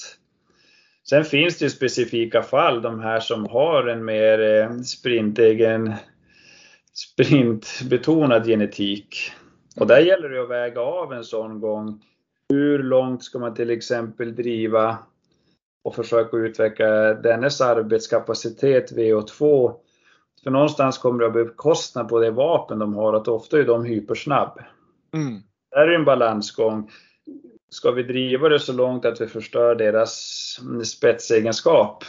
Sen 1.09 1.25
finns 1.25 1.59
det 1.59 1.65
ju 1.65 1.71
specifika 1.71 2.43
fall, 2.43 2.83
de 2.83 3.01
här 3.01 3.21
som 3.21 3.47
har 3.47 3.87
en 3.87 4.05
mer 4.05 4.41
eh, 4.41 4.81
sprintegen, 4.81 5.93
sprintbetonad 6.93 8.47
genetik. 8.47 9.33
Och 9.77 9.87
där 9.87 10.01
gäller 10.01 10.29
det 10.29 10.43
att 10.43 10.51
väga 10.51 10.81
av 10.81 11.13
en 11.13 11.25
sån 11.25 11.61
gång. 11.61 12.03
Hur 12.49 12.83
långt 12.83 13.25
ska 13.25 13.39
man 13.39 13.55
till 13.55 13.71
exempel 13.71 14.35
driva 14.35 14.99
och 15.85 15.95
försöka 15.95 16.37
utveckla 16.37 17.15
dennes 17.15 17.61
arbetskapacitet 17.61 18.93
VO2? 18.93 19.73
För 20.45 20.51
någonstans 20.51 20.99
kommer 20.99 21.19
det 21.19 21.27
att 21.27 21.33
bekostna 21.33 22.05
på 22.05 22.19
det 22.19 22.31
vapen 22.31 22.79
de 22.79 22.95
har, 22.95 23.13
att 23.13 23.29
ofta 23.29 23.59
är 23.59 23.65
de 23.65 23.85
hypersnabb. 23.85 24.59
Mm. 25.15 25.43
det 25.71 25.77
är 25.77 25.89
en 25.89 26.05
balansgång. 26.05 26.91
Ska 27.71 27.91
vi 27.91 28.03
driva 28.03 28.49
det 28.49 28.61
så 28.61 28.73
långt 28.73 29.05
att 29.05 29.21
vi 29.21 29.27
förstör 29.27 29.75
deras 29.75 30.13
spetsegenskap? 30.85 32.05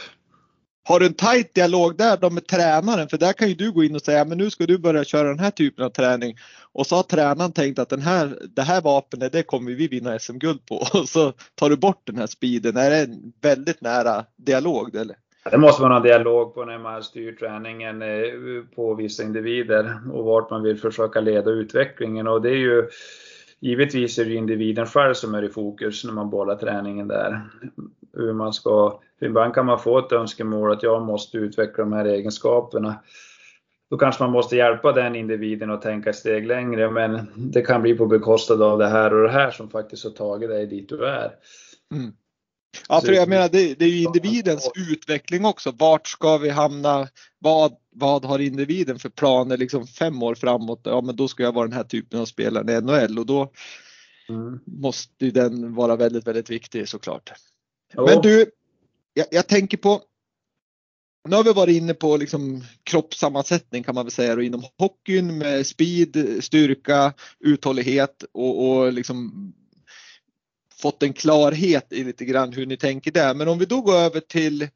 Har 0.88 1.00
du 1.00 1.06
en 1.06 1.14
tajt 1.14 1.54
dialog 1.54 1.96
där 1.96 2.16
då 2.16 2.30
med 2.30 2.46
tränaren? 2.46 3.08
För 3.08 3.18
där 3.18 3.32
kan 3.32 3.48
ju 3.48 3.54
du 3.54 3.72
gå 3.72 3.84
in 3.84 3.94
och 3.94 4.02
säga, 4.02 4.24
men 4.24 4.38
nu 4.38 4.50
ska 4.50 4.66
du 4.66 4.78
börja 4.78 5.04
köra 5.04 5.28
den 5.28 5.38
här 5.38 5.50
typen 5.50 5.84
av 5.84 5.90
träning. 5.90 6.36
Och 6.72 6.86
så 6.86 6.96
har 6.96 7.02
tränaren 7.02 7.52
tänkt 7.52 7.78
att 7.78 7.88
den 7.88 8.00
här, 8.00 8.38
det 8.56 8.62
här 8.62 8.80
vapnet, 8.82 9.32
det 9.32 9.42
kommer 9.42 9.72
vi 9.72 9.88
vinna 9.88 10.18
SM-guld 10.18 10.66
på. 10.66 10.74
Och 10.98 11.08
så 11.08 11.32
tar 11.54 11.70
du 11.70 11.76
bort 11.76 12.02
den 12.04 12.18
här 12.18 12.26
speeden. 12.26 12.76
Är 12.76 12.90
det 12.90 12.96
en 12.96 13.32
väldigt 13.42 13.80
nära 13.80 14.24
dialog? 14.36 14.94
Eller? 14.94 15.16
Det 15.50 15.58
måste 15.58 15.82
man 15.82 15.92
ha 15.92 16.00
dialog 16.00 16.54
på 16.54 16.64
när 16.64 16.78
man 16.78 17.02
styr 17.02 17.32
träningen 17.32 18.02
eh, 18.02 18.08
på 18.74 18.94
vissa 18.94 19.22
individer 19.22 20.00
och 20.12 20.24
vart 20.24 20.50
man 20.50 20.62
vill 20.62 20.80
försöka 20.80 21.20
leda 21.20 21.50
utvecklingen. 21.50 22.26
Och 22.26 22.42
det 22.42 22.50
är 22.50 22.58
ju 22.58 22.88
Givetvis 23.60 24.18
är 24.18 24.24
det 24.24 24.34
individen 24.34 24.86
själv 24.86 25.14
som 25.14 25.34
är 25.34 25.42
i 25.42 25.48
fokus 25.48 26.04
när 26.04 26.12
man 26.12 26.30
bollar 26.30 26.56
träningen 26.56 27.08
där. 27.08 27.40
Hur 28.16 28.32
man 28.32 28.52
ska, 28.52 29.00
ibland 29.20 29.54
kan 29.54 29.66
man 29.66 29.78
få 29.78 29.98
ett 29.98 30.12
önskemål 30.12 30.72
att 30.72 30.82
jag 30.82 31.02
måste 31.02 31.38
utveckla 31.38 31.84
de 31.84 31.92
här 31.92 32.04
egenskaperna. 32.04 32.94
Då 33.90 33.96
kanske 33.96 34.22
man 34.22 34.32
måste 34.32 34.56
hjälpa 34.56 34.92
den 34.92 35.16
individen 35.16 35.70
att 35.70 35.82
tänka 35.82 36.10
ett 36.10 36.16
steg 36.16 36.46
längre, 36.46 36.90
men 36.90 37.26
det 37.36 37.62
kan 37.62 37.82
bli 37.82 37.94
på 37.94 38.06
bekostnad 38.06 38.62
av 38.62 38.78
det 38.78 38.88
här 38.88 39.14
och 39.14 39.22
det 39.22 39.32
här 39.32 39.50
som 39.50 39.70
faktiskt 39.70 40.04
har 40.04 40.10
tagit 40.10 40.48
dig 40.48 40.66
dit 40.66 40.88
du 40.88 41.06
är. 41.06 41.30
Mm. 41.94 42.12
Ja, 42.88 43.00
för 43.00 43.12
jag 43.12 43.28
menar 43.28 43.48
det, 43.48 43.74
det, 43.74 43.84
är 43.84 43.88
ju 43.88 44.04
individens 44.04 44.70
utveckling 44.92 45.44
också. 45.44 45.70
Vart 45.70 46.08
ska 46.08 46.38
vi 46.38 46.50
hamna? 46.50 47.08
Vad, 47.38 47.72
vad 47.94 48.24
har 48.24 48.38
individen 48.38 48.98
för 48.98 49.08
planer 49.08 49.56
liksom 49.56 49.86
fem 49.86 50.22
år 50.22 50.34
framåt? 50.34 50.80
Ja, 50.84 51.00
men 51.00 51.16
då 51.16 51.28
ska 51.28 51.42
jag 51.42 51.54
vara 51.54 51.66
den 51.66 51.76
här 51.76 51.84
typen 51.84 52.20
av 52.20 52.24
spelare 52.24 52.72
i 52.72 52.80
NHL 52.80 53.18
och 53.18 53.26
då 53.26 53.52
mm. 54.28 54.60
måste 54.66 55.30
den 55.30 55.74
vara 55.74 55.96
väldigt, 55.96 56.26
väldigt 56.26 56.50
viktig 56.50 56.88
såklart. 56.88 57.32
Men 57.94 58.20
du, 58.20 58.50
jag, 59.14 59.26
jag, 59.30 59.46
tänker 59.46 59.76
på 59.76 60.02
nu 61.28 61.36
har 61.36 61.44
vi 61.44 61.52
varit 61.52 61.76
inne 61.76 61.94
på 61.94 62.16
liksom 62.16 62.64
kroppssammansättning 62.82 63.82
kan 63.82 63.94
man 63.94 64.04
väl 64.04 64.12
säga 64.12 64.34
och 64.34 64.44
inom 64.44 64.64
hockeyn 64.78 65.38
med 65.38 65.66
speed, 65.66 66.38
styrka, 66.44 67.12
uthållighet 67.40 68.24
och, 68.32 68.68
och 68.68 68.92
liksom 68.92 69.52
fått 70.82 71.02
en 71.02 71.12
klarhet 71.12 71.92
i 71.92 72.04
lite 72.04 72.24
grann 72.24 72.52
hur 72.52 72.66
ni 72.66 72.76
tänker 72.76 73.10
där. 73.10 73.34
Men 73.34 73.48
om 73.48 73.58
vi 73.58 73.66
då 73.66 73.80
går 73.80 73.94
över 73.94 74.20
till, 74.20 74.68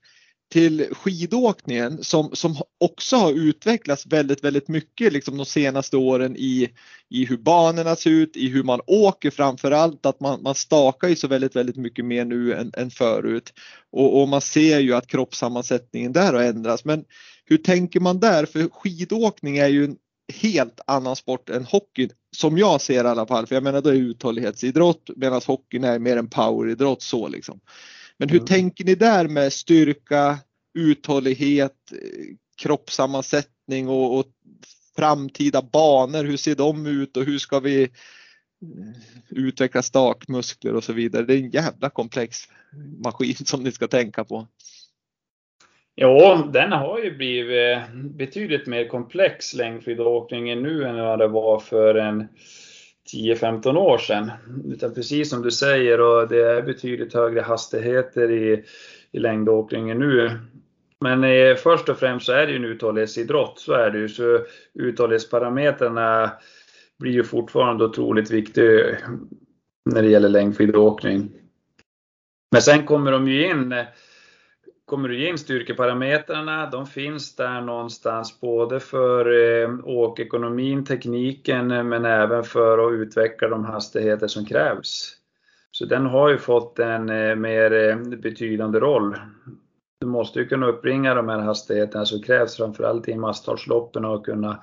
till 0.51 0.87
skidåkningen 0.93 2.05
som, 2.05 2.31
som 2.33 2.57
också 2.81 3.17
har 3.17 3.33
utvecklats 3.33 4.07
väldigt, 4.07 4.45
väldigt 4.45 4.69
mycket 4.69 5.13
liksom 5.13 5.37
de 5.37 5.47
senaste 5.47 5.97
åren 5.97 6.37
i, 6.37 6.69
i 7.09 7.25
hur 7.25 7.37
banorna 7.37 7.97
ser 7.97 8.11
ut, 8.11 8.37
i 8.37 8.49
hur 8.49 8.63
man 8.63 8.81
åker 8.87 9.31
framför 9.31 9.71
allt. 9.71 10.07
Att 10.07 10.21
man, 10.21 10.43
man 10.43 10.55
stakar 10.55 11.09
ju 11.09 11.17
så 11.17 11.29
väldigt, 11.29 11.57
väldigt 11.57 11.77
mycket 11.77 12.05
mer 12.05 12.25
nu 12.25 12.55
än, 12.55 12.73
än 12.77 12.91
förut. 12.91 13.53
Och, 13.93 14.21
och 14.23 14.29
man 14.29 14.41
ser 14.41 14.79
ju 14.79 14.95
att 14.95 15.07
kroppssammansättningen 15.07 16.13
där 16.13 16.33
har 16.33 16.43
ändrats. 16.43 16.85
Men 16.85 17.05
hur 17.45 17.57
tänker 17.57 18.01
man 18.01 18.21
där? 18.21 18.47
För 18.47 18.69
skidåkning 18.69 19.59
är 19.59 19.69
ju 19.69 19.85
en 19.85 19.97
helt 20.33 20.81
annan 20.87 21.17
sport 21.17 21.51
än 21.51 21.65
hockey 21.65 22.09
som 22.37 22.59
jag 22.59 22.81
ser 22.81 23.05
i 23.05 23.09
alla 23.09 23.27
fall. 23.27 23.47
För 23.47 23.55
jag 23.57 23.63
menar 23.63 23.81
det 23.83 23.91
är 23.91 23.95
uthållighetsidrott 23.95 25.11
medan 25.17 25.41
hockeyn 25.47 25.85
är 25.85 25.99
mer 25.99 26.17
en 26.17 26.29
poweridrott 26.29 27.03
så 27.03 27.29
liksom. 27.29 27.61
Men 28.21 28.29
hur 28.29 28.39
mm. 28.39 28.47
tänker 28.47 28.85
ni 28.85 28.95
där 28.95 29.29
med 29.29 29.53
styrka, 29.53 30.39
uthållighet, 30.75 31.77
kroppssammansättning 32.63 33.89
och, 33.89 34.19
och 34.19 34.27
framtida 34.97 35.63
banor? 35.63 36.25
Hur 36.25 36.37
ser 36.37 36.55
de 36.55 36.87
ut 36.87 37.17
och 37.17 37.25
hur 37.25 37.39
ska 37.39 37.61
vi 37.61 37.83
eh, 37.83 37.89
utveckla 39.29 39.83
stakmuskler 39.83 40.75
och 40.75 40.85
så 40.85 40.93
vidare? 40.93 41.25
Det 41.25 41.35
är 41.35 41.39
en 41.39 41.51
jävla 41.51 41.91
komplex 41.91 42.39
maskin 43.05 43.35
som 43.45 43.63
ni 43.63 43.73
ska 43.73 43.89
tänka 43.89 44.25
på. 44.25 44.47
Ja, 45.95 46.51
den 46.53 46.73
har 46.73 46.99
ju 46.99 47.17
blivit 47.17 47.79
betydligt 47.95 48.67
mer 48.67 48.89
komplex 48.89 49.55
längdskidåkningen 49.55 50.63
nu 50.63 50.85
än 50.85 50.97
vad 50.97 51.19
det 51.19 51.29
var 51.29 51.61
för 51.61 51.95
en 51.95 52.29
10-15 53.13 53.77
år 53.77 53.99
sedan. 53.99 54.31
Utan 54.65 54.95
precis 54.95 55.31
som 55.31 55.43
du 55.43 55.51
säger, 55.51 56.01
och 56.01 56.29
det 56.29 56.43
är 56.43 56.63
betydligt 56.63 57.15
högre 57.15 57.41
hastigheter 57.41 58.31
i, 58.31 58.65
i 59.13 59.19
längdåkningen 59.19 59.99
nu. 59.99 60.31
Men 61.01 61.25
eh, 61.25 61.57
först 61.57 61.89
och 61.89 61.99
främst 61.99 62.27
så 62.27 62.33
är 62.33 62.47
det 62.47 62.53
ju 62.53 62.57
en 62.57 62.65
uthållighetsidrott, 62.65 63.59
så 63.59 63.73
är 63.73 63.91
det 63.91 63.99
ju. 63.99 64.09
Så 64.09 64.45
uthållighetsparametrarna 64.75 66.31
blir 66.99 67.13
ju 67.13 67.25
fortfarande 67.25 67.85
otroligt 67.85 68.31
viktiga 68.31 68.97
när 69.91 70.03
det 70.03 70.09
gäller 70.09 70.29
längdskidåkning. 70.29 71.31
Men 72.53 72.63
sen 72.63 72.87
kommer 72.87 73.13
de 73.13 73.29
ju 73.29 73.51
in 73.51 73.73
eh, 73.73 73.85
kommer 74.91 75.09
du 75.09 75.29
in 75.29 75.39
styrkeparametrarna, 75.39 76.71
de 76.71 76.87
finns 76.87 77.37
där 77.37 77.61
någonstans 77.61 78.41
både 78.41 78.81
för 78.81 79.27
eh, 79.63 79.71
åkekonomin, 79.85 80.85
tekniken, 80.85 81.71
eh, 81.71 81.85
men 81.85 82.05
även 82.05 82.45
för 82.45 82.87
att 82.87 82.93
utveckla 82.93 83.49
de 83.49 83.65
hastigheter 83.65 84.27
som 84.27 84.47
krävs. 84.47 85.17
Så 85.71 85.85
den 85.85 86.07
har 86.07 86.29
ju 86.29 86.39
fått 86.39 86.79
en 86.79 87.11
eh, 87.11 87.37
mer 87.37 87.73
eh, 87.73 87.97
betydande 87.97 88.81
roll. 88.81 89.17
Du 90.01 90.07
måste 90.07 90.39
ju 90.39 90.49
kunna 90.49 90.67
uppringa 90.67 91.15
de 91.15 91.29
här 91.29 91.39
hastigheterna 91.39 92.05
som 92.05 92.23
krävs, 92.23 92.57
framförallt 92.57 93.09
i 93.09 93.15
masstartsloppen, 93.15 94.05
och 94.05 94.25
kunna 94.25 94.61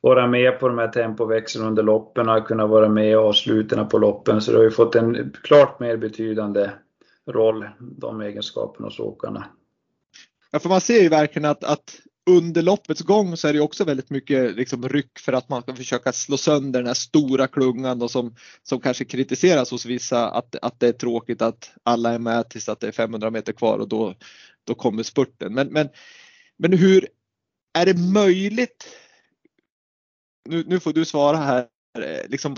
vara 0.00 0.26
med 0.26 0.60
på 0.60 0.68
de 0.68 0.78
här 0.78 0.88
tempoväxlarna 0.88 1.68
under 1.68 1.82
loppen 1.82 2.28
och 2.28 2.46
kunna 2.46 2.66
vara 2.66 2.88
med 2.88 3.10
i 3.10 3.14
avsluten 3.14 3.88
på 3.88 3.98
loppen. 3.98 4.40
Så 4.40 4.52
det 4.52 4.58
har 4.58 4.64
ju 4.64 4.70
fått 4.70 4.94
en 4.94 5.32
klart 5.42 5.80
mer 5.80 5.96
betydande 5.96 6.70
roll, 7.32 7.68
de 7.80 8.20
egenskaperna 8.20 8.86
hos 8.86 9.00
åkarna. 9.00 9.46
Ja, 10.50 10.58
för 10.58 10.68
man 10.68 10.80
ser 10.80 11.02
ju 11.02 11.08
verkligen 11.08 11.50
att, 11.50 11.64
att 11.64 12.00
under 12.30 12.62
loppets 12.62 13.00
gång 13.00 13.36
så 13.36 13.48
är 13.48 13.52
det 13.52 13.60
också 13.60 13.84
väldigt 13.84 14.10
mycket 14.10 14.56
liksom 14.56 14.88
ryck 14.88 15.18
för 15.18 15.32
att 15.32 15.48
man 15.48 15.62
ska 15.62 15.74
försöka 15.76 16.12
slå 16.12 16.36
sönder 16.36 16.80
den 16.80 16.86
här 16.86 16.94
stora 16.94 17.46
klungan 17.46 17.98
då 17.98 18.08
som, 18.08 18.34
som 18.62 18.80
kanske 18.80 19.04
kritiseras 19.04 19.70
hos 19.70 19.86
vissa 19.86 20.30
att, 20.30 20.56
att 20.62 20.80
det 20.80 20.88
är 20.88 20.92
tråkigt 20.92 21.42
att 21.42 21.72
alla 21.82 22.10
är 22.12 22.18
med 22.18 22.50
tills 22.50 22.68
att 22.68 22.80
det 22.80 22.88
är 22.88 22.92
500 22.92 23.30
meter 23.30 23.52
kvar 23.52 23.78
och 23.78 23.88
då, 23.88 24.14
då 24.64 24.74
kommer 24.74 25.02
spurten. 25.02 25.54
Men, 25.54 25.68
men, 25.68 25.88
men 26.56 26.72
hur 26.72 27.08
är 27.78 27.86
det 27.86 27.98
möjligt? 27.98 28.88
Nu, 30.48 30.64
nu 30.66 30.80
får 30.80 30.92
du 30.92 31.04
svara 31.04 31.36
här 31.36 31.66
Eh, 31.98 32.28
liksom, 32.28 32.56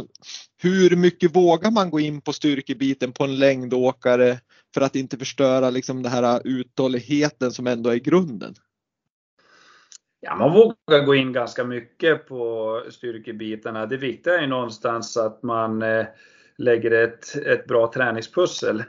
hur 0.63 0.97
mycket 0.97 1.37
vågar 1.37 1.71
man 1.71 1.91
gå 1.91 2.01
in 2.01 2.21
på 2.21 2.33
styrkebiten 2.33 3.13
på 3.13 3.25
en 3.25 3.39
längdåkare 3.39 4.39
för 4.75 4.81
att 4.81 4.97
inte 4.97 5.19
förstöra 5.19 5.71
liksom, 5.71 6.03
den 6.03 6.13
här 6.13 6.43
uthålligheten 6.45 7.53
som 7.53 7.67
ändå 7.67 7.91
är 7.91 7.97
grunden? 7.97 8.55
Ja, 10.21 10.37
man 10.37 10.53
vågar 10.53 11.05
gå 11.07 11.15
in 11.15 11.33
ganska 11.33 11.65
mycket 11.65 12.29
på 12.29 12.83
styrkebitarna. 12.91 13.87
Det 13.87 13.97
viktiga 13.97 14.41
är 14.41 14.47
någonstans 14.47 15.17
att 15.17 15.43
man 15.43 15.83
eh, 15.83 16.07
lägger 16.59 16.91
ett, 16.91 17.37
ett 17.37 17.67
bra 17.67 17.93
träningspussel. 17.95 18.85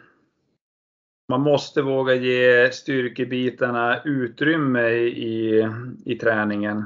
Man 1.29 1.41
måste 1.41 1.81
våga 1.81 2.13
ge 2.13 2.71
styrkebitarna 2.71 4.01
utrymme 4.05 4.89
i, 4.89 5.67
i 6.05 6.15
träningen. 6.15 6.85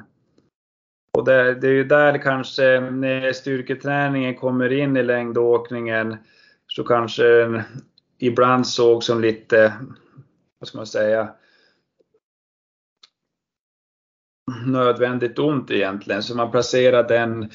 Och 1.18 1.26
det, 1.26 1.56
det 1.56 1.68
är 1.68 1.72
ju 1.72 1.84
där 1.84 2.18
kanske 2.18 2.80
när 2.80 3.34
styrketräningen 3.34 4.36
kommer 4.36 4.74
in 4.74 4.98
i 4.98 5.04
längdåkningen 5.04 6.18
så 6.68 6.84
kanske 6.84 7.24
den 7.24 7.62
ibland 8.20 8.68
såg 8.68 9.04
som 9.04 9.22
lite, 9.22 9.74
vad 10.60 10.68
ska 10.68 10.78
man 10.78 10.88
säga, 10.88 11.30
nödvändigt 14.66 15.40
ont 15.40 15.72
egentligen. 15.72 16.24
Så 16.24 16.36
man 16.36 16.52
placerar 16.52 17.08
den 17.08 17.50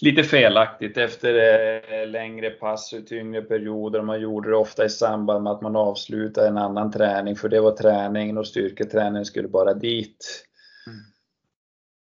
lite 0.00 0.22
felaktigt 0.22 0.96
efter 0.96 1.34
eh, 1.34 2.08
längre 2.08 2.50
pass 2.50 2.92
och 2.92 3.06
tyngre 3.06 3.42
perioder. 3.42 4.02
Man 4.02 4.20
gjorde 4.20 4.50
det 4.50 4.56
ofta 4.56 4.84
i 4.84 4.90
samband 4.90 5.44
med 5.44 5.52
att 5.52 5.62
man 5.62 5.76
avslutade 5.76 6.48
en 6.48 6.58
annan 6.58 6.92
träning, 6.92 7.36
för 7.36 7.48
det 7.48 7.60
var 7.60 7.76
träningen 7.76 8.38
och 8.38 8.46
styrketräningen 8.46 9.24
skulle 9.24 9.48
bara 9.48 9.74
dit. 9.74 10.46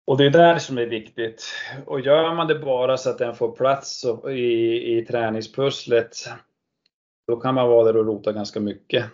Och 0.06 0.18
det 0.18 0.26
är 0.26 0.30
där 0.30 0.58
som 0.58 0.78
är 0.78 0.86
viktigt. 0.86 1.44
Och 1.86 2.00
gör 2.00 2.34
man 2.34 2.46
det 2.46 2.58
bara 2.58 2.96
så 2.96 3.10
att 3.10 3.18
den 3.18 3.34
får 3.34 3.52
plats 3.52 4.04
i, 4.30 4.98
i 4.98 5.04
träningspusslet, 5.08 6.16
då 7.26 7.36
kan 7.36 7.54
man 7.54 7.68
vara 7.68 7.84
där 7.84 7.96
och 7.96 8.06
rota 8.06 8.32
ganska 8.32 8.60
mycket. 8.60 9.04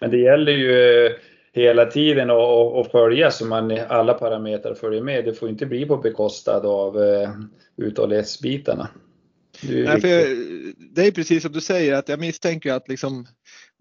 Men 0.00 0.10
det 0.10 0.18
gäller 0.18 0.52
ju 0.52 1.08
hela 1.52 1.86
tiden 1.86 2.30
att, 2.30 2.76
att 2.76 2.92
följa 2.92 3.30
så 3.30 3.46
man 3.46 3.78
alla 3.88 4.14
parametrar 4.14 4.74
följer 4.74 5.02
med. 5.02 5.24
Det 5.24 5.34
får 5.34 5.48
inte 5.48 5.66
bli 5.66 5.86
på 5.86 5.96
bekostnad 5.96 6.66
av 6.66 7.02
eh, 7.02 7.30
uthållighetsbitarna. 7.76 8.88
Det 9.62 9.80
är, 9.80 9.84
Nej, 9.84 10.00
för 10.00 10.08
det 10.94 11.06
är 11.06 11.12
precis 11.12 11.42
som 11.42 11.52
du 11.52 11.60
säger 11.60 11.94
att 11.94 12.08
jag 12.08 12.20
misstänker 12.20 12.72
att 12.72 12.88
liksom 12.88 13.26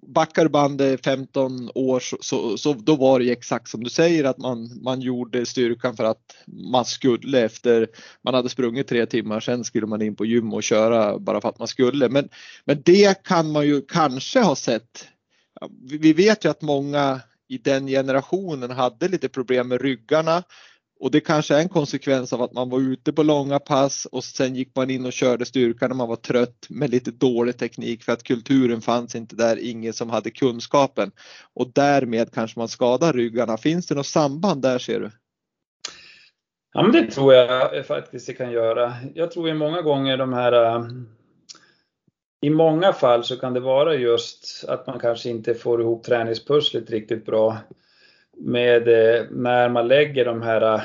backar 0.07 0.47
bandet 0.47 1.03
15 1.03 1.71
år 1.75 1.99
så, 1.99 2.17
så, 2.21 2.57
så, 2.57 2.73
då 2.73 2.95
var 2.95 3.19
det 3.19 3.31
exakt 3.31 3.69
som 3.69 3.83
du 3.83 3.89
säger 3.89 4.23
att 4.23 4.37
man, 4.37 4.83
man 4.83 5.01
gjorde 5.01 5.45
styrkan 5.45 5.95
för 5.95 6.03
att 6.03 6.35
man 6.71 6.85
skulle 6.85 7.41
efter 7.41 7.87
man 8.23 8.33
hade 8.33 8.49
sprungit 8.49 8.87
tre 8.87 9.05
timmar 9.05 9.39
sen 9.39 9.63
skulle 9.63 9.87
man 9.87 10.01
in 10.01 10.15
på 10.15 10.25
gym 10.25 10.53
och 10.53 10.63
köra 10.63 11.19
bara 11.19 11.41
för 11.41 11.49
att 11.49 11.59
man 11.59 11.67
skulle. 11.67 12.09
Men, 12.09 12.29
men 12.65 12.81
det 12.85 13.23
kan 13.23 13.51
man 13.51 13.67
ju 13.67 13.81
kanske 13.81 14.39
ha 14.39 14.55
sett. 14.55 15.07
Vi 16.01 16.13
vet 16.13 16.45
ju 16.45 16.49
att 16.49 16.61
många 16.61 17.21
i 17.47 17.57
den 17.57 17.87
generationen 17.87 18.71
hade 18.71 19.07
lite 19.07 19.29
problem 19.29 19.67
med 19.67 19.81
ryggarna 19.81 20.43
och 20.99 21.11
det 21.11 21.19
kanske 21.19 21.55
är 21.55 21.59
en 21.59 21.69
konsekvens 21.69 22.33
av 22.33 22.41
att 22.41 22.53
man 22.53 22.69
var 22.69 22.79
ute 22.79 23.13
på 23.13 23.23
långa 23.23 23.59
pass 23.59 24.05
och 24.05 24.23
sen 24.23 24.55
gick 24.55 24.75
man 24.75 24.89
in 24.89 25.05
och 25.05 25.13
körde 25.13 25.45
styrka 25.45 25.87
när 25.87 25.95
man 25.95 26.07
var 26.07 26.15
trött 26.15 26.65
med 26.69 26.89
lite 26.89 27.11
dålig 27.11 27.57
teknik 27.57 28.03
för 28.03 28.11
att 28.11 28.23
kulturen 28.23 28.81
fanns 28.81 29.15
inte 29.15 29.35
där, 29.35 29.59
ingen 29.59 29.93
som 29.93 30.09
hade 30.09 30.31
kunskapen. 30.31 31.11
Och 31.53 31.71
därmed 31.73 32.33
kanske 32.33 32.59
man 32.59 32.67
skadar 32.67 33.13
ryggarna. 33.13 33.57
Finns 33.57 33.87
det 33.87 33.95
något 33.95 34.05
samband 34.05 34.61
där 34.61 34.79
ser 34.79 34.99
du? 34.99 35.11
Ja, 36.73 36.81
men 36.83 36.91
det 36.91 37.11
tror 37.11 37.33
jag 37.33 37.85
faktiskt 37.85 38.27
det 38.27 38.33
kan 38.33 38.51
göra. 38.51 38.93
Jag 39.15 39.31
tror 39.31 39.47
ju 39.47 39.53
många 39.53 39.81
gånger 39.81 40.17
de 40.17 40.33
här 40.33 40.53
eh, 40.53 40.85
i 42.41 42.49
många 42.49 42.93
fall 42.93 43.23
så 43.23 43.37
kan 43.37 43.53
det 43.53 43.59
vara 43.59 43.95
just 43.95 44.65
att 44.67 44.87
man 44.87 44.99
kanske 44.99 45.29
inte 45.29 45.53
får 45.55 45.81
ihop 45.81 46.03
träningspusslet 46.03 46.89
riktigt 46.89 47.25
bra 47.25 47.57
med 48.39 48.87
eh, 48.87 49.25
när 49.31 49.69
man 49.69 49.87
lägger 49.87 50.25
de 50.25 50.41
här 50.41 50.75
eh, 50.75 50.81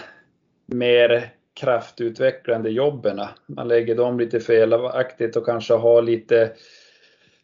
mer 0.67 1.31
kraftutvecklande 1.55 2.71
jobben. 2.71 3.19
Eh, 3.19 3.29
man 3.47 3.69
lägger 3.69 3.95
dem 3.95 4.21
lite 4.21 4.41
felaktigt 4.41 5.37
och 5.37 5.47
kanske 5.47 5.75
har 5.75 6.03
lite, 6.03 6.53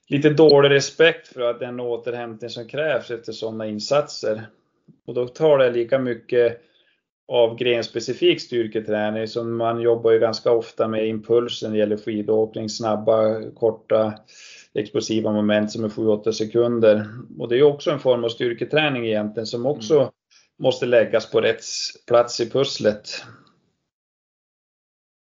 lite 0.09 0.31
dålig 0.31 0.71
respekt 0.71 1.29
för 1.29 1.41
att 1.41 1.61
den 1.61 1.81
återhämtning 1.81 2.51
som 2.51 2.69
krävs 2.69 3.11
efter 3.11 3.33
sådana 3.33 3.67
insatser. 3.67 4.43
Och 5.07 5.15
då 5.15 5.29
tar 5.29 5.59
det 5.59 5.71
lika 5.71 5.99
mycket 5.99 6.61
av 7.29 7.57
grenspecifik 7.57 8.41
styrketräning 8.41 9.29
som 9.29 9.57
man 9.57 9.81
jobbar 9.81 10.11
ju 10.11 10.19
ganska 10.19 10.53
ofta 10.53 10.89
med 10.89 11.07
impulsen 11.09 11.71
när 11.71 11.77
det 11.77 11.81
gäller 11.81 11.97
skidåkning, 11.97 12.69
snabba, 12.69 13.51
korta 13.51 14.15
explosiva 14.75 15.33
moment 15.33 15.73
som 15.73 15.85
är 15.85 15.89
7-8 15.89 16.33
sekunder. 16.33 17.07
Och 17.39 17.49
det 17.49 17.59
är 17.59 17.63
också 17.63 17.91
en 17.91 18.01
form 18.01 18.25
av 18.25 18.29
styrketräning 18.29 19.07
egentligen 19.07 19.47
som 19.47 19.67
också 19.67 19.99
mm. 19.99 20.11
måste 20.59 20.87
läggas 20.87 21.31
på 21.31 21.41
rätt 21.41 21.65
plats 22.07 22.41
i 22.41 22.51
pusslet. 22.51 23.07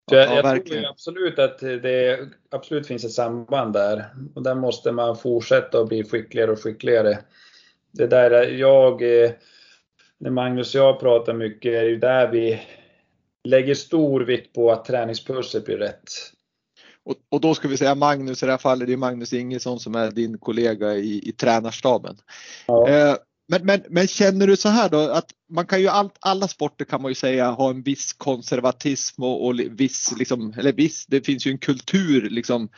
Så 0.10 0.16
jag, 0.16 0.30
ja, 0.30 0.56
jag 0.56 0.66
tror 0.66 0.86
absolut 0.86 1.40
att 1.40 1.60
det 1.60 2.20
absolut 2.52 2.88
finns 2.88 3.06
ett 3.06 3.12
samband 3.12 3.74
där. 3.74 4.06
Och 4.36 4.44
där 4.44 4.56
måste 4.56 4.92
man 4.92 5.18
fortsätta 5.18 5.80
att 5.80 5.88
bli 5.88 6.04
skickligare 6.04 6.52
och 6.52 6.60
skickligare. 6.60 7.20
Det 7.92 8.08
där 8.08 8.48
jag, 8.48 9.24
eh, 9.24 9.32
när 10.18 10.30
Magnus 10.30 10.76
och 10.76 10.82
jag 10.82 11.00
pratar 11.00 11.34
mycket, 11.34 11.74
är 11.74 11.84
ju 11.84 11.98
där 11.98 12.32
vi 12.32 12.62
lägger 13.44 13.76
stor 13.76 14.22
vikt 14.22 14.54
på 14.54 14.72
att 14.72 14.86
träningspusslet 14.86 15.66
blir 15.66 15.78
rätt. 15.78 16.10
Och, 17.06 17.16
och, 17.30 17.42
då 17.42 17.56
ska 17.56 17.68
vi 17.68 17.78
säga 17.78 17.96
Magnus 17.96 18.44
i 18.44 18.46
det 18.46 18.52
här 18.52 18.58
fallet, 18.58 18.88
det 18.88 18.94
är 18.94 18.98
Magnus 18.98 19.34
Ingesson 19.34 19.80
som 19.80 19.96
är 19.96 20.12
din 20.12 20.38
kollega 20.38 20.94
i, 20.96 21.30
i 21.30 21.32
tränarstaben. 21.32 22.18
Ja. 22.66 22.90
Eh, 22.90 23.16
men, 23.48 23.66
men, 23.66 23.84
men, 23.90 24.08
känner 24.08 24.48
du 24.48 24.58
så 24.58 24.70
här 24.70 24.90
då 24.90 24.98
att 24.98 25.30
man 25.50 25.66
kan 25.66 25.82
ju 25.82 25.88
allt, 25.88 26.18
alla 26.20 26.48
sporter 26.48 26.86
kan 26.86 27.02
man 27.02 27.12
ju 27.12 27.16
säga 27.16 27.52
ha 27.52 27.70
en 27.70 27.82
viss 27.82 28.14
konservatism 28.14 29.24
och, 29.24 29.46
och 29.46 29.60
viss, 29.60 30.14
liksom, 30.18 30.54
eller 30.58 30.74
viss, 30.74 31.06
det 31.06 31.22
finns 31.22 31.48
ju 31.48 31.52
en 31.52 31.58
kultur 31.58 32.30
liksom 32.30 32.70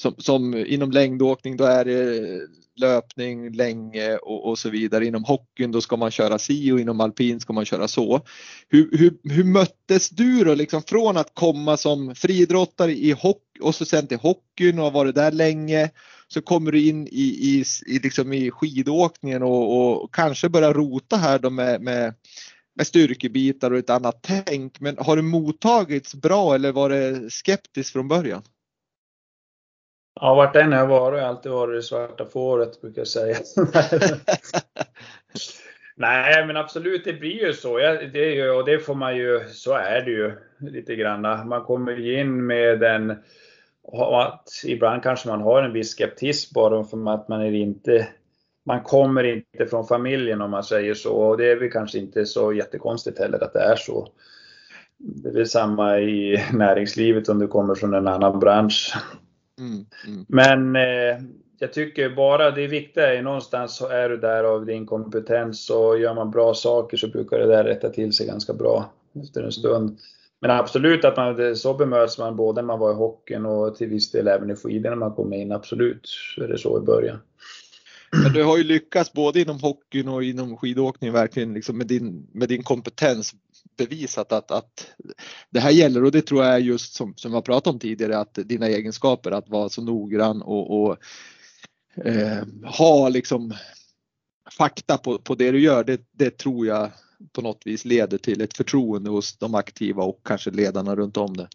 som, 0.00 0.14
som 0.18 0.54
inom 0.54 0.90
längdåkning 0.90 1.56
då 1.56 1.64
är 1.64 1.84
det 1.84 2.40
löpning 2.76 3.52
länge 3.52 4.16
och, 4.16 4.48
och, 4.48 4.58
så 4.58 4.70
vidare. 4.70 5.06
Inom 5.06 5.24
hockeyn 5.24 5.72
då 5.72 5.80
ska 5.80 5.96
man 5.96 6.10
köra 6.10 6.38
si 6.38 6.72
och 6.72 6.80
inom 6.80 7.00
alpin 7.00 7.40
ska 7.40 7.52
man 7.52 7.64
köra 7.64 7.88
så. 7.88 8.20
Hur, 8.68 8.98
hur, 8.98 9.32
hur 9.32 9.44
möttes 9.44 10.10
du 10.10 10.44
då 10.44 10.54
liksom 10.54 10.82
från 10.82 11.16
att 11.16 11.34
komma 11.34 11.76
som 11.76 12.14
friidrottare 12.14 12.92
i 12.92 13.12
hockey 13.12 13.60
och 13.60 13.74
så 13.74 13.84
sen 13.84 14.06
till 14.06 14.18
hockeyn 14.18 14.78
och 14.78 14.84
har 14.84 14.90
varit 14.90 15.14
där 15.14 15.32
länge 15.32 15.90
så 16.28 16.42
kommer 16.42 16.72
du 16.72 16.88
in 16.88 17.06
i, 17.06 17.10
i, 17.10 17.64
i, 17.86 17.98
liksom 17.98 18.32
i 18.32 18.50
skidåkningen 18.50 19.42
och, 19.42 20.02
och 20.02 20.14
kanske 20.14 20.48
börjar 20.48 20.74
rota 20.74 21.16
här 21.16 21.38
då 21.38 21.50
med, 21.50 21.80
med, 21.80 22.14
med 22.76 22.86
styrkebitar 22.86 23.70
och 23.70 23.78
ett 23.78 23.90
annat 23.90 24.18
tänk. 24.22 24.80
Men 24.80 24.96
har 24.98 25.16
det 25.16 25.22
mottagits 25.22 26.14
bra 26.14 26.54
eller 26.54 26.72
var 26.72 26.90
det 26.90 27.30
skeptiskt 27.30 27.92
från 27.92 28.08
början? 28.08 28.42
Ja, 30.14 30.34
vart 30.34 30.56
än 30.56 30.72
jag 30.72 30.86
varit 30.86 31.12
har 31.12 31.18
jag 31.18 31.28
alltid 31.28 31.52
varit 31.52 31.78
det 31.78 31.82
svarta 31.82 32.24
fåret 32.24 32.80
brukar 32.80 33.00
jag 33.00 33.08
säga. 33.08 33.36
Nej, 35.96 36.46
men 36.46 36.56
absolut, 36.56 37.04
det 37.04 37.12
blir 37.12 37.46
ju 37.46 37.52
så. 37.52 37.78
Det 38.12 38.34
ju, 38.34 38.50
och 38.50 38.64
det 38.64 38.78
får 38.78 38.94
man 38.94 39.16
ju, 39.16 39.40
så 39.48 39.74
är 39.74 40.00
det 40.00 40.10
ju 40.10 40.32
lite 40.58 40.96
grann. 40.96 41.48
Man 41.48 41.64
kommer 41.64 41.92
ju 41.92 42.20
in 42.20 42.46
med 42.46 42.82
en 42.82 43.14
att 43.92 44.48
ibland 44.64 45.02
kanske 45.02 45.28
man 45.28 45.40
har 45.40 45.62
en 45.62 45.72
viss 45.72 45.94
skeptism 45.94 46.54
bara 46.54 46.84
för 46.84 47.14
att 47.14 47.28
man 47.28 47.40
är 47.40 47.52
inte 47.52 48.08
man 48.64 48.82
kommer 48.82 49.24
inte 49.24 49.66
från 49.70 49.86
familjen 49.86 50.40
om 50.40 50.50
man 50.50 50.64
säger 50.64 50.94
så 50.94 51.12
och 51.12 51.36
det 51.36 51.50
är 51.50 51.56
väl 51.56 51.70
kanske 51.70 51.98
inte 51.98 52.26
så 52.26 52.52
jättekonstigt 52.52 53.18
heller 53.18 53.44
att 53.44 53.52
det 53.52 53.60
är 53.60 53.76
så. 53.76 54.08
Det 54.98 55.28
är 55.28 55.32
väl 55.32 55.46
samma 55.46 55.98
i 55.98 56.44
näringslivet 56.52 57.28
om 57.28 57.38
du 57.38 57.48
kommer 57.48 57.74
från 57.74 57.94
en 57.94 58.08
annan 58.08 58.40
bransch. 58.40 58.94
Mm, 59.60 59.84
mm. 60.06 60.24
Men 60.28 60.76
eh, 60.76 61.22
jag 61.58 61.72
tycker 61.72 62.10
bara 62.10 62.50
det 62.50 62.66
viktiga 62.66 63.14
är 63.14 63.22
någonstans 63.22 63.76
så 63.76 63.88
är 63.88 64.08
du 64.08 64.16
där 64.16 64.44
av 64.44 64.66
din 64.66 64.86
kompetens 64.86 65.70
och 65.70 65.98
gör 65.98 66.14
man 66.14 66.30
bra 66.30 66.54
saker 66.54 66.96
så 66.96 67.08
brukar 67.08 67.38
det 67.38 67.46
där 67.46 67.64
rätta 67.64 67.88
till 67.88 68.12
sig 68.12 68.26
ganska 68.26 68.52
bra 68.52 68.92
efter 69.22 69.42
en 69.42 69.52
stund. 69.52 69.98
Men 70.40 70.50
absolut 70.50 71.04
att 71.04 71.16
man, 71.16 71.56
så 71.56 71.74
bemöts 71.74 72.18
man 72.18 72.36
både 72.36 72.62
när 72.62 72.66
man 72.66 72.78
var 72.78 72.90
i 72.90 72.94
hockeyn 72.94 73.46
och 73.46 73.76
till 73.76 73.88
viss 73.88 74.10
del 74.10 74.28
även 74.28 74.50
i 74.50 74.56
skidorna 74.56 74.96
när 74.96 75.00
man 75.00 75.14
kom 75.14 75.32
in. 75.32 75.52
Absolut 75.52 76.00
så 76.06 76.42
är 76.42 76.48
det 76.48 76.58
så 76.58 76.78
i 76.78 76.80
början. 76.80 77.18
Men 78.12 78.32
du 78.32 78.44
har 78.44 78.58
ju 78.58 78.64
lyckats 78.64 79.12
både 79.12 79.40
inom 79.40 79.60
hockeyn 79.60 80.08
och 80.08 80.24
inom 80.24 80.56
skidåkning 80.56 81.12
verkligen 81.12 81.54
liksom 81.54 81.78
med, 81.78 81.86
din, 81.86 82.26
med 82.32 82.48
din 82.48 82.62
kompetens 82.62 83.34
bevisat 83.76 84.32
att, 84.32 84.50
att 84.50 84.86
det 85.50 85.60
här 85.60 85.70
gäller 85.70 86.04
och 86.04 86.12
det 86.12 86.22
tror 86.22 86.44
jag 86.44 86.54
är 86.54 86.58
just 86.58 86.94
som, 86.94 87.14
som 87.16 87.34
jag 87.34 87.44
pratat 87.44 87.74
om 87.74 87.78
tidigare 87.78 88.18
att 88.18 88.34
dina 88.34 88.66
egenskaper 88.68 89.30
att 89.30 89.48
vara 89.48 89.68
så 89.68 89.82
noggrann 89.82 90.42
och, 90.42 90.82
och 90.82 90.96
eh, 92.04 92.44
ha 92.64 93.08
liksom 93.08 93.54
fakta 94.58 94.98
på, 94.98 95.18
på 95.18 95.34
det 95.34 95.50
du 95.50 95.60
gör. 95.60 95.84
Det, 95.84 96.00
det 96.12 96.38
tror 96.38 96.66
jag 96.66 96.90
på 97.32 97.42
något 97.42 97.62
vis 97.64 97.84
leder 97.84 98.18
till 98.18 98.40
ett 98.40 98.56
förtroende 98.56 99.10
hos 99.10 99.36
de 99.36 99.54
aktiva 99.54 100.02
och 100.02 100.20
kanske 100.24 100.50
ledarna 100.50 100.96
runt 100.96 101.16
om 101.16 101.36
det. 101.36 101.48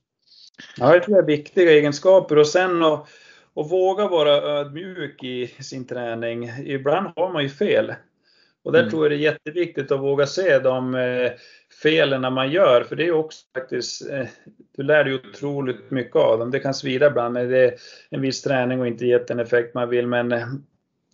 Ja, 0.77 0.93
det 0.93 0.99
tror 0.99 1.17
jag 1.17 1.23
är 1.23 1.37
viktiga 1.37 1.71
egenskaper 1.71 2.37
och 2.37 2.47
sen 2.47 2.83
att, 2.83 3.07
att 3.55 3.71
våga 3.71 4.07
vara 4.07 4.31
ödmjuk 4.31 5.23
i 5.23 5.47
sin 5.47 5.87
träning. 5.87 6.51
Ibland 6.65 7.07
har 7.15 7.33
man 7.33 7.43
ju 7.43 7.49
fel. 7.49 7.93
Och 8.63 8.71
där 8.71 8.79
mm. 8.79 8.91
tror 8.91 9.03
jag 9.03 9.11
det 9.11 9.15
är 9.15 9.31
jätteviktigt 9.31 9.91
att 9.91 9.99
våga 9.99 10.25
se 10.25 10.59
de 10.59 10.95
eh, 10.95 11.31
felen 11.81 12.33
man 12.33 12.51
gör, 12.51 12.83
för 12.83 12.95
det 12.95 13.07
är 13.07 13.11
också 13.11 13.39
faktiskt, 13.53 14.09
eh, 14.09 14.25
du 14.77 14.83
lär 14.83 15.03
dig 15.03 15.13
otroligt 15.13 15.91
mycket 15.91 16.15
av 16.15 16.39
dem. 16.39 16.51
Det 16.51 16.59
kan 16.59 16.73
svida 16.73 17.07
ibland, 17.07 17.33
men 17.33 17.49
det 17.49 17.57
är 17.57 17.73
en 18.09 18.21
viss 18.21 18.41
träning 18.41 18.79
och 18.79 18.87
inte 18.87 19.05
gett 19.05 19.27
den 19.27 19.39
effekt 19.39 19.73
man 19.73 19.89
vill, 19.89 20.07
men 20.07 20.31
eh, 20.31 20.47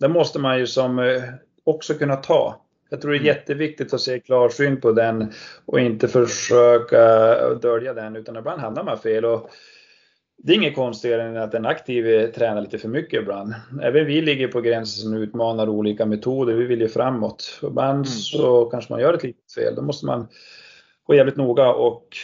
det 0.00 0.08
måste 0.08 0.38
man 0.38 0.58
ju 0.58 0.66
som 0.66 1.20
också 1.64 1.94
kunna 1.94 2.16
ta. 2.16 2.64
Jag 2.90 3.00
tror 3.00 3.10
det 3.10 3.16
är 3.16 3.20
mm. 3.20 3.36
jätteviktigt 3.36 3.94
att 3.94 4.00
se 4.00 4.20
klarsynt 4.20 4.82
på 4.82 4.92
den 4.92 5.32
och 5.66 5.80
inte 5.80 6.08
försöka 6.08 6.98
dölja 7.54 7.94
den, 7.94 8.16
utan 8.16 8.36
ibland 8.36 8.60
hamnar 8.60 8.84
man 8.84 8.98
fel. 8.98 9.24
Och 9.24 9.50
det 10.44 10.52
är 10.52 10.56
inget 10.56 10.74
konstigare 10.74 11.22
än 11.22 11.36
att 11.36 11.54
en 11.54 11.66
aktiv 11.66 12.26
tränar 12.32 12.62
lite 12.62 12.78
för 12.78 12.88
mycket 12.88 13.22
ibland. 13.22 13.54
Även 13.82 14.06
vi 14.06 14.20
ligger 14.20 14.48
på 14.48 14.60
gränsen 14.60 15.02
som 15.02 15.14
utmanar 15.14 15.68
olika 15.68 16.06
metoder. 16.06 16.54
Vi 16.54 16.64
vill 16.64 16.80
ju 16.80 16.88
framåt. 16.88 17.60
Ibland 17.62 17.94
mm. 17.94 18.04
så 18.04 18.64
kanske 18.64 18.92
man 18.92 19.00
gör 19.00 19.14
ett 19.14 19.22
litet 19.22 19.52
fel. 19.54 19.74
Då 19.74 19.82
måste 19.82 20.06
man 20.06 20.28
gå 21.06 21.14
jävligt 21.14 21.36
noga 21.36 21.72
och, 21.72 22.16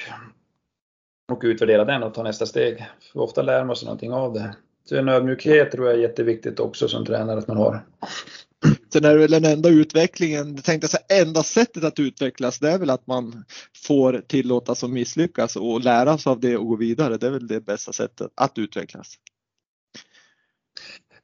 och 1.33 1.41
utvärdera 1.43 1.85
den 1.85 2.03
och 2.03 2.14
ta 2.14 2.23
nästa 2.23 2.47
steg. 2.47 2.87
För 3.12 3.21
ofta 3.21 3.43
lär 3.43 3.64
man 3.64 3.77
sig 3.77 3.87
någonting 3.87 4.12
av 4.12 4.33
det. 4.33 4.57
Så 4.85 4.97
en 4.97 5.09
ödmjukhet 5.09 5.71
tror 5.71 5.87
jag 5.87 5.97
är 5.97 6.03
jätteviktigt 6.03 6.61
också 6.61 6.89
som 6.89 7.07
tränare 7.07 7.39
att 7.39 7.49
man 7.49 7.57
har. 7.57 7.81
Sen 8.93 9.05
är 9.05 9.14
det 9.14 9.18
väl 9.18 9.30
den 9.30 9.45
enda 9.45 9.68
utvecklingen, 9.68 10.55
jag 10.55 10.64
tänkte 10.64 10.89
säga 10.89 11.03
enda 11.09 11.43
sättet 11.43 11.84
att 11.84 11.99
utvecklas 11.99 12.59
det 12.59 12.70
är 12.70 12.78
väl 12.78 12.91
att 12.91 13.07
man 13.07 13.45
får 13.86 14.22
tillåtas 14.26 14.84
att 14.84 14.91
misslyckas 14.91 15.57
och 15.57 15.80
lära 15.80 16.18
sig 16.18 16.30
av 16.30 16.41
det 16.41 16.57
och 16.57 16.66
gå 16.66 16.76
vidare. 16.76 17.16
Det 17.16 17.26
är 17.26 17.30
väl 17.30 17.47
det 17.47 17.61
bästa 17.61 17.93
sättet 17.93 18.30
att 18.34 18.59
utvecklas. 18.59 19.14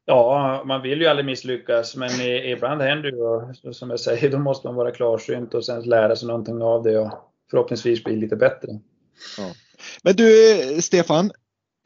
Ja, 0.05 0.63
man 0.67 0.83
vill 0.83 1.01
ju 1.01 1.07
aldrig 1.07 1.27
misslyckas 1.27 1.97
men 1.97 2.21
ibland 2.21 2.83
händer 2.83 3.09
ju 3.09 3.73
som 3.73 3.91
jag 3.91 4.01
säger, 4.01 4.31
då 4.31 4.39
måste 4.39 4.67
man 4.67 4.75
vara 4.75 4.91
klarsynt 4.91 5.55
och 5.55 5.65
sen 5.65 5.83
lära 5.83 6.17
sig 6.17 6.29
någonting 6.29 6.63
av 6.63 6.83
det 6.83 6.99
och 6.99 7.13
förhoppningsvis 7.51 8.05
bli 8.05 8.17
lite 8.17 8.37
bättre. 8.37 8.69
Ja. 9.39 9.53
Men 10.03 10.17
du 10.17 10.83
Stefan, 10.83 11.31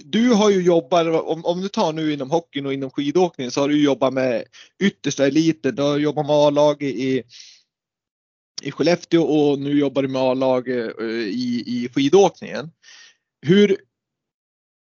du 0.05 0.29
har 0.29 0.51
ju 0.51 0.63
jobbat, 0.63 1.07
om, 1.07 1.45
om 1.45 1.61
du 1.61 1.69
tar 1.69 1.93
nu 1.93 2.13
inom 2.13 2.31
hockeyn 2.31 2.67
och 2.67 2.73
inom 2.73 2.91
skidåkningen 2.91 3.51
så 3.51 3.61
har 3.61 3.69
du 3.69 3.83
jobbat 3.83 4.13
med 4.13 4.45
yttersta 4.83 5.27
eliten. 5.27 5.75
Du 5.75 5.83
har 5.83 5.99
jobbat 5.99 6.27
med 6.27 6.37
A-lag 6.37 6.83
i, 6.83 7.23
i 8.63 8.71
Skellefteå 8.71 9.23
och 9.23 9.59
nu 9.59 9.79
jobbar 9.79 10.03
du 10.03 10.09
med 10.09 10.23
A-lag 10.23 10.69
eh, 10.69 11.07
i, 11.27 11.65
i 11.67 11.89
skidåkningen. 11.95 12.71
Hur 13.47 13.77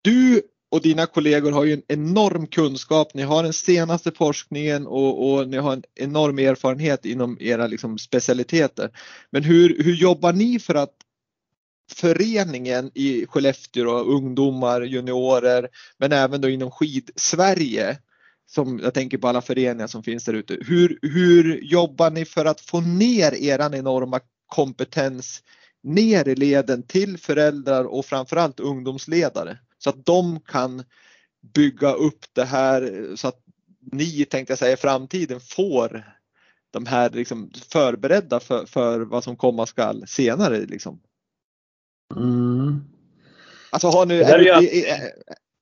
du 0.03 0.41
och 0.71 0.81
dina 0.81 1.05
kollegor 1.05 1.51
har 1.51 1.65
ju 1.65 1.73
en 1.73 1.83
enorm 1.87 2.47
kunskap. 2.47 3.13
Ni 3.13 3.23
har 3.23 3.43
den 3.43 3.53
senaste 3.53 4.11
forskningen 4.11 4.87
och, 4.87 5.31
och 5.31 5.47
ni 5.47 5.57
har 5.57 5.73
en 5.73 5.83
enorm 5.95 6.39
erfarenhet 6.39 7.05
inom 7.05 7.37
era 7.39 7.67
liksom 7.67 7.97
specialiteter. 7.97 8.91
Men 9.31 9.43
hur, 9.43 9.83
hur 9.83 9.95
jobbar 9.95 10.33
ni 10.33 10.59
för 10.59 10.75
att 10.75 10.95
föreningen 11.91 12.91
i 12.93 13.25
Skellefteå, 13.25 13.83
då, 13.83 13.99
ungdomar, 13.99 14.81
juniorer, 14.81 15.69
men 15.97 16.11
även 16.11 16.41
då 16.41 16.49
inom 16.49 16.71
skid-Sverige, 16.71 17.97
som 18.47 18.79
jag 18.83 18.93
tänker 18.93 19.17
på 19.17 19.27
alla 19.27 19.41
föreningar 19.41 19.87
som 19.87 20.03
finns 20.03 20.25
där 20.25 20.33
ute. 20.33 20.57
Hur, 20.61 20.99
hur 21.01 21.61
jobbar 21.61 22.11
ni 22.11 22.25
för 22.25 22.45
att 22.45 22.61
få 22.61 22.81
ner 22.81 23.33
eran 23.33 23.73
enorma 23.73 24.19
kompetens 24.47 25.43
ner 25.83 26.27
i 26.27 26.35
leden 26.35 26.83
till 26.83 27.17
föräldrar 27.17 27.83
och 27.83 28.05
framförallt 28.05 28.59
ungdomsledare 28.59 29.57
så 29.77 29.89
att 29.89 30.05
de 30.05 30.39
kan 30.39 30.83
bygga 31.53 31.93
upp 31.93 32.25
det 32.33 32.45
här 32.45 33.11
så 33.15 33.27
att 33.27 33.39
ni 33.91 34.25
tänkte 34.25 34.51
jag 34.51 34.59
säga 34.59 34.73
i 34.73 34.77
framtiden 34.77 35.39
får 35.39 36.05
de 36.71 36.85
här 36.85 37.09
liksom 37.09 37.51
förberedda 37.69 38.39
för, 38.39 38.65
för 38.65 38.99
vad 38.99 39.23
som 39.23 39.35
komma 39.35 39.65
skall 39.65 40.03
senare 40.07 40.57
liksom. 40.57 40.99
Mm. 42.15 42.81
Alltså 43.69 43.87
har 43.87 44.05
ni, 44.05 44.15
är, 44.15 44.39
är, 44.39 44.63
är, 44.63 45.11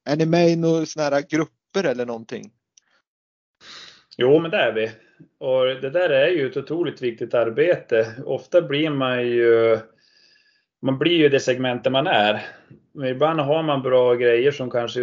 är, 0.05 0.15
ni 0.15 0.25
med 0.25 0.49
i 0.49 0.55
några 0.55 0.85
sådana 0.85 1.15
här 1.15 1.23
grupper 1.29 1.83
eller 1.83 2.05
någonting? 2.05 2.51
Jo, 4.17 4.39
men 4.39 4.51
det 4.51 4.57
är 4.57 4.73
vi. 4.73 4.91
Och 5.37 5.65
det 5.65 5.89
där 5.89 6.09
är 6.09 6.27
ju 6.27 6.49
ett 6.49 6.57
otroligt 6.57 7.01
viktigt 7.01 7.33
arbete. 7.33 8.15
Ofta 8.25 8.61
blir 8.61 8.89
man 8.89 9.27
ju 9.27 9.79
man 10.83 10.97
blir 10.97 11.17
ju 11.17 11.29
det 11.29 11.39
segmentet 11.39 11.91
man 11.91 12.07
är. 12.07 12.45
Men 12.93 13.07
ibland 13.07 13.39
har 13.39 13.63
man 13.63 13.81
bra 13.81 14.15
grejer 14.15 14.51
som 14.51 14.69
kanske 14.69 15.01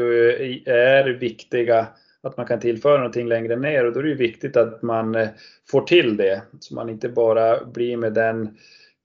är 0.66 1.08
viktiga 1.08 1.86
att 2.22 2.36
man 2.36 2.46
kan 2.46 2.60
tillföra 2.60 2.96
någonting 2.96 3.28
längre 3.28 3.56
ner 3.56 3.86
och 3.86 3.92
då 3.92 4.00
är 4.00 4.04
det 4.04 4.14
viktigt 4.14 4.56
att 4.56 4.82
man 4.82 5.14
eh, 5.14 5.28
får 5.70 5.80
till 5.80 6.16
det. 6.16 6.42
Så 6.60 6.74
man 6.74 6.88
inte 6.88 7.08
bara 7.08 7.64
blir 7.64 7.96
med 7.96 8.12
den 8.12 8.56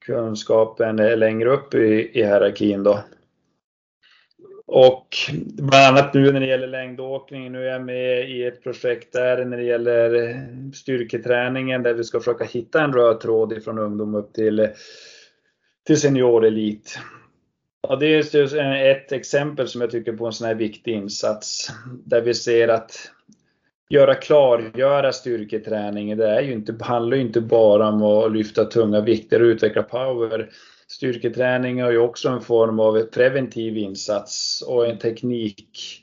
kunskapen 0.06 0.96
längre 0.96 1.50
upp 1.50 1.74
i, 1.74 2.10
i 2.12 2.22
hierarkin 2.22 2.82
då. 2.82 3.04
Och 4.66 5.08
bland 5.58 5.98
annat 5.98 6.14
nu 6.14 6.32
när 6.32 6.40
det 6.40 6.46
gäller 6.46 6.66
längdåkning, 6.66 7.52
nu 7.52 7.68
är 7.68 7.72
jag 7.72 7.84
med 7.84 8.30
i 8.30 8.44
ett 8.44 8.62
projekt 8.62 9.12
där 9.12 9.44
när 9.44 9.56
det 9.56 9.62
gäller 9.62 10.40
styrketräningen 10.74 11.82
där 11.82 11.94
vi 11.94 12.04
ska 12.04 12.18
försöka 12.18 12.44
hitta 12.44 12.84
en 12.84 12.92
röd 12.92 13.20
tråd 13.20 13.52
ifrån 13.52 13.78
ungdom 13.78 14.14
upp 14.14 14.32
till, 14.32 14.68
till 15.86 16.00
seniorelit. 16.00 16.98
Ja, 17.88 17.96
det 17.96 18.06
är 18.06 18.84
ett 18.90 19.12
exempel 19.12 19.68
som 19.68 19.80
jag 19.80 19.90
tycker 19.90 20.12
på 20.12 20.26
en 20.26 20.32
sån 20.32 20.46
här 20.46 20.54
viktig 20.54 20.92
insats 20.92 21.70
där 22.04 22.20
vi 22.20 22.34
ser 22.34 22.68
att 22.68 23.10
göra 23.88 24.14
klargöra 24.14 25.12
styrketräning. 25.12 26.16
Det 26.16 26.30
är 26.30 26.40
ju 26.40 26.52
inte, 26.52 26.76
handlar 26.80 27.16
ju 27.16 27.22
inte 27.22 27.40
bara 27.40 27.88
om 27.88 28.02
att 28.02 28.32
lyfta 28.32 28.64
tunga 28.64 29.00
vikter 29.00 29.42
och 29.42 29.46
utveckla 29.46 29.82
power. 29.82 30.50
Styrketräning 30.88 31.78
är 31.80 31.90
ju 31.90 31.98
också 31.98 32.28
en 32.28 32.40
form 32.40 32.80
av 32.80 33.02
preventiv 33.02 33.76
insats 33.76 34.62
och 34.66 34.86
en 34.86 34.98
teknik 34.98 36.02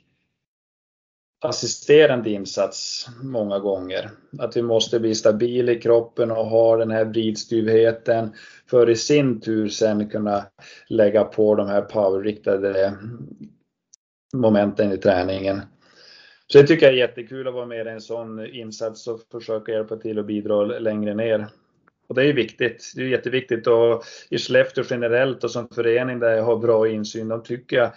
assisterande 1.44 2.30
insats 2.30 3.08
många 3.24 3.60
gånger. 3.60 4.12
Att 4.40 4.58
vi 4.58 4.62
måste 4.62 5.00
bli 5.00 5.16
stabila 5.16 5.72
i 5.72 5.82
kroppen 5.82 6.32
och 6.32 6.46
ha 6.46 6.78
den 6.78 6.92
här 6.92 7.06
vridstyvheten 7.06 8.34
för 8.70 8.90
i 8.90 8.96
sin 8.96 9.42
tur 9.42 9.70
sen 9.70 10.10
kunna 10.10 10.46
lägga 10.88 11.24
på 11.24 11.56
de 11.56 11.68
här 11.68 11.82
powerriktade 11.82 12.98
momenten 14.34 14.92
i 14.92 14.98
träningen. 14.98 15.62
Så 16.54 16.62
det 16.62 16.68
tycker 16.68 16.86
jag 16.86 16.94
är 16.94 16.98
jättekul 16.98 17.48
att 17.48 17.54
vara 17.54 17.66
med 17.66 17.88
i 17.88 17.90
en 17.90 18.02
sån 18.02 18.46
insats 18.46 19.08
och 19.08 19.20
försöka 19.32 19.72
hjälpa 19.72 19.96
till 19.96 20.20
och 20.20 20.26
bidra 20.26 20.66
längre 20.66 21.14
ner. 21.14 21.48
Och 22.08 22.16
det 22.16 22.26
är 22.26 22.34
viktigt. 22.34 22.94
Det 22.96 23.02
är 23.02 23.08
jätteviktigt 23.08 23.68
och 23.68 24.04
i 24.30 24.38
Skellefteå 24.38 24.84
generellt 24.90 25.44
och 25.44 25.52
som 25.52 25.70
förening 25.70 26.20
där 26.20 26.30
jag 26.30 26.44
har 26.44 26.58
bra 26.58 26.88
insyn, 26.88 27.28
de 27.28 27.44
tycker 27.44 27.78
jag 27.78 27.92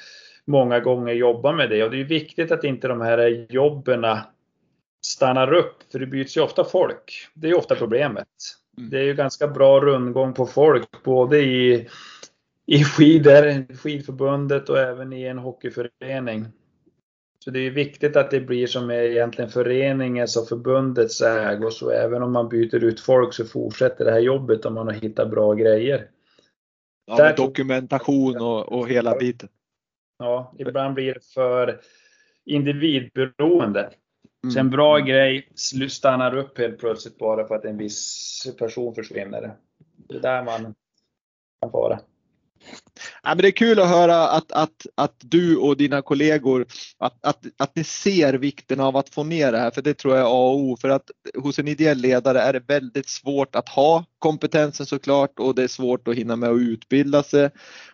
många 0.44 0.80
gånger 0.80 1.12
jobbar 1.14 1.52
med 1.52 1.70
det 1.70 1.84
och 1.84 1.90
det 1.90 2.00
är 2.00 2.04
viktigt 2.04 2.52
att 2.52 2.64
inte 2.64 2.88
de 2.88 3.00
här 3.00 3.46
jobben 3.48 4.04
stannar 5.00 5.52
upp, 5.52 5.76
för 5.92 5.98
det 5.98 6.06
byts 6.06 6.36
ju 6.36 6.40
ofta 6.40 6.64
folk. 6.64 7.28
Det 7.34 7.48
är 7.48 7.58
ofta 7.58 7.74
problemet. 7.74 8.28
Mm. 8.78 8.90
Det 8.90 8.98
är 8.98 9.04
ju 9.04 9.14
ganska 9.14 9.48
bra 9.48 9.80
rundgång 9.80 10.34
på 10.34 10.46
folk, 10.46 11.02
både 11.04 11.38
i, 11.38 11.88
i 12.66 12.84
skidor, 12.84 13.74
skidförbundet 13.76 14.68
och 14.68 14.78
även 14.78 15.12
i 15.12 15.24
en 15.24 15.38
hockeyförening. 15.38 16.46
Så 17.46 17.50
det 17.52 17.66
är 17.66 17.70
viktigt 17.70 18.16
att 18.16 18.30
det 18.30 18.40
blir 18.40 18.66
som 18.66 18.90
är 18.90 19.02
egentligen 19.02 19.50
föreningens 19.50 20.36
och 20.36 20.48
förbundets 20.48 21.20
ägo, 21.20 21.70
så 21.70 21.90
även 21.90 22.22
om 22.22 22.32
man 22.32 22.48
byter 22.48 22.84
ut 22.84 23.00
folk 23.00 23.34
så 23.34 23.44
fortsätter 23.44 24.04
det 24.04 24.10
här 24.10 24.18
jobbet 24.18 24.64
om 24.64 24.74
man 24.74 24.86
har 24.86 24.94
hittat 24.94 25.30
bra 25.30 25.54
grejer. 25.54 26.08
Ja, 27.06 27.16
med 27.16 27.36
dokumentation 27.36 28.36
och, 28.36 28.72
och 28.72 28.88
hela 28.88 29.18
biten. 29.18 29.48
Ja, 30.18 30.54
ibland 30.58 30.94
blir 30.94 31.14
det 31.14 31.24
för 31.34 31.80
individberoende. 32.44 33.80
Mm. 33.80 34.50
Så 34.52 34.60
en 34.60 34.70
bra 34.70 34.98
grej 34.98 35.48
stannar 35.88 36.36
upp 36.36 36.58
helt 36.58 36.78
plötsligt 36.78 37.18
bara 37.18 37.48
för 37.48 37.54
att 37.54 37.64
en 37.64 37.78
viss 37.78 38.46
person 38.58 38.94
försvinner. 38.94 39.56
Det 40.08 40.16
är 40.16 40.20
där 40.20 40.44
man 40.44 40.74
kan 41.60 41.70
fara. 41.70 42.00
Ja, 43.22 43.28
men 43.28 43.38
det 43.38 43.48
är 43.48 43.52
kul 43.52 43.80
att 43.80 43.88
höra 43.88 44.28
att, 44.28 44.52
att, 44.52 44.86
att 44.94 45.14
du 45.18 45.56
och 45.56 45.76
dina 45.76 46.02
kollegor 46.02 46.66
att, 46.98 47.26
att, 47.26 47.46
att 47.56 47.76
ni 47.76 47.84
ser 47.84 48.34
vikten 48.34 48.80
av 48.80 48.96
att 48.96 49.08
få 49.08 49.24
ner 49.24 49.52
det 49.52 49.58
här 49.58 49.70
för 49.70 49.82
det 49.82 49.94
tror 49.94 50.14
jag 50.14 50.22
är 50.22 50.30
A 50.30 50.50
och 50.50 50.60
O. 50.60 50.76
För 50.80 50.88
att 50.88 51.10
hos 51.34 51.58
en 51.58 51.68
ideell 51.68 51.98
ledare 51.98 52.40
är 52.40 52.52
det 52.52 52.62
väldigt 52.68 53.08
svårt 53.08 53.56
att 53.56 53.68
ha 53.68 54.04
kompetensen 54.18 54.86
såklart 54.86 55.38
och 55.38 55.54
det 55.54 55.62
är 55.62 55.68
svårt 55.68 56.08
att 56.08 56.14
hinna 56.14 56.36
med 56.36 56.50
att 56.50 56.58
utbilda 56.60 57.22
sig. 57.22 57.50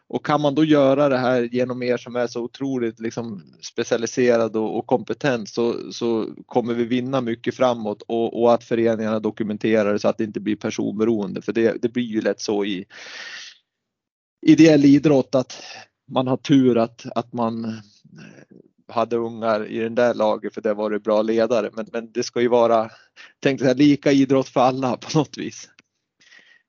Och 0.08 0.26
kan 0.26 0.40
man 0.40 0.54
då 0.54 0.64
göra 0.64 1.08
det 1.08 1.18
här 1.18 1.42
genom 1.42 1.82
er 1.82 1.96
som 1.96 2.16
är 2.16 2.26
så 2.26 2.42
otroligt 2.42 3.00
liksom 3.00 3.42
specialiserad 3.60 4.56
och, 4.56 4.78
och 4.78 4.86
kompetent 4.86 5.48
så, 5.48 5.92
så 5.92 6.28
kommer 6.46 6.74
vi 6.74 6.84
vinna 6.84 7.20
mycket 7.20 7.56
framåt. 7.56 8.02
Och, 8.02 8.42
och 8.42 8.54
att 8.54 8.64
föreningarna 8.64 9.20
dokumenterar 9.20 9.92
det 9.92 9.98
så 9.98 10.08
att 10.08 10.18
det 10.18 10.24
inte 10.24 10.40
blir 10.40 10.56
personberoende. 10.56 11.42
För 11.42 11.52
det, 11.52 11.82
det 11.82 11.88
blir 11.88 12.04
ju 12.04 12.20
lätt 12.20 12.40
så 12.40 12.64
i 12.64 12.84
ideell 14.42 14.84
idrott 14.84 15.34
att 15.34 15.62
man 16.10 16.26
har 16.26 16.36
tur 16.36 16.78
att, 16.78 17.06
att 17.14 17.32
man 17.32 17.64
eh, 17.64 17.70
hade 18.94 19.16
ungar 19.16 19.66
i 19.66 19.78
den 19.78 19.94
där 19.94 20.14
laget 20.14 20.54
för 20.54 20.60
det 20.60 20.74
var 20.74 20.90
det 20.90 21.00
bra 21.00 21.22
ledare. 21.22 21.70
Men, 21.72 21.86
men 21.92 22.12
det 22.12 22.22
ska 22.22 22.40
ju 22.40 22.48
vara 22.48 22.90
tänkte 23.40 23.66
jag, 23.66 23.76
lika 23.76 24.12
idrott 24.12 24.48
för 24.48 24.60
alla 24.60 24.96
på 24.96 25.18
något 25.18 25.38
vis. 25.38 25.68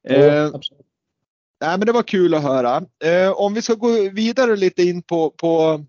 Ja, 0.02 0.16
eh, 0.16 0.52
nej, 1.62 1.78
men 1.78 1.80
det 1.80 1.92
var 1.92 2.04
kul 2.04 2.34
att 2.34 2.44
höra. 2.44 2.86
Eh, 3.04 3.32
om 3.32 3.54
vi 3.54 3.62
ska 3.62 3.74
gå 3.74 4.10
vidare 4.10 4.56
lite 4.56 4.84
in 4.84 5.02
på, 5.02 5.30
på 5.30 5.86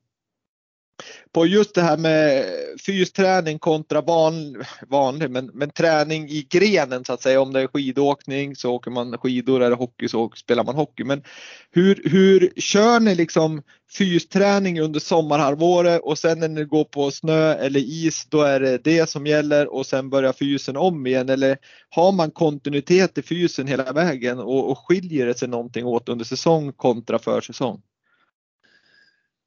på 1.33 1.47
just 1.47 1.75
det 1.75 1.83
här 1.83 1.97
med 1.97 2.45
fysträning 2.87 3.59
kontra 3.59 4.01
van, 4.01 4.65
vanlig, 4.89 5.31
men, 5.31 5.51
men 5.55 5.71
träning 5.71 6.29
i 6.29 6.47
grenen 6.51 7.05
så 7.05 7.13
att 7.13 7.23
säga. 7.23 7.41
Om 7.41 7.53
det 7.53 7.61
är 7.61 7.67
skidåkning 7.67 8.57
så 8.57 8.73
åker 8.73 8.91
man 8.91 9.19
skidor, 9.19 9.63
är 9.63 9.71
det 9.71 9.77
hockey 9.77 10.09
så 10.09 10.31
spelar 10.37 10.65
man 10.65 10.75
hockey. 10.75 11.05
Men 11.05 11.23
hur, 11.71 12.03
hur 12.05 12.53
kör 12.57 13.01
ni 13.01 13.15
liksom 13.15 13.63
fysträning 13.93 14.81
under 14.81 15.01
sommarhalvåret 15.01 16.01
och 16.03 16.19
sen 16.19 16.41
när 16.41 16.49
ni 16.49 16.65
går 16.65 16.85
på 16.85 17.11
snö 17.11 17.55
eller 17.55 17.81
is 17.81 18.27
då 18.31 18.43
är 18.43 18.61
det 18.61 18.85
det 18.85 19.11
som 19.11 19.27
gäller 19.27 19.75
och 19.75 19.87
sen 19.87 20.11
börjar 20.11 20.33
fysen 20.33 20.77
om 20.77 21.07
igen 21.07 21.29
eller 21.29 21.59
har 21.89 22.13
man 22.13 22.31
kontinuitet 22.31 23.19
i 23.19 23.23
fysen 23.23 23.67
hela 23.67 23.93
vägen 23.93 24.39
och, 24.39 24.71
och 24.71 24.79
skiljer 24.79 25.27
det 25.27 25.35
sig 25.35 25.49
någonting 25.49 25.85
åt 25.85 26.09
under 26.09 26.25
säsong 26.25 26.73
kontra 26.73 27.19
försäsong? 27.19 27.83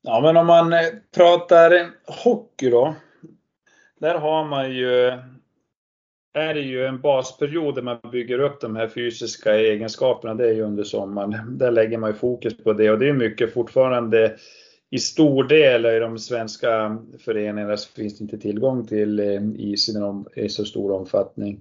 Ja, 0.10 0.22
men 0.22 0.38
om 0.38 0.48
man 0.48 0.74
eh, 0.74 0.80
pratar 1.16 1.92
hockey 2.24 2.70
då. 2.70 2.96
Där 4.00 4.16
har 4.16 4.46
man 4.46 4.72
ju, 4.76 4.90
är 6.34 6.54
det 6.54 6.62
ju 6.62 6.86
en 6.86 7.02
basperiod 7.02 7.76
där 7.76 7.82
man 7.82 8.00
bygger 8.12 8.40
upp 8.40 8.62
de 8.62 8.76
här 8.76 8.88
fysiska 8.88 9.56
egenskaperna. 9.56 10.34
Det 10.34 10.50
är 10.50 10.54
ju 10.54 10.62
under 10.62 10.84
sommaren. 10.84 11.58
Där 11.58 11.72
lägger 11.72 11.98
man 11.98 12.10
ju 12.10 12.16
fokus 12.16 12.58
på 12.58 12.74
det 12.74 12.92
och 12.92 13.00
det 13.00 13.10
är 13.10 13.14
mycket 13.14 13.54
fortfarande 13.54 14.36
i 14.90 15.00
stor 15.00 15.44
del 15.44 15.86
i 15.86 16.00
de 16.00 16.20
svenska 16.20 16.98
föreningarna 17.20 17.78
så 17.78 17.90
finns 17.92 18.18
det 18.18 18.22
inte 18.22 18.38
tillgång 18.38 18.88
till 18.88 19.20
eh, 19.20 19.42
is 19.56 19.90
i 20.36 20.50
så 20.50 20.66
stor 20.66 20.92
omfattning. 20.92 21.60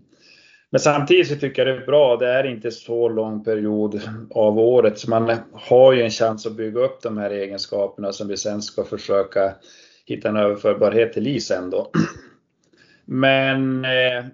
Men 0.70 0.80
samtidigt 0.80 1.28
så 1.28 1.36
tycker 1.36 1.66
jag 1.66 1.76
det 1.76 1.82
är 1.82 1.86
bra, 1.86 2.16
det 2.16 2.28
är 2.28 2.44
inte 2.44 2.70
så 2.70 3.08
lång 3.08 3.44
period 3.44 4.00
av 4.30 4.58
året 4.58 4.98
så 4.98 5.10
man 5.10 5.36
har 5.52 5.92
ju 5.92 6.02
en 6.02 6.10
chans 6.10 6.46
att 6.46 6.56
bygga 6.56 6.80
upp 6.80 7.02
de 7.02 7.18
här 7.18 7.30
egenskaperna 7.30 8.12
som 8.12 8.28
vi 8.28 8.36
sen 8.36 8.62
ska 8.62 8.84
försöka 8.84 9.54
hitta 10.06 10.28
en 10.28 10.36
överförbarhet 10.36 11.12
till 11.12 11.26
i 11.26 11.40
sen 11.40 11.70
då. 11.70 11.90
Men 13.04 13.84
eh, 13.84 14.24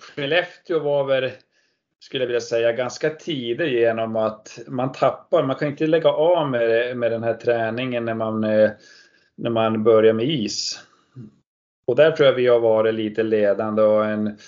Skellefteå 0.00 0.78
var 0.78 1.04
väl, 1.04 1.30
skulle 2.00 2.22
jag 2.24 2.26
vilja 2.28 2.40
säga, 2.40 2.72
ganska 2.72 3.10
tidigt 3.10 3.72
genom 3.72 4.16
att 4.16 4.58
man 4.66 4.92
tappar, 4.92 5.42
man 5.42 5.56
kan 5.56 5.68
inte 5.68 5.86
lägga 5.86 6.10
av 6.10 6.50
med, 6.50 6.96
med 6.96 7.12
den 7.12 7.22
här 7.22 7.34
träningen 7.34 8.04
när 8.04 8.14
man, 8.14 8.44
eh, 8.44 8.70
när 9.36 9.50
man 9.50 9.84
börjar 9.84 10.12
med 10.12 10.26
is. 10.26 10.80
Och 11.86 11.96
där 11.96 12.10
tror 12.10 12.26
jag 12.26 12.34
vi 12.34 12.46
har 12.46 12.60
varit 12.60 12.94
lite 12.94 13.22
ledande 13.22 13.82
och 13.82 14.04
en 14.04 14.38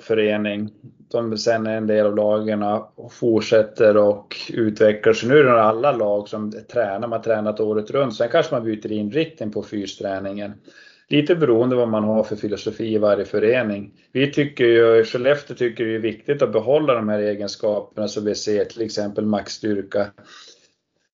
förening 0.00 0.70
som 1.08 1.38
sen 1.38 1.66
är 1.66 1.76
en 1.76 1.86
del 1.86 2.06
av 2.06 2.16
lagen 2.16 2.62
och 2.62 3.12
fortsätter 3.12 3.96
och 3.96 4.36
utvecklar 4.52 5.12
sig. 5.12 5.28
Nu 5.28 5.38
är 5.38 5.44
det 5.44 5.62
alla 5.62 5.92
lag 5.92 6.28
som 6.28 6.52
tränar, 6.72 7.08
man 7.08 7.22
tränat 7.22 7.60
året 7.60 7.90
runt. 7.90 8.16
Sen 8.16 8.28
kanske 8.28 8.54
man 8.54 8.64
byter 8.64 8.92
inriktning 8.92 9.50
på 9.50 9.62
fysträningen. 9.62 10.52
Lite 11.08 11.36
beroende 11.36 11.76
vad 11.76 11.88
man 11.88 12.04
har 12.04 12.24
för 12.24 12.36
filosofi 12.36 12.94
i 12.94 12.98
varje 12.98 13.24
förening. 13.24 13.92
Vi 14.12 14.32
tycker 14.32 14.64
ju, 14.64 15.04
Skellefteå 15.04 15.56
tycker 15.56 15.84
det 15.84 15.94
är 15.94 15.98
viktigt 15.98 16.42
att 16.42 16.52
behålla 16.52 16.94
de 16.94 17.08
här 17.08 17.18
egenskaperna 17.18 18.08
som 18.08 18.24
vi 18.24 18.34
ser, 18.34 18.64
till 18.64 18.82
exempel 18.82 19.26
maxstyrka. 19.26 20.06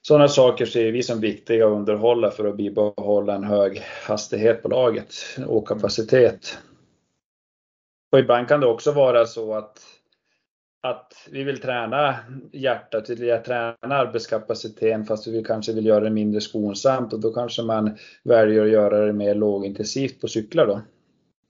Sådana 0.03 0.28
saker 0.28 0.66
ser 0.66 0.92
vi 0.92 1.03
som 1.03 1.20
viktiga 1.20 1.66
att 1.66 1.72
underhålla 1.72 2.30
för 2.30 2.44
att 2.44 2.57
bibehålla 2.57 3.34
en 3.34 3.44
hög 3.44 3.82
hastighet 4.07 4.62
på 4.62 4.68
laget 4.68 5.14
och 5.46 5.68
kapacitet. 5.68 6.59
Och 8.11 8.19
ibland 8.19 8.49
kan 8.49 8.61
det 8.61 8.67
också 8.67 8.93
vara 8.93 9.27
så 9.27 9.55
att, 9.55 9.79
att 10.83 11.13
vi 11.31 11.45
vill 11.45 11.61
träna 11.61 12.17
hjärtat, 12.53 13.11
vi 13.11 13.15
vill 13.15 13.43
träna 13.43 13.95
arbetskapaciteten 13.95 15.05
fast 15.05 15.27
vi 15.27 15.45
kanske 15.45 15.73
vill 15.73 15.87
göra 15.87 16.05
det 16.05 16.11
mindre 16.11 16.41
skonsamt 16.41 17.13
och 17.13 17.21
då 17.21 17.33
kanske 17.33 17.63
man 17.63 17.97
väljer 18.25 18.63
att 18.63 18.71
göra 18.71 19.07
det 19.07 19.13
mer 19.13 19.35
lågintensivt 19.35 20.21
på 20.21 20.29
cyklar 20.29 20.67
då. 20.67 20.81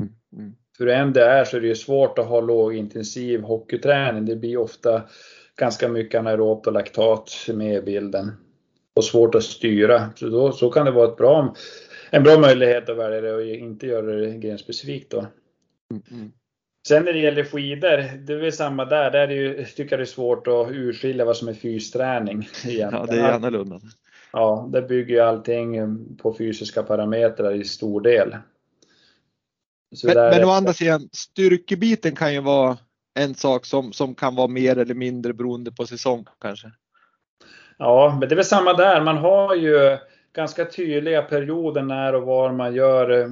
Mm. 0.01 0.13
mm. 0.37 0.55
För 0.79 0.87
än 0.87 1.13
det 1.13 1.25
är 1.25 1.45
så 1.45 1.57
är 1.57 1.61
det 1.61 1.67
ju 1.67 1.75
svårt 1.75 2.19
att 2.19 2.27
ha 2.27 2.41
lågintensiv 2.41 3.41
hockeyträning. 3.41 4.25
Det 4.25 4.37
blir 4.37 4.57
ofta 4.57 5.03
ganska 5.57 5.89
mycket 5.89 6.19
anaerobt 6.19 6.67
och 6.67 6.73
laktat 6.73 7.31
med 7.55 7.77
i 7.77 7.83
bilden. 7.83 8.31
Och 8.95 9.05
svårt 9.05 9.35
att 9.35 9.43
styra. 9.43 10.11
Så, 10.17 10.29
då, 10.29 10.53
så 10.53 10.71
kan 10.71 10.87
det 10.87 10.93
vara 10.93 11.09
ett 11.09 11.17
bra, 11.17 11.55
en 12.11 12.23
bra 12.23 12.39
möjlighet 12.39 12.89
att 12.89 12.97
välja 12.97 13.21
det 13.21 13.33
och 13.33 13.45
inte 13.45 13.87
göra 13.87 14.07
det 14.07 14.39
grenspecifikt 14.39 15.11
då. 15.11 15.27
Mm. 16.11 16.33
Sen 16.89 17.05
när 17.05 17.12
det 17.12 17.18
gäller 17.18 17.45
skidor, 17.45 18.16
det 18.26 18.33
är 18.33 18.37
väl 18.37 18.53
samma 18.53 18.85
där. 18.85 19.11
Där 19.11 19.20
är 19.20 19.26
det 19.26 19.35
ju, 19.35 19.64
tycker 19.64 19.91
jag 19.91 19.99
det 19.99 20.05
är 20.05 20.07
svårt 20.07 20.47
att 20.47 20.70
urskilja 20.70 21.24
vad 21.24 21.37
som 21.37 21.49
är 21.49 21.55
fysträning. 21.55 22.49
Ja, 22.64 23.07
det 23.09 23.20
är 23.20 23.33
annorlunda. 23.33 23.81
Ja, 24.33 24.68
det 24.72 24.83
bygger 24.83 25.14
ju 25.14 25.20
allting 25.20 25.76
på 26.16 26.35
fysiska 26.35 26.83
parametrar 26.83 27.55
i 27.55 27.64
stor 27.64 28.01
del. 28.01 28.37
Så 29.95 30.07
men, 30.07 30.16
men 30.16 30.45
å 30.45 30.51
andra 30.51 30.72
sidan, 30.72 31.09
styrkebiten 31.12 32.16
kan 32.16 32.35
ju 32.35 32.41
vara 32.41 32.78
en 33.14 33.35
sak 33.35 33.66
som, 33.66 33.93
som 33.93 34.14
kan 34.14 34.35
vara 34.35 34.49
mer 34.49 34.78
eller 34.78 34.95
mindre 34.95 35.33
beroende 35.33 35.72
på 35.72 35.87
säsong 35.87 36.26
kanske. 36.41 36.70
Ja, 37.78 38.16
men 38.20 38.28
det 38.28 38.35
är 38.35 38.37
väl 38.37 38.45
samma 38.45 38.72
där. 38.72 39.01
Man 39.01 39.16
har 39.16 39.55
ju 39.55 39.99
ganska 40.33 40.64
tydliga 40.64 41.22
perioder 41.22 41.83
när 41.83 42.14
och 42.14 42.22
var 42.22 42.53
man 42.53 42.74
gör 42.74 43.11
eh, 43.11 43.28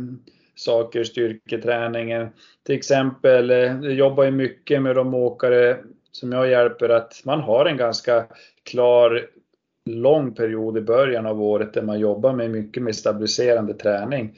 saker, 0.59 1.05
styrketräningen. 1.05 2.29
Till 2.67 2.77
exempel, 2.77 3.51
eh, 3.51 3.57
jag 3.57 3.93
jobbar 3.93 4.25
ju 4.25 4.31
mycket 4.31 4.83
med 4.83 4.97
de 4.97 5.15
åkare 5.15 5.77
som 6.13 6.33
jag 6.33 6.51
hjälper 6.51 6.89
att 6.89 7.23
man 7.25 7.41
har 7.41 7.67
en 7.67 7.77
ganska 7.77 8.27
klar 8.63 9.27
lång 9.85 10.35
period 10.35 10.79
i 10.79 10.81
början 10.81 11.27
av 11.27 11.43
året 11.43 11.75
där 11.75 11.83
man 11.83 12.01
jobbar 12.01 12.33
med 12.33 12.51
mycket 12.51 12.83
med 12.83 12.97
stabiliserande 12.97 13.75
träning. 13.75 14.35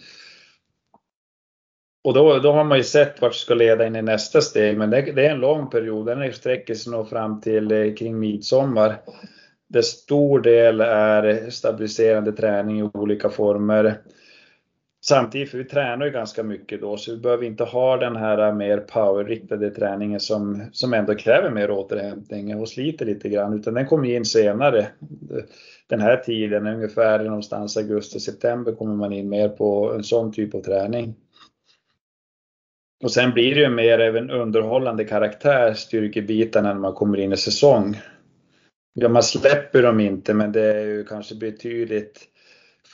Och 2.04 2.14
då, 2.14 2.38
då 2.38 2.52
har 2.52 2.64
man 2.64 2.78
ju 2.78 2.84
sett 2.84 3.20
vart 3.20 3.32
det 3.32 3.38
ska 3.38 3.54
leda 3.54 3.86
in 3.86 3.96
i 3.96 4.02
nästa 4.02 4.40
steg, 4.40 4.78
men 4.78 4.90
det, 4.90 5.00
det 5.00 5.26
är 5.26 5.30
en 5.30 5.40
lång 5.40 5.70
period. 5.70 6.06
Den 6.06 6.32
sträcker 6.32 6.74
sig 6.74 6.92
nog 6.92 7.08
fram 7.08 7.40
till 7.40 7.72
eh, 7.72 7.94
kring 7.94 8.18
midsommar. 8.18 9.00
Där 9.68 9.82
stor 9.82 10.40
del 10.40 10.80
är 10.80 11.50
stabiliserande 11.50 12.32
träning 12.32 12.80
i 12.80 12.90
olika 12.94 13.28
former. 13.28 14.00
Samtidigt, 15.02 15.50
för 15.50 15.58
vi 15.58 15.64
tränar 15.64 16.06
ju 16.06 16.12
ganska 16.12 16.42
mycket 16.42 16.80
då, 16.80 16.96
så 16.96 17.12
vi 17.12 17.18
behöver 17.18 17.44
inte 17.44 17.64
ha 17.64 17.96
den 17.96 18.16
här 18.16 18.48
äh, 18.48 18.54
mer 18.54 18.78
powerriktade 18.78 19.70
träningen 19.70 20.20
som, 20.20 20.62
som 20.72 20.94
ändå 20.94 21.14
kräver 21.14 21.50
mer 21.50 21.70
återhämtning 21.70 22.60
och 22.60 22.68
sliter 22.68 23.06
lite 23.06 23.28
grann, 23.28 23.54
utan 23.54 23.74
den 23.74 23.86
kommer 23.86 24.08
in 24.08 24.24
senare. 24.24 24.86
Den 25.86 26.00
här 26.00 26.16
tiden, 26.16 26.66
ungefär 26.66 27.24
någonstans 27.24 27.76
augusti-september, 27.76 28.72
kommer 28.72 28.94
man 28.94 29.12
in 29.12 29.28
mer 29.28 29.48
på 29.48 29.92
en 29.92 30.04
sån 30.04 30.32
typ 30.32 30.54
av 30.54 30.60
träning. 30.60 31.14
Och 33.02 33.12
sen 33.12 33.30
blir 33.30 33.54
det 33.54 33.60
ju 33.60 33.70
mer 33.70 33.98
även 33.98 34.30
underhållande 34.30 35.04
karaktär, 35.04 35.74
styrkebitarna, 35.74 36.72
när 36.72 36.80
man 36.80 36.94
kommer 36.94 37.18
in 37.18 37.32
i 37.32 37.36
säsong. 37.36 38.00
Ja, 38.92 39.08
man 39.08 39.22
släpper 39.22 39.82
dem 39.82 40.00
inte, 40.00 40.34
men 40.34 40.52
det 40.52 40.64
är 40.64 40.86
ju 40.86 41.04
kanske 41.04 41.34
betydligt 41.34 42.26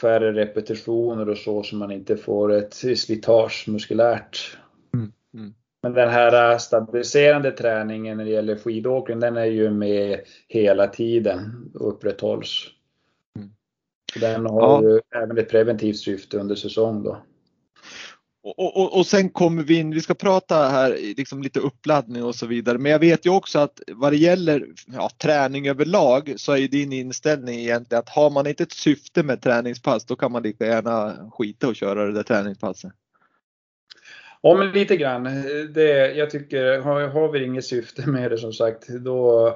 färre 0.00 0.32
repetitioner 0.32 1.28
och 1.28 1.38
så, 1.38 1.62
så 1.62 1.76
man 1.76 1.90
inte 1.90 2.16
får 2.16 2.52
ett 2.52 2.74
slitage 2.74 3.64
muskulärt. 3.68 4.58
Mm. 4.94 5.12
Mm. 5.34 5.54
Men 5.82 5.92
den 5.92 6.08
här 6.08 6.58
stabiliserande 6.58 7.50
träningen 7.50 8.16
när 8.16 8.24
det 8.24 8.30
gäller 8.30 8.56
skidåkning, 8.56 9.20
den 9.20 9.36
är 9.36 9.44
ju 9.44 9.70
med 9.70 10.20
hela 10.48 10.86
tiden 10.86 11.70
och 11.74 11.88
upprätthålls. 11.88 12.66
Mm. 13.36 13.50
Den 14.20 14.46
har 14.46 14.60
ja. 14.60 14.82
ju 14.82 15.00
även 15.22 15.38
ett 15.38 15.50
preventivt 15.50 15.98
syfte 15.98 16.38
under 16.38 16.54
säsong 16.54 17.02
då. 17.02 17.18
Och, 18.48 18.76
och, 18.76 18.98
och, 18.98 19.06
sen 19.06 19.28
kommer 19.28 19.62
vi 19.62 19.74
in, 19.74 19.90
vi 19.90 20.00
ska 20.00 20.14
prata 20.14 20.68
här 20.68 20.98
liksom 21.16 21.42
lite 21.42 21.60
uppladdning 21.60 22.24
och 22.24 22.34
så 22.34 22.46
vidare. 22.46 22.78
Men 22.78 22.92
jag 22.92 22.98
vet 22.98 23.26
ju 23.26 23.30
också 23.30 23.58
att 23.58 23.80
vad 23.88 24.12
det 24.12 24.16
gäller 24.16 24.66
ja, 24.86 25.10
träning 25.18 25.68
överlag 25.68 26.34
så 26.36 26.56
är 26.56 26.68
din 26.68 26.92
inställning 26.92 27.60
egentligen 27.60 27.98
att 27.98 28.08
har 28.08 28.30
man 28.30 28.46
inte 28.46 28.62
ett 28.62 28.72
syfte 28.72 29.22
med 29.22 29.42
träningspass 29.42 30.04
då 30.04 30.16
kan 30.16 30.32
man 30.32 30.42
lika 30.42 30.66
gärna 30.66 31.16
skita 31.32 31.68
och 31.68 31.76
köra 31.76 32.06
det 32.06 32.12
där 32.12 32.22
träningspasset. 32.22 32.92
Ja 34.42 34.54
men 34.54 34.70
lite 34.70 34.96
grann. 34.96 35.24
Det, 35.74 36.14
jag 36.14 36.30
tycker, 36.30 36.78
har, 36.78 37.08
har 37.08 37.32
vi 37.32 37.44
inget 37.44 37.64
syfte 37.64 38.10
med 38.10 38.30
det 38.30 38.38
som 38.38 38.52
sagt 38.52 38.88
då 38.88 39.48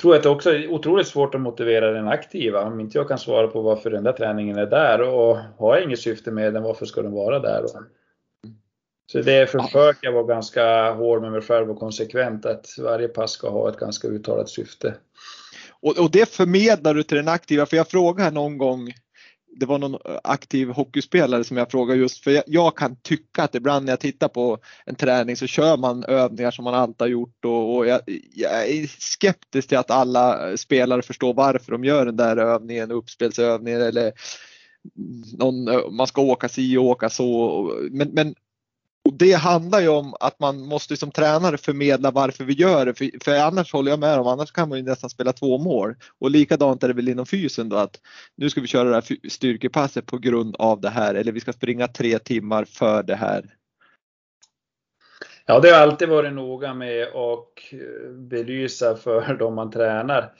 tror 0.00 0.16
att 0.16 0.22
det 0.22 0.28
också 0.28 0.50
är 0.50 0.68
otroligt 0.68 1.08
svårt 1.08 1.34
att 1.34 1.40
motivera 1.40 1.90
den 1.90 2.08
aktiva. 2.08 2.64
Om 2.64 2.80
inte 2.80 2.98
jag 2.98 3.08
kan 3.08 3.18
svara 3.18 3.46
på 3.46 3.62
varför 3.62 3.90
den 3.90 4.04
där 4.04 4.12
träningen 4.12 4.58
är 4.58 4.66
där 4.66 5.02
och 5.02 5.36
har 5.58 5.76
jag 5.76 5.84
inget 5.84 6.00
syfte 6.00 6.30
med 6.30 6.54
den, 6.54 6.62
varför 6.62 6.86
ska 6.86 7.02
den 7.02 7.12
vara 7.12 7.38
där? 7.38 7.62
Då? 7.62 7.68
Så 9.12 9.18
det 9.22 9.50
försöker 9.50 10.06
jag 10.06 10.12
vara 10.12 10.26
ganska 10.26 10.92
hård 10.92 11.22
med 11.22 11.32
mig 11.32 11.40
själv 11.40 11.70
och 11.70 11.78
konsekvent 11.78 12.46
att 12.46 12.66
varje 12.78 13.08
pass 13.08 13.30
ska 13.30 13.50
ha 13.50 13.68
ett 13.68 13.76
ganska 13.76 14.08
uttalat 14.08 14.48
syfte. 14.48 14.94
Och, 15.80 15.98
och 15.98 16.10
det 16.10 16.28
förmedlar 16.28 16.94
du 16.94 17.02
till 17.02 17.16
den 17.16 17.28
aktiva, 17.28 17.66
för 17.66 17.76
jag 17.76 17.88
frågade 17.88 18.30
någon 18.30 18.58
gång 18.58 18.92
det 19.56 19.66
var 19.66 19.78
någon 19.78 19.94
eh, 19.94 20.18
aktiv 20.24 20.68
hockeyspelare 20.68 21.44
som 21.44 21.56
jag 21.56 21.70
frågade 21.70 22.00
just 22.00 22.24
för 22.24 22.30
jag, 22.30 22.44
jag, 22.46 22.76
kan 22.76 22.96
tycka 22.96 23.42
att 23.42 23.54
ibland 23.54 23.84
när 23.84 23.92
jag 23.92 24.00
tittar 24.00 24.28
på 24.28 24.58
en 24.86 24.94
träning 24.94 25.36
så 25.36 25.46
kör 25.46 25.76
man 25.76 26.04
övningar 26.04 26.50
som 26.50 26.64
man 26.64 26.74
alltid 26.74 27.00
har 27.00 27.08
gjort 27.08 27.44
och, 27.44 27.76
och 27.76 27.86
jag, 27.86 28.00
jag, 28.34 28.70
är 28.70 28.86
skeptisk 28.86 29.68
till 29.68 29.78
att 29.78 29.90
alla 29.90 30.56
spelare 30.56 31.02
förstår 31.02 31.34
varför 31.34 31.72
de 31.72 31.84
gör 31.84 32.06
den 32.06 32.16
där 32.16 32.36
övningen, 32.36 32.90
uppspelsövningen 32.90 33.80
eller 33.80 34.12
någon, 35.38 35.68
eh, 35.68 35.90
man 35.90 36.06
ska 36.06 36.22
åka 36.22 36.48
si 36.48 36.76
och 36.76 36.84
åka 36.84 37.10
så. 37.10 37.62
Men, 37.90 38.08
men 38.08 38.34
och 39.04 39.14
det 39.14 39.32
handlar 39.32 39.80
ju 39.80 39.88
om 39.88 40.14
att 40.20 40.40
man 40.40 40.60
måste 40.60 40.96
som 40.96 41.10
tränare 41.10 41.58
förmedla 41.58 42.10
varför 42.10 42.44
vi 42.44 42.52
gör 42.52 42.86
det. 42.86 42.94
För, 42.94 43.24
för 43.24 43.38
annars 43.38 43.72
håller 43.72 43.90
jag 43.90 43.98
med 43.98 44.18
om, 44.18 44.26
annars 44.26 44.52
kan 44.52 44.68
man 44.68 44.78
ju 44.78 44.84
nästan 44.84 45.10
spela 45.10 45.32
två 45.32 45.58
mål. 45.58 45.94
Och 46.18 46.30
likadant 46.30 46.82
är 46.82 46.88
det 46.88 46.94
väl 46.94 47.08
inom 47.08 47.26
fysen 47.26 47.68
då 47.68 47.76
att 47.76 48.00
nu 48.36 48.50
ska 48.50 48.60
vi 48.60 48.66
köra 48.66 48.88
det 48.88 48.94
här 48.94 49.28
styrkepasset 49.28 50.06
på 50.06 50.18
grund 50.18 50.56
av 50.58 50.80
det 50.80 50.88
här 50.88 51.14
eller 51.14 51.32
vi 51.32 51.40
ska 51.40 51.52
springa 51.52 51.88
tre 51.88 52.18
timmar 52.18 52.64
för 52.64 53.02
det 53.02 53.14
här. 53.14 53.44
Ja, 55.46 55.60
det 55.60 55.70
har 55.70 55.80
alltid 55.80 56.08
varit 56.08 56.32
noga 56.32 56.74
med 56.74 57.02
att 57.02 57.72
eh, 57.72 58.10
belysa 58.10 58.96
för 58.96 59.34
dem 59.38 59.54
man 59.54 59.70
tränar. 59.70 60.32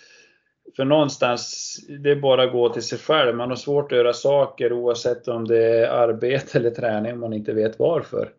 För 0.77 0.85
någonstans, 0.85 1.77
det 1.89 2.11
är 2.11 2.17
bara 2.17 2.43
att 2.43 2.53
gå 2.53 2.69
till 2.69 2.83
sig 2.83 2.99
själv. 2.99 3.37
Man 3.37 3.49
har 3.49 3.57
svårt 3.57 3.93
att 3.93 3.99
göra 3.99 4.13
saker 4.13 4.73
oavsett 4.73 5.29
om 5.29 5.49
det 5.49 5.65
är 5.65 5.89
arbete 5.89 6.59
eller 6.59 6.71
träning 6.71 7.19
man 7.19 7.33
inte 7.33 7.53
vet 7.53 7.79
varför. 7.79 8.33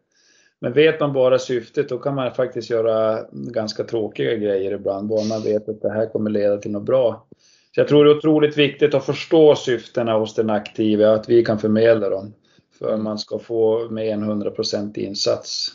Men 0.61 0.73
vet 0.73 0.99
man 0.99 1.13
bara 1.13 1.39
syftet 1.39 1.89
då 1.89 1.97
kan 1.97 2.15
man 2.15 2.33
faktiskt 2.33 2.69
göra 2.69 3.25
ganska 3.31 3.83
tråkiga 3.83 4.35
grejer 4.35 4.71
ibland, 4.71 5.07
bara 5.07 5.25
man 5.25 5.43
vet 5.43 5.69
att 5.69 5.81
det 5.81 5.89
här 5.91 6.09
kommer 6.09 6.29
leda 6.29 6.57
till 6.57 6.71
något 6.71 6.85
bra. 6.85 7.27
Så 7.75 7.79
jag 7.79 7.87
tror 7.87 8.05
det 8.05 8.11
är 8.11 8.17
otroligt 8.17 8.57
viktigt 8.57 8.93
att 8.93 9.05
förstå 9.05 9.55
syftena 9.55 10.13
hos 10.17 10.35
den 10.35 10.49
aktiva, 10.49 11.13
att 11.13 11.29
vi 11.29 11.45
kan 11.45 11.59
förmedla 11.59 12.09
dem. 12.09 12.33
För 12.79 12.97
man 12.97 13.19
ska 13.19 13.39
få 13.39 13.89
med 13.89 14.07
en 14.07 14.23
100% 14.23 14.97
insats. 14.97 15.71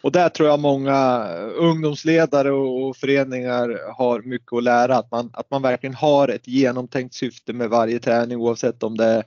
Och 0.00 0.12
där 0.12 0.28
tror 0.28 0.48
jag 0.48 0.60
många 0.60 1.28
ungdomsledare 1.56 2.50
och 2.50 2.96
föreningar 2.96 3.92
har 3.96 4.22
mycket 4.22 4.52
att 4.52 4.62
lära. 4.62 4.96
Att 4.96 5.10
man, 5.10 5.30
att 5.32 5.50
man 5.50 5.62
verkligen 5.62 5.94
har 5.94 6.28
ett 6.28 6.48
genomtänkt 6.48 7.14
syfte 7.14 7.52
med 7.52 7.70
varje 7.70 7.98
träning 7.98 8.38
oavsett 8.38 8.82
om 8.82 8.96
det 8.96 9.04
är 9.04 9.24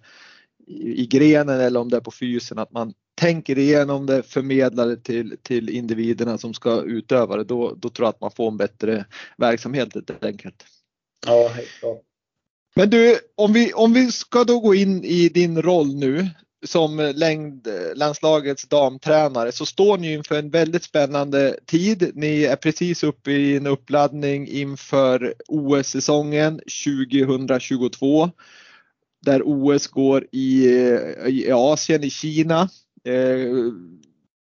i 0.68 1.08
grenen 1.08 1.60
eller 1.60 1.80
om 1.80 1.90
det 1.90 1.98
är 1.98 2.02
på 2.02 2.12
fysen. 2.12 2.60
Att 2.60 2.72
man 2.72 2.94
tänker 3.16 3.58
igenom 3.58 4.06
det, 4.06 4.24
förmedlar 4.24 4.88
det 4.88 4.98
till, 4.98 5.38
till 5.42 5.70
individerna 5.70 6.38
som 6.38 6.54
ska 6.54 6.82
utöva 6.82 7.38
det. 7.38 7.44
Då, 7.44 7.76
då 7.78 7.90
tror 7.90 8.06
jag 8.06 8.10
att 8.10 8.22
man 8.22 8.32
får 8.32 8.48
en 8.48 8.58
bättre 8.58 9.06
verksamhet 9.38 9.94
helt 9.94 10.24
enkelt. 10.24 10.66
Ja, 11.26 11.48
helt 11.48 11.70
klart. 11.80 12.02
Men 12.76 12.90
du, 12.90 13.20
om 13.36 13.54
vi, 13.54 13.74
om 13.74 13.94
vi 13.94 14.12
ska 14.12 14.44
då 14.44 14.60
gå 14.60 14.76
in 14.76 15.04
i 15.04 15.30
din 15.30 15.62
roll 15.62 15.96
nu 15.96 16.30
som 16.66 17.14
längdlandslagets 17.16 18.68
damtränare 18.68 19.52
så 19.52 19.66
står 19.66 19.98
ni 19.98 20.14
inför 20.14 20.40
en 20.40 20.50
väldigt 20.50 20.84
spännande 20.84 21.60
tid. 21.66 22.12
Ni 22.16 22.44
är 22.44 22.56
precis 22.56 23.04
uppe 23.04 23.32
i 23.32 23.58
en 23.58 23.68
uppladdning 23.68 24.48
inför 24.48 25.34
OS-säsongen 25.48 26.60
2022 26.86 28.30
där 29.22 29.42
OS 29.46 29.88
går 29.88 30.28
i, 30.32 30.66
i 31.26 31.52
Asien, 31.52 32.04
i 32.04 32.10
Kina. 32.10 32.70
Eh, 33.06 33.48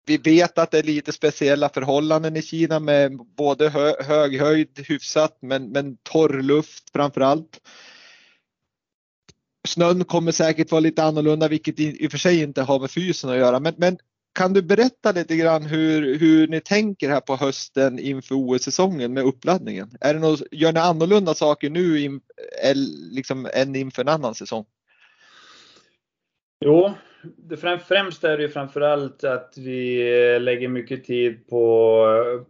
vi 0.05 0.18
vet 0.18 0.57
att 0.57 0.72
det 0.72 0.80
är 0.80 0.84
lite 0.84 1.12
speciella 1.12 1.70
förhållanden 1.70 2.38
i 2.38 2.41
Kina 2.41 2.80
med 2.80 3.18
både 3.38 3.70
hö, 3.70 3.93
hög 4.03 4.39
höjd 4.39 4.86
hyfsat 4.88 5.38
men, 5.41 5.70
men 5.70 5.97
torr 6.03 6.41
luft 6.41 6.89
framför 6.93 7.22
allt. 7.22 7.59
Snön 9.68 10.05
kommer 10.05 10.32
säkert 10.32 10.72
vara 10.72 10.80
lite 10.80 11.03
annorlunda 11.03 11.47
vilket 11.47 11.80
i, 11.80 12.03
i 12.03 12.07
och 12.07 12.12
för 12.12 12.18
sig 12.18 12.41
inte 12.41 12.62
har 12.62 12.80
med 12.80 12.91
fysen 12.91 13.30
att 13.30 13.38
göra. 13.38 13.59
Men, 13.59 13.74
men 13.78 13.97
kan 14.34 14.53
du 14.53 14.62
berätta 14.62 15.12
lite 15.12 15.36
grann 15.36 15.64
hur, 15.64 16.20
hur 16.20 16.47
ni 16.47 16.62
tänker 16.62 17.09
här 17.09 17.22
på 17.22 17.36
hösten 17.36 17.99
inför 17.99 18.36
OS-säsongen 18.36 19.14
med 19.14 19.24
uppladdningen? 19.24 19.97
Är 20.01 20.14
det 20.14 20.20
något, 20.20 20.41
gör 20.51 20.74
ni 20.74 20.80
annorlunda 20.80 21.34
saker 21.34 21.70
nu 21.70 22.01
in, 22.01 22.22
liksom, 23.12 23.47
än 23.53 23.76
inför 23.76 24.01
en 24.01 24.07
annan 24.07 24.36
säsong? 24.36 24.66
Jo, 26.66 26.93
det 27.24 27.57
främst 27.57 28.24
är 28.24 28.38
det 28.38 28.43
ju 28.43 28.49
framförallt 28.49 29.24
att 29.24 29.53
vi 29.57 30.39
lägger 30.39 30.67
mycket 30.67 31.03
tid 31.03 31.47
på, 31.49 32.05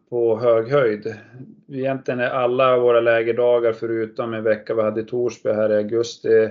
på 0.10 0.40
hög 0.40 0.72
höjd. 0.72 1.16
Egentligen 1.74 2.20
är 2.20 2.30
alla 2.30 2.78
våra 2.78 3.02
lägerdagar 3.02 3.74
förutom 3.74 4.34
en 4.34 4.44
vecka 4.44 4.74
vi 4.76 4.82
hade 4.82 5.02
i 5.02 5.06
Torsby 5.06 5.50
här 5.50 5.72
i 5.72 5.76
augusti 5.76 6.50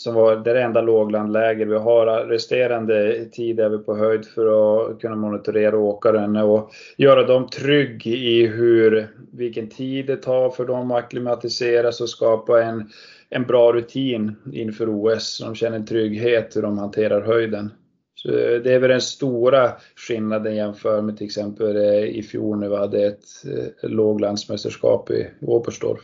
som 0.00 0.14
var 0.14 0.36
det 0.36 0.62
enda 0.62 0.80
låglandläger 0.80 1.66
vi 1.66 1.76
har. 1.76 2.26
Resterande 2.26 3.24
tid 3.24 3.60
är 3.60 3.68
vi 3.68 3.78
på 3.78 3.96
höjd 3.96 4.26
för 4.26 4.46
att 4.90 5.00
kunna 5.00 5.16
monitorera 5.16 5.78
åkaren 5.78 6.36
och 6.36 6.70
göra 6.96 7.26
dem 7.26 7.48
trygg 7.48 8.06
i 8.06 8.46
hur, 8.46 9.08
vilken 9.32 9.68
tid 9.68 10.06
det 10.06 10.16
tar 10.16 10.50
för 10.50 10.66
dem 10.66 10.90
att 10.90 11.04
akklimatiseras 11.04 12.00
och 12.00 12.08
skapa 12.08 12.62
en, 12.62 12.90
en 13.30 13.42
bra 13.42 13.72
rutin 13.72 14.36
inför 14.52 14.88
OS. 14.88 15.36
Så 15.36 15.44
de 15.44 15.54
känner 15.54 15.76
en 15.76 15.86
trygghet 15.86 16.56
hur 16.56 16.62
de 16.62 16.78
hanterar 16.78 17.20
höjden. 17.20 17.70
Så 18.14 18.28
eh, 18.28 18.60
det 18.62 18.72
är 18.72 18.78
väl 18.78 18.90
den 18.90 19.00
stora 19.00 19.72
skillnaden 19.96 20.56
jämfört 20.56 21.04
med 21.04 21.16
till 21.16 21.26
exempel 21.26 21.76
eh, 21.76 22.04
i 22.04 22.22
fjol 22.22 22.58
när 22.58 22.68
vi 22.68 22.76
hade 22.76 23.06
ett 23.06 23.24
eh, 23.44 23.90
låglandsmästerskap 23.90 25.10
i 25.10 25.30
Oberstdorf. 25.40 26.02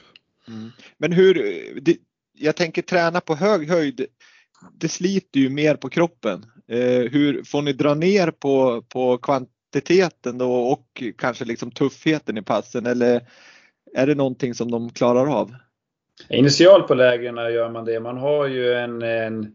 Mm. 0.49 0.70
Men 0.99 1.12
hur, 1.12 1.34
jag 2.39 2.57
tänker 2.57 2.82
träna 2.82 3.20
på 3.20 3.34
hög 3.34 3.68
höjd. 3.68 4.07
Det 4.78 4.89
sliter 4.89 5.41
ju 5.41 5.51
mer 5.51 5.74
på 5.74 5.89
kroppen. 5.89 6.47
Eh, 6.68 7.11
hur 7.12 7.43
får 7.43 7.62
ni 7.62 7.72
dra 7.72 7.95
ner 7.95 8.30
på, 8.30 8.82
på 8.82 9.18
kvantiteten 9.18 10.39
då 10.39 10.55
och 10.55 11.03
kanske 11.18 11.45
liksom 11.45 11.70
tuffheten 11.70 12.39
i 12.39 12.43
passen 12.43 12.87
eller 12.87 13.20
är 13.95 14.07
det 14.07 14.14
någonting 14.14 14.55
som 14.55 14.70
de 14.70 14.91
klarar 14.91 15.26
av? 15.26 15.55
Initialt 16.28 16.89
på 16.89 16.95
lägren 16.95 17.37
gör 17.37 17.70
man 17.70 17.84
det. 17.84 18.01
Man 18.01 18.16
har 18.16 18.47
ju 18.47 18.74
en, 18.74 19.03
en 19.03 19.55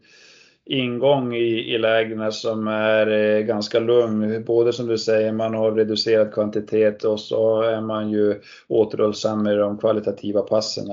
ingång 0.65 1.35
i, 1.35 1.73
i 1.73 1.77
lägren 1.77 2.31
som 2.31 2.67
är 2.67 3.07
eh, 3.07 3.41
ganska 3.41 3.79
lugn. 3.79 4.43
Både 4.45 4.73
som 4.73 4.87
du 4.87 4.97
säger, 4.97 5.31
man 5.31 5.53
har 5.53 5.71
reducerad 5.71 6.33
kvantitet 6.33 7.03
och 7.03 7.19
så 7.19 7.61
är 7.61 7.81
man 7.81 8.11
ju 8.11 8.41
återhållsam 8.67 9.43
med 9.43 9.57
de 9.57 9.77
kvalitativa 9.77 10.41
passen. 10.41 10.91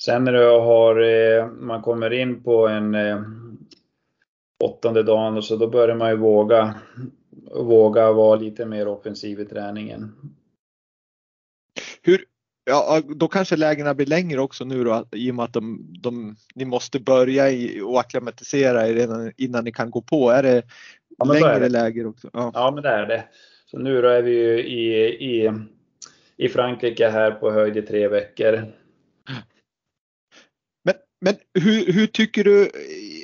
Sen 0.00 0.24
när 0.24 0.32
du 0.32 0.44
har, 0.44 1.00
eh, 1.00 1.46
man 1.46 1.82
kommer 1.82 2.12
in 2.12 2.42
på 2.42 2.68
en 2.68 2.94
eh, 2.94 3.22
åttonde 4.64 5.02
dagen 5.02 5.36
och 5.36 5.44
så 5.44 5.56
då 5.56 5.66
börjar 5.66 5.96
man 5.96 6.10
ju 6.10 6.16
våga, 6.16 6.74
våga 7.54 8.12
vara 8.12 8.36
lite 8.36 8.66
mer 8.66 8.88
offensiv 8.88 9.40
i 9.40 9.44
träningen. 9.44 10.12
Hur, 12.02 12.24
ja, 12.64 13.02
då 13.16 13.28
kanske 13.28 13.56
lägena 13.56 13.94
blir 13.94 14.06
längre 14.06 14.40
också 14.40 14.64
nu 14.64 14.84
då 14.84 15.04
i 15.12 15.30
och 15.30 15.34
med 15.34 15.44
att 15.44 15.52
de, 15.52 15.86
de, 16.02 16.36
ni 16.54 16.64
måste 16.64 17.00
börja 17.00 17.50
i, 17.50 17.80
och 17.80 18.00
acklimatisera 18.00 18.88
er 18.88 18.94
redan 18.94 19.32
innan 19.36 19.64
ni 19.64 19.72
kan 19.72 19.90
gå 19.90 20.02
på. 20.02 20.30
Är 20.30 20.42
det 20.42 20.62
ja, 21.18 21.24
längre 21.24 21.48
är 21.48 21.60
det. 21.60 21.68
läger 21.68 22.06
också? 22.06 22.30
Ja. 22.32 22.50
ja. 22.54 22.70
men 22.74 22.82
det 22.82 22.88
är 22.88 23.06
det. 23.06 23.24
Så 23.66 23.78
nu 23.78 24.02
då 24.02 24.08
är 24.08 24.22
vi 24.22 24.30
ju 24.30 24.60
i, 24.60 25.04
i, 25.06 25.52
i 26.36 26.48
Frankrike 26.48 27.08
här 27.08 27.30
på 27.30 27.50
höjd 27.50 27.76
i 27.76 27.82
tre 27.82 28.08
veckor. 28.08 28.72
Men 31.20 31.36
hur, 31.54 31.92
hur, 31.92 32.06
tycker 32.06 32.44
du 32.44 32.62
eh, 32.62 32.70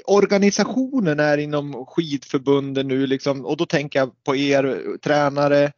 organisationen 0.05 1.20
är 1.20 1.38
inom 1.38 1.86
skidförbunden 1.86 2.88
nu 2.88 3.07
liksom? 3.07 3.45
Och 3.45 3.57
då 3.57 3.66
tänker 3.66 3.99
jag 3.99 4.24
på 4.24 4.36
er 4.36 4.97
tränare, 4.99 5.72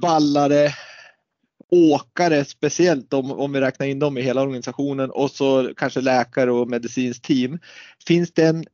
ballare, 0.00 0.74
åkare 1.70 2.44
speciellt 2.44 3.12
om, 3.12 3.32
om 3.32 3.52
vi 3.52 3.60
räknar 3.60 3.86
in 3.86 3.98
dem 3.98 4.18
i 4.18 4.22
hela 4.22 4.42
organisationen 4.42 5.10
och 5.10 5.30
så 5.30 5.74
kanske 5.76 6.00
läkare 6.00 6.52
och 6.52 6.68
medicinskt 6.68 7.24
team. 7.24 7.58
Finns 8.06 8.32
det 8.32 8.46
en 8.46 8.64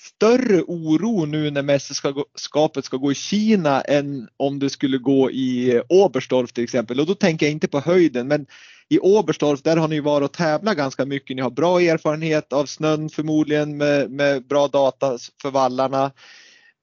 större 0.00 0.62
oro 0.62 1.24
nu 1.26 1.50
när 1.50 1.62
mästerskapet 1.62 2.84
ska 2.84 2.96
gå 2.96 3.12
i 3.12 3.14
Kina 3.14 3.80
än 3.80 4.28
om 4.36 4.58
det 4.58 4.70
skulle 4.70 4.98
gå 4.98 5.30
i 5.30 5.82
Oberstdorf 5.88 6.52
till 6.52 6.64
exempel. 6.64 7.00
Och 7.00 7.06
då 7.06 7.14
tänker 7.14 7.46
jag 7.46 7.52
inte 7.52 7.68
på 7.68 7.80
höjden 7.80 8.28
men 8.28 8.46
i 8.90 8.98
Oberstdorf 8.98 9.62
där 9.62 9.76
har 9.76 9.88
ni 9.88 10.00
varit 10.00 10.24
och 10.24 10.32
tävlat 10.32 10.76
ganska 10.76 11.04
mycket. 11.04 11.36
Ni 11.36 11.42
har 11.42 11.50
bra 11.50 11.80
erfarenhet 11.80 12.52
av 12.52 12.66
snön 12.66 13.08
förmodligen 13.08 13.76
med, 13.76 14.10
med 14.10 14.46
bra 14.46 14.68
data 14.68 15.18
för 15.42 15.50
vallarna. 15.50 16.10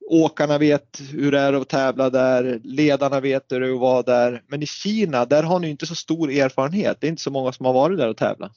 Åkarna 0.10 0.58
vet 0.58 1.02
hur 1.12 1.32
det 1.32 1.40
är 1.40 1.54
att 1.54 1.70
tävla 1.70 2.10
där, 2.10 2.60
ledarna 2.64 3.20
vet 3.20 3.52
hur 3.52 3.60
det 3.60 3.68
är 3.68 3.74
att 3.74 3.80
vara 3.80 4.02
där. 4.02 4.44
Men 4.48 4.64
i 4.64 4.66
Kina, 4.66 5.26
där 5.26 5.44
har 5.44 5.60
ni 5.60 5.70
inte 5.70 5.86
så 5.86 5.96
stor 5.96 6.32
erfarenhet. 6.32 6.98
Det 7.02 7.08
är 7.08 7.10
inte 7.10 7.22
så 7.22 7.32
många 7.32 7.52
som 7.52 7.66
har 7.66 7.74
varit 7.74 7.98
där 7.98 8.10
och 8.10 8.18
tävlat. 8.18 8.52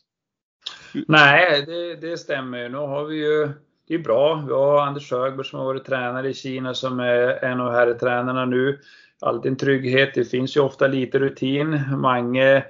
Nej, 1.09 1.67
det, 1.67 1.97
det 1.97 2.19
stämmer. 2.19 2.69
Nu 2.69 2.77
har 2.77 3.05
vi 3.05 3.17
ju 3.17 3.53
det 3.89 3.95
är 3.95 3.99
bra. 3.99 4.45
Vi 4.47 4.53
har 4.53 4.81
Anders 4.81 5.11
Högberg 5.11 5.47
som 5.47 5.59
har 5.59 5.67
varit 5.67 5.85
tränare 5.85 6.29
i 6.29 6.35
Kina 6.35 6.75
som 6.75 7.01
är 7.01 7.45
en 7.45 7.61
av 7.61 7.73
herrtränarna 7.73 8.45
nu. 8.45 8.79
Alltid 9.21 9.51
en 9.53 9.59
trygghet. 9.59 10.15
Det 10.15 10.25
finns 10.25 10.57
ju 10.57 10.61
ofta 10.61 10.87
lite 10.87 11.19
rutin. 11.19 11.81
Mange 11.97 12.65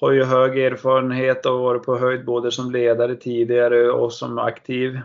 har 0.00 0.12
ju 0.12 0.24
hög 0.24 0.58
erfarenhet 0.58 1.46
och 1.46 1.60
varit 1.60 1.82
på 1.82 1.98
höjd 1.98 2.24
både 2.24 2.50
som 2.50 2.70
ledare 2.70 3.14
tidigare 3.14 3.90
och 3.90 4.12
som 4.12 4.38
aktiv. 4.38 5.00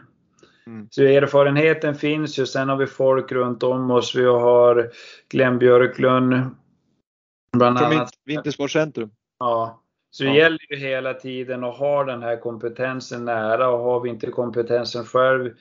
Mm. 0.67 0.87
Så 0.91 1.03
erfarenheten 1.03 1.95
finns 1.95 2.39
ju. 2.39 2.45
Sen 2.45 2.69
har 2.69 2.77
vi 2.77 2.87
folk 2.87 3.31
runt 3.31 3.63
om 3.63 3.91
oss. 3.91 4.15
Vi 4.15 4.25
har 4.25 4.91
Glenn 5.29 5.59
Björklund. 5.59 6.33
Bland 7.57 7.77
annat. 7.77 8.09
Vintersportcentrum. 8.25 9.09
Ja. 9.39 9.83
Så 10.11 10.23
det 10.23 10.29
ja. 10.29 10.35
gäller 10.35 10.59
ju 10.69 10.77
hela 10.77 11.13
tiden 11.13 11.63
att 11.63 11.77
ha 11.77 12.03
den 12.03 12.23
här 12.23 12.37
kompetensen 12.37 13.25
nära 13.25 13.69
och 13.69 13.79
har 13.79 13.99
vi 13.99 14.09
inte 14.09 14.31
kompetensen 14.31 15.05
själv 15.05 15.51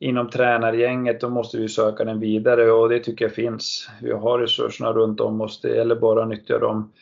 inom 0.00 0.30
tränargänget 0.30 1.20
då 1.20 1.28
måste 1.28 1.58
vi 1.58 1.68
söka 1.68 2.04
den 2.04 2.20
vidare 2.20 2.72
och 2.72 2.88
det 2.88 2.98
tycker 2.98 3.24
jag 3.24 3.34
finns. 3.34 3.90
Vi 4.02 4.12
har 4.12 4.38
resurserna 4.38 4.92
runt 4.92 5.20
om 5.20 5.40
oss, 5.40 5.60
det 5.60 5.76
gäller 5.76 5.96
bara 5.96 6.22
att 6.22 6.28
nyttja 6.28 6.58
dem 6.58 6.92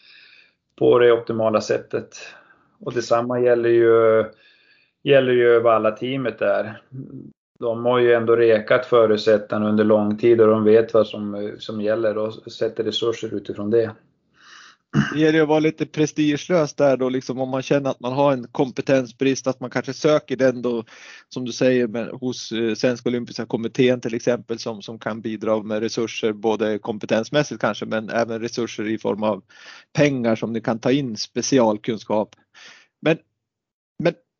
på 0.78 0.98
det 0.98 1.12
optimala 1.12 1.60
sättet. 1.60 2.16
Och 2.80 2.94
detsamma 2.94 3.40
gäller 3.40 3.68
ju, 3.68 4.24
gäller 5.02 5.32
ju 5.32 5.68
alla 5.68 5.90
teamet 5.90 6.38
där. 6.38 6.80
De 7.58 7.84
har 7.84 7.98
ju 7.98 8.12
ändå 8.12 8.36
rekat 8.36 8.86
förutsättningarna 8.86 9.68
under 9.68 9.84
lång 9.84 10.18
tid 10.18 10.40
och 10.40 10.46
de 10.46 10.64
vet 10.64 10.94
vad 10.94 11.06
som, 11.06 11.52
som 11.58 11.80
gäller 11.80 12.18
och 12.18 12.52
sätter 12.52 12.84
resurser 12.84 13.34
utifrån 13.34 13.70
det. 13.70 13.90
Det 15.12 15.20
gäller 15.20 15.42
att 15.42 15.48
vara 15.48 15.60
lite 15.60 15.86
prestigelös 15.86 16.74
där 16.74 16.96
då 16.96 17.08
liksom 17.08 17.40
om 17.40 17.48
man 17.48 17.62
känner 17.62 17.90
att 17.90 18.00
man 18.00 18.12
har 18.12 18.32
en 18.32 18.46
kompetensbrist 18.52 19.46
att 19.46 19.60
man 19.60 19.70
kanske 19.70 19.92
söker 19.92 20.36
den 20.36 20.62
då 20.62 20.84
som 21.28 21.44
du 21.44 21.52
säger 21.52 21.86
med, 21.86 22.08
hos 22.08 22.52
eh, 22.52 22.74
Svenska 22.74 23.08
Olympiska 23.08 23.46
Kommittén 23.46 24.00
till 24.00 24.14
exempel 24.14 24.58
som, 24.58 24.82
som 24.82 24.98
kan 24.98 25.20
bidra 25.20 25.62
med 25.62 25.80
resurser 25.80 26.32
både 26.32 26.78
kompetensmässigt 26.78 27.60
kanske 27.60 27.86
men 27.86 28.10
även 28.10 28.40
resurser 28.40 28.88
i 28.88 28.98
form 28.98 29.22
av 29.22 29.42
pengar 29.92 30.36
som 30.36 30.52
ni 30.52 30.60
kan 30.60 30.78
ta 30.78 30.92
in 30.92 31.16
specialkunskap. 31.16 32.36
Men, 33.00 33.18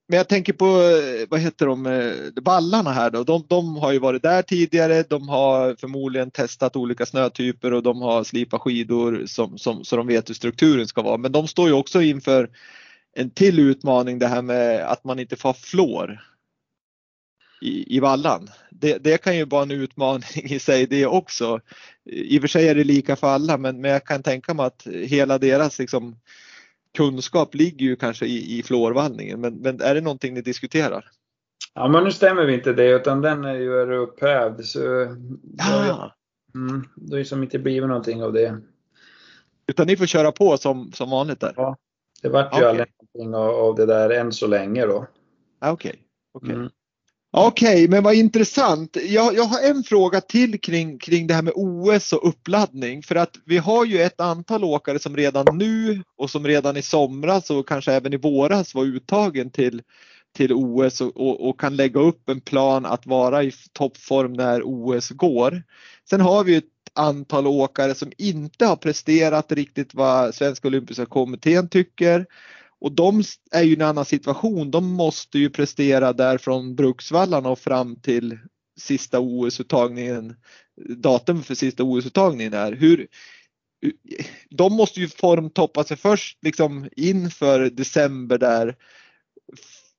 men 0.09 0.17
jag 0.17 0.29
tänker 0.29 0.53
på, 0.53 0.67
eh, 0.67 1.27
vad 1.31 1.41
heter 1.41 1.67
de, 1.67 1.87
eh, 1.87 2.43
vallarna 2.43 2.93
här 2.93 3.11
då. 3.11 3.25
De, 3.25 3.45
de, 3.49 3.77
har 3.77 3.93
ju 3.93 3.99
varit 3.99 4.23
där 4.23 4.43
tidigare. 4.43 5.03
De 5.03 5.29
har 5.29 5.77
förmodligen 5.81 6.31
testat 6.31 6.77
olika 6.77 7.07
snötyper 7.07 7.73
och 7.73 7.83
de 7.83 8.03
har 8.03 8.25
slipat 8.25 8.61
skidor 8.61 9.27
som, 9.27 9.59
som, 9.59 9.85
så 9.85 9.97
de 9.97 10.07
vet 10.07 10.29
hur 10.29 10.35
strukturen 10.35 10.89
ska 10.89 11.03
vara. 11.03 11.17
Men 11.17 11.33
de 11.33 11.49
står 11.49 11.69
ju 11.69 11.75
också 11.75 12.03
inför 12.03 12.51
en 13.17 13.31
till 13.31 13.59
utmaning 13.59 14.19
det 14.19 14.27
här 14.27 14.43
med 14.43 14.81
att 14.81 15.05
man 15.05 15.19
inte 15.19 15.37
får 15.37 15.53
flår 15.53 16.21
i, 17.63 17.97
i 17.97 18.01
vallan. 18.01 18.51
Det, 18.71 18.99
det, 18.99 19.19
kan 19.23 19.37
ju 19.37 19.45
vara 19.45 19.63
en 19.63 19.71
utmaning 19.71 20.29
i 20.45 20.59
sig 20.59 20.87
det 20.87 21.07
också. 21.07 21.61
I 22.05 22.39
och 22.39 22.41
för 22.41 22.49
sig 22.49 22.69
är 22.69 22.75
det 22.75 22.85
lika 22.85 23.17
för 23.17 23.27
alla 23.27 23.59
men, 23.59 23.81
men 23.81 23.91
jag 23.91 24.05
kan 24.05 24.23
tänka 24.23 24.55
mig 24.55 24.67
att 24.67 24.87
hela 24.87 25.39
deras 25.39 25.79
liksom, 25.79 26.17
kunskap 26.97 27.55
ligger 27.55 27.87
ju 27.87 27.97
kanske 27.97 28.27
i, 28.27 28.59
i 28.59 28.63
fluorvallningen. 28.63 29.41
Men, 29.41 29.55
men 29.55 29.81
är 29.81 29.95
det 29.95 30.01
någonting 30.01 30.35
ni 30.35 30.43
diskuterar? 30.43 31.11
Ja 31.75 31.89
men 31.89 32.05
nu 32.05 32.13
stämmer 32.13 32.45
vi 32.45 32.55
inte 32.55 32.73
det 32.73 32.91
utan 32.91 33.21
den 33.21 33.45
är 33.45 33.55
ju 33.55 33.97
upphävd. 33.97 34.65
Så 34.65 34.81
ah. 35.59 36.11
mm, 36.55 36.89
det 36.97 37.15
har 37.15 37.19
ju 37.19 37.25
som 37.25 37.43
inte 37.43 37.59
blivit 37.59 37.89
någonting 37.89 38.23
av 38.23 38.33
det. 38.33 38.61
Utan 39.67 39.87
ni 39.87 39.97
får 39.97 40.07
köra 40.07 40.33
på 40.33 40.57
som, 40.57 40.93
som 40.93 41.11
vanligt 41.11 41.41
där? 41.41 41.53
Ja, 41.57 41.77
det 42.23 42.29
vart 42.29 42.53
ju 42.53 42.57
okay. 42.57 42.69
aldrig 42.69 42.89
någonting 43.15 43.35
av, 43.35 43.51
av, 43.51 43.75
det 43.75 43.87
där 43.87 44.11
än 44.11 44.33
så 44.33 44.47
länge 44.47 44.87
då. 44.87 45.07
Okej. 45.61 45.73
Okay. 45.73 46.01
okay. 46.35 46.55
Mm. 46.55 46.71
Okej, 47.39 47.68
okay, 47.68 47.89
men 47.89 48.03
vad 48.03 48.14
intressant. 48.14 48.97
Jag, 49.09 49.34
jag 49.34 49.45
har 49.45 49.61
en 49.70 49.82
fråga 49.82 50.20
till 50.20 50.61
kring, 50.61 50.99
kring 50.99 51.26
det 51.26 51.34
här 51.34 51.43
med 51.43 51.53
OS 51.57 52.12
och 52.12 52.28
uppladdning. 52.28 53.03
För 53.03 53.14
att 53.14 53.37
vi 53.45 53.59
har 53.59 53.84
ju 53.84 54.01
ett 54.01 54.20
antal 54.20 54.64
åkare 54.64 54.99
som 54.99 55.16
redan 55.16 55.59
nu 55.59 56.03
och 56.18 56.30
som 56.30 56.47
redan 56.47 56.76
i 56.76 56.82
somras 56.82 57.51
och 57.51 57.68
kanske 57.68 57.93
även 57.93 58.12
i 58.12 58.16
våras 58.16 58.74
var 58.74 58.84
uttagen 58.84 59.51
till, 59.51 59.82
till 60.37 60.53
OS 60.53 61.01
och, 61.01 61.16
och, 61.16 61.49
och 61.49 61.61
kan 61.61 61.76
lägga 61.76 62.01
upp 62.01 62.28
en 62.28 62.41
plan 62.41 62.87
att 62.87 63.07
vara 63.07 63.43
i 63.43 63.53
toppform 63.72 64.32
när 64.32 64.62
OS 64.64 65.11
går. 65.11 65.62
Sen 66.11 66.20
har 66.20 66.45
vi 66.45 66.57
ett 66.57 66.64
antal 66.95 67.47
åkare 67.47 67.95
som 67.95 68.12
inte 68.18 68.66
har 68.66 68.76
presterat 68.76 69.53
riktigt 69.53 69.95
vad 69.95 70.34
Svenska 70.34 70.68
Olympiska 70.68 71.07
Kommittén 71.07 71.68
tycker 71.68 72.26
och 72.81 72.93
de 72.93 73.22
är 73.51 73.62
ju 73.62 73.70
i 73.70 73.74
en 73.74 73.83
annan 73.83 74.05
situation. 74.05 74.70
De 74.70 74.93
måste 74.93 75.39
ju 75.39 75.51
prestera 75.51 76.12
där 76.12 76.39
från 76.39 76.74
Bruksvallarna 76.74 77.49
och 77.49 77.59
fram 77.59 77.97
till 77.97 78.39
sista 78.81 79.20
OS-uttagningen. 79.20 80.37
Datum 80.97 81.43
för 81.43 81.55
sista 81.55 81.83
OS-uttagningen 81.83 82.55
är. 82.55 82.72
Hur, 82.72 83.07
de 84.51 84.72
måste 84.72 85.01
ju 85.01 85.09
formtoppa 85.09 85.85
sig 85.85 85.97
först 85.97 86.39
liksom 86.43 86.89
inför 86.97 87.70
december 87.70 88.39
där 88.39 88.77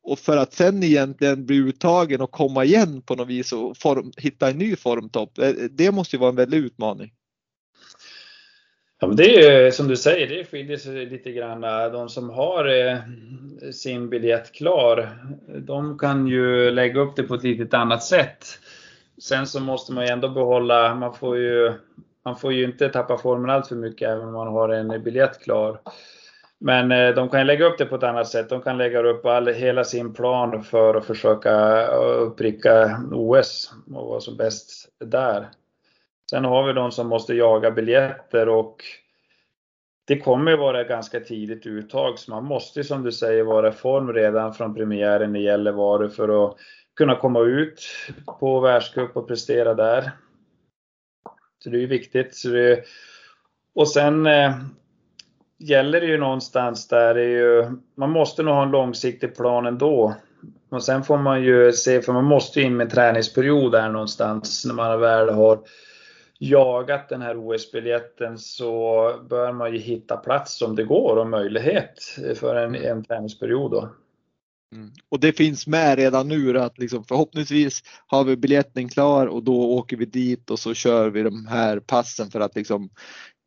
och 0.04 0.20
för 0.20 0.38
att 0.38 0.54
sen 0.54 0.84
egentligen 0.84 1.46
bli 1.46 1.56
uttagen 1.56 2.22
och 2.22 2.32
komma 2.32 2.66
igen 2.66 3.02
på 3.02 3.16
något 3.16 3.28
vis 3.28 3.54
och 3.54 3.78
form, 3.78 4.12
hitta 4.18 4.50
en 4.50 4.58
ny 4.58 4.76
formtopp. 4.76 5.38
Eh, 5.38 5.52
det 5.52 5.92
måste 5.92 6.16
ju 6.16 6.20
vara 6.20 6.30
en 6.30 6.36
väldig 6.36 6.58
utmaning. 6.58 7.14
Ja, 9.00 9.08
men 9.08 9.16
det 9.16 9.46
är 9.46 9.72
som 9.72 9.88
du 9.88 9.96
säger, 9.96 10.28
det 10.28 10.46
skiljer 10.46 10.78
sig 10.78 11.06
lite 11.06 11.32
grann. 11.32 11.62
De 11.92 12.10
som 12.10 12.30
har 12.30 12.66
eh, 12.66 12.98
sin 13.72 14.10
biljett 14.10 14.52
klar, 14.52 15.10
de 15.48 15.98
kan 15.98 16.28
ju 16.28 16.72
lägga 16.72 17.02
upp 17.02 17.16
det 17.16 17.24
på 17.24 17.36
ett 17.36 17.44
lite 17.44 17.78
annat 17.78 18.04
sätt. 18.04 18.46
Sen 19.22 19.48
så 19.48 19.60
måste 19.60 19.94
man 19.94 20.06
ju 20.06 20.10
ändå 20.10 20.30
behålla, 20.30 20.96
man 20.96 21.14
får 21.14 21.38
ju, 21.38 21.74
man 22.26 22.36
får 22.38 22.54
ju 22.54 22.64
inte 22.64 22.90
tappa 22.90 23.18
formen 23.18 23.50
allt 23.50 23.68
för 23.68 23.76
mycket 23.76 24.10
även 24.10 24.28
om 24.28 24.34
man 24.34 24.48
har 24.48 24.70
en 24.70 25.04
biljett 25.04 25.44
klar. 25.44 25.80
Men 26.60 26.92
eh, 26.92 27.16
de 27.16 27.30
kan 27.30 27.48
lägga 27.48 27.66
upp 27.66 27.78
det 27.78 27.86
på 27.86 27.96
ett 27.96 28.04
annat 28.04 28.28
sätt. 28.28 28.50
De 28.50 28.62
kan 28.62 28.78
lägga 28.78 29.00
upp 29.00 29.26
all, 29.26 29.48
hela 29.48 29.84
sin 29.84 30.14
plan 30.14 30.64
för 30.64 30.96
att 30.96 31.06
försöka 31.06 31.82
eh, 31.82 32.22
uppricka 32.22 33.02
OS 33.12 33.72
och 33.94 34.08
vara 34.08 34.20
som 34.20 34.38
bäst 34.38 34.90
där. 35.00 35.50
Sen 36.30 36.46
har 36.46 36.68
vi 36.68 36.74
de 36.74 36.92
som 36.92 37.08
måste 37.08 37.34
jaga 37.34 37.72
biljetter 37.72 38.50
och 38.50 38.84
det 40.08 40.20
kommer 40.20 40.58
vara 40.58 40.84
ganska 40.84 41.20
tidigt 41.20 41.66
uttag 41.66 42.20
så 42.20 42.32
man 42.32 42.46
måste 42.46 42.84
som 42.84 43.04
du 43.04 43.12
säger 43.12 43.44
vara 43.44 43.70
i 43.70 43.72
form 43.72 44.14
redan 44.14 44.54
från 44.54 44.76
premiären 44.76 45.36
i 45.36 45.44
Gällivare 45.44 46.10
för 46.10 46.46
att 46.46 46.58
kunna 46.96 47.16
komma 47.16 47.40
ut 47.40 47.82
på 48.40 48.60
världscup 48.60 49.18
och 49.18 49.28
prestera 49.28 49.74
där. 49.74 50.12
Så 51.64 51.70
det 51.70 51.78
är 51.78 51.82
ju 51.82 51.88
viktigt. 51.88 52.42
Det, 52.44 52.84
och 53.76 53.90
sen 53.90 54.28
eh, 54.28 54.56
gäller 55.60 56.02
det 56.02 56.08
ju 56.08 56.18
någonstans 56.18 56.88
där 56.88 57.14
det 57.14 57.22
är 57.22 57.28
ju, 57.28 57.72
man 57.96 58.10
måste 58.10 58.44
nog 58.44 58.54
ha 58.54 58.64
en 58.64 58.72
långsiktig 58.72 59.36
plan 59.36 59.66
ändå. 59.66 60.16
Och 60.70 60.84
sen 60.84 61.04
får 61.04 61.18
man 61.18 61.44
ju 61.44 61.74
se, 61.74 62.02
för 62.02 62.14
man 62.14 62.26
måste 62.26 62.60
ju 62.60 62.66
in 62.66 62.78
med 62.78 62.90
träningsperiod 62.90 63.72
där 63.72 63.90
någonstans 63.90 64.66
när 64.66 64.74
man 64.74 65.00
väl 65.00 65.30
har 65.30 65.60
jagat 66.40 67.10
den 67.10 67.22
här 67.22 67.38
OS-biljetten 67.38 68.38
så 68.38 69.14
bör 69.30 69.52
man 69.52 69.74
ju 69.74 69.80
hitta 69.80 70.18
plats 70.18 70.62
om 70.62 70.76
det 70.76 70.84
går 70.84 71.18
och 71.18 71.28
möjlighet 71.28 72.00
för 72.36 72.56
en, 72.56 72.76
mm. 72.76 72.92
en 72.92 73.04
träningsperiod. 73.04 73.72
Då. 73.72 73.90
Mm. 74.76 74.92
Och 75.10 75.20
det 75.20 75.34
finns 75.34 75.68
med 75.68 75.98
redan 75.98 76.28
nu 76.28 76.60
att 76.60 76.78
liksom 76.78 77.04
förhoppningsvis 77.04 77.84
har 78.08 78.24
vi 78.24 78.38
biljetten 78.38 78.90
klar 78.90 79.28
och 79.28 79.44
då 79.44 79.72
åker 79.72 79.98
vi 79.98 80.06
dit 80.06 80.50
och 80.50 80.60
så 80.60 80.74
kör 80.74 81.10
vi 81.10 81.24
de 81.24 81.48
här 81.48 81.80
passen 81.80 82.32
för 82.32 82.40
att 82.40 82.56
liksom 82.56 82.90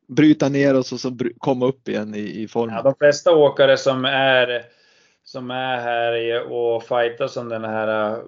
bryta 0.07 0.49
ner 0.49 0.77
oss 0.77 0.93
och 0.93 0.99
så 0.99 1.17
komma 1.37 1.65
upp 1.65 1.87
igen 1.87 2.15
i, 2.15 2.41
i 2.41 2.47
form. 2.47 2.69
Ja, 2.69 2.81
de 2.81 2.95
flesta 2.95 3.35
åkare 3.35 3.77
som 3.77 4.05
är 4.05 4.65
som 5.23 5.51
är 5.51 5.77
här 5.77 6.43
och 6.51 6.83
fightas 6.83 7.37
om 7.37 7.49
den 7.49 7.63
här 7.63 8.21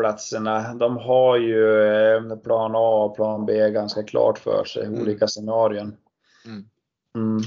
platserna, 0.00 0.74
de 0.74 0.96
har 0.96 1.36
ju 1.36 1.82
eh, 1.84 2.36
plan 2.36 2.72
A 2.74 3.04
och 3.04 3.16
plan 3.16 3.46
B 3.46 3.70
ganska 3.70 4.02
klart 4.02 4.38
för 4.38 4.64
sig, 4.64 4.86
mm. 4.86 5.00
olika 5.00 5.28
scenarion. 5.28 5.96
Mm. 6.44 6.64
Mm. 7.16 7.42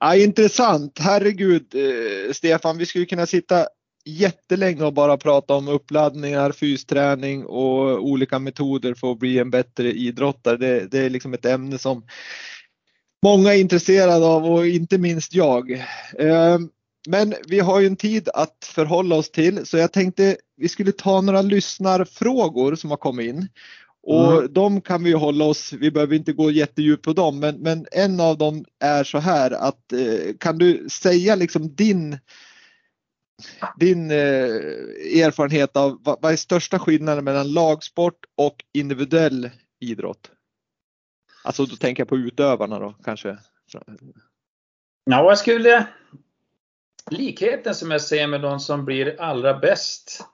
Ja, 0.00 0.16
intressant, 0.16 0.98
herregud 0.98 1.74
eh, 1.74 2.32
Stefan, 2.32 2.78
vi 2.78 2.86
skulle 2.86 3.06
kunna 3.06 3.26
sitta 3.26 3.66
jättelänge 4.04 4.84
och 4.84 4.92
bara 4.92 5.16
prata 5.16 5.54
om 5.54 5.68
uppladdningar, 5.68 6.52
fysträning 6.52 7.46
och 7.46 8.04
olika 8.04 8.38
metoder 8.38 8.94
för 8.94 9.12
att 9.12 9.18
bli 9.18 9.38
en 9.38 9.50
bättre 9.50 9.92
idrottare. 9.92 10.56
Det, 10.56 10.90
det 10.90 10.98
är 10.98 11.10
liksom 11.10 11.34
ett 11.34 11.46
ämne 11.46 11.78
som 11.78 12.06
många 13.22 13.54
är 13.54 13.60
intresserade 13.60 14.26
av 14.26 14.46
och 14.46 14.66
inte 14.66 14.98
minst 14.98 15.34
jag. 15.34 15.70
Eh, 16.18 16.58
men 17.06 17.34
vi 17.48 17.60
har 17.60 17.80
ju 17.80 17.86
en 17.86 17.96
tid 17.96 18.28
att 18.34 18.56
förhålla 18.64 19.16
oss 19.16 19.30
till 19.30 19.66
så 19.66 19.76
jag 19.76 19.92
tänkte 19.92 20.36
vi 20.56 20.68
skulle 20.68 20.92
ta 20.92 21.20
några 21.20 21.42
lyssnarfrågor 21.42 22.74
som 22.74 22.90
har 22.90 22.96
kommit 22.96 23.26
in. 23.26 23.48
Och 24.02 24.32
mm. 24.32 24.52
de 24.52 24.80
kan 24.80 25.04
vi 25.04 25.12
hålla 25.12 25.44
oss, 25.44 25.72
vi 25.72 25.90
behöver 25.90 26.16
inte 26.16 26.32
gå 26.32 26.50
jättedjupt 26.50 27.04
på 27.04 27.12
dem, 27.12 27.40
men, 27.40 27.56
men 27.56 27.86
en 27.92 28.20
av 28.20 28.38
dem 28.38 28.64
är 28.80 29.04
så 29.04 29.18
här 29.18 29.50
att 29.50 29.92
eh, 29.92 30.36
kan 30.40 30.58
du 30.58 30.88
säga 30.88 31.34
liksom 31.34 31.74
din 31.74 32.18
din 33.76 34.10
eh, 34.10 34.16
erfarenhet 35.24 35.76
av 35.76 35.98
vad, 36.04 36.18
vad 36.22 36.32
är 36.32 36.36
största 36.36 36.78
skillnaden 36.78 37.24
mellan 37.24 37.52
lagsport 37.52 38.24
och 38.36 38.64
individuell 38.72 39.50
idrott? 39.80 40.30
Alltså 41.44 41.66
då 41.66 41.76
tänker 41.76 42.00
jag 42.00 42.08
på 42.08 42.16
utövarna 42.16 42.78
då 42.78 42.94
kanske. 43.04 43.38
Ja, 45.04 45.22
jag 45.24 45.38
skulle 45.38 45.86
likheten 47.10 47.74
som 47.74 47.90
jag 47.90 48.00
ser 48.00 48.26
med 48.26 48.40
de 48.40 48.60
som 48.60 48.84
blir 48.84 49.20
allra 49.20 49.58
bäst. 49.58 50.24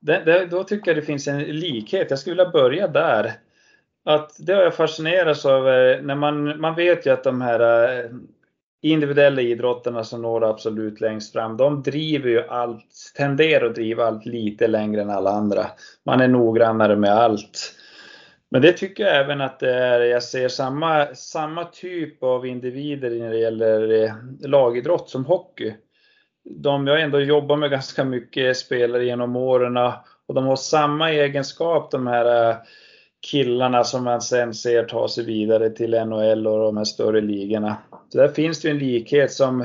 Det, 0.00 0.22
det, 0.24 0.46
då 0.46 0.64
tycker 0.64 0.90
jag 0.90 0.96
det 0.96 1.06
finns 1.06 1.28
en 1.28 1.38
likhet. 1.42 2.10
Jag 2.10 2.18
skulle 2.18 2.36
vilja 2.36 2.50
börja 2.50 2.88
där. 2.88 3.32
Att 4.04 4.36
det 4.38 4.52
har 4.52 4.62
jag 4.62 4.74
fascinerats 4.74 5.46
av 5.46 5.68
eh, 5.68 6.02
när 6.02 6.14
man, 6.14 6.60
man 6.60 6.74
vet 6.74 7.06
ju 7.06 7.10
att 7.10 7.24
de 7.24 7.40
här 7.40 7.60
eh, 7.98 8.10
individuella 8.82 9.40
idrotterna 9.40 10.04
som 10.04 10.22
når 10.22 10.44
absolut 10.44 11.00
längst 11.00 11.32
fram, 11.32 11.56
de 11.56 11.82
driver 11.82 12.30
ju 12.30 12.48
allt, 12.48 13.12
tenderar 13.16 13.66
att 13.66 13.74
driva 13.74 14.06
allt 14.06 14.26
lite 14.26 14.66
längre 14.66 15.02
än 15.02 15.10
alla 15.10 15.30
andra. 15.30 15.66
Man 16.04 16.20
är 16.20 16.28
noggrannare 16.28 16.96
med 16.96 17.12
allt. 17.12 17.72
Men 18.48 18.62
det 18.62 18.72
tycker 18.72 19.04
jag 19.04 19.16
även 19.16 19.40
att 19.40 19.60
det 19.60 19.74
är, 19.74 20.00
jag 20.00 20.22
ser 20.22 20.48
samma, 20.48 21.06
samma 21.14 21.64
typ 21.64 22.22
av 22.22 22.46
individer 22.46 23.10
när 23.10 23.30
det 23.30 23.38
gäller 23.38 24.04
eh, 24.04 24.12
lagidrott 24.40 25.10
som 25.10 25.24
hockey 25.24 25.74
de 26.50 26.86
jag 26.86 27.02
ändå 27.02 27.20
jobbat 27.20 27.58
med 27.58 27.70
ganska 27.70 28.04
mycket 28.04 28.56
spelare 28.56 29.04
genom 29.04 29.36
åren 29.36 29.76
och 30.26 30.34
de 30.34 30.46
har 30.46 30.56
samma 30.56 31.10
egenskap 31.10 31.90
de 31.90 32.06
här 32.06 32.50
äh, 32.50 32.56
killarna 33.30 33.84
som 33.84 34.04
man 34.04 34.20
sen 34.20 34.54
ser 34.54 34.84
ta 34.84 35.08
sig 35.08 35.24
vidare 35.24 35.70
till 35.70 35.90
NHL 35.90 36.46
och 36.46 36.58
de 36.58 36.76
här 36.76 36.84
större 36.84 37.20
ligorna. 37.20 37.76
Så 38.08 38.18
där 38.18 38.28
finns 38.28 38.60
det 38.60 38.70
en 38.70 38.78
likhet 38.78 39.32
som 39.32 39.64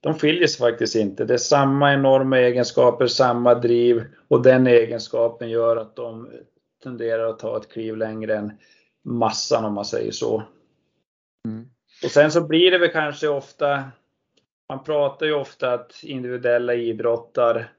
de 0.00 0.14
skiljer 0.14 0.46
sig 0.46 0.70
faktiskt 0.70 0.96
inte. 0.96 1.24
Det 1.24 1.34
är 1.34 1.38
samma 1.38 1.92
enorma 1.92 2.38
egenskaper, 2.38 3.06
samma 3.06 3.54
driv 3.54 4.04
och 4.28 4.42
den 4.42 4.66
egenskapen 4.66 5.50
gör 5.50 5.76
att 5.76 5.96
de 5.96 6.30
tenderar 6.82 7.28
att 7.28 7.38
ta 7.38 7.56
ett 7.56 7.72
kliv 7.72 7.96
längre 7.96 8.36
än 8.36 8.52
massan 9.04 9.64
om 9.64 9.74
man 9.74 9.84
säger 9.84 10.12
så. 10.12 10.42
Mm. 11.48 11.66
Och 12.04 12.10
sen 12.10 12.32
så 12.32 12.40
blir 12.40 12.70
det 12.70 12.78
väl 12.78 12.88
kanske 12.88 13.28
ofta 13.28 13.84
man 14.68 14.84
pratar 14.84 15.26
ju 15.26 15.32
ofta 15.32 15.72
att 15.72 16.00
individuella 16.02 16.74
idrottar 16.74 17.72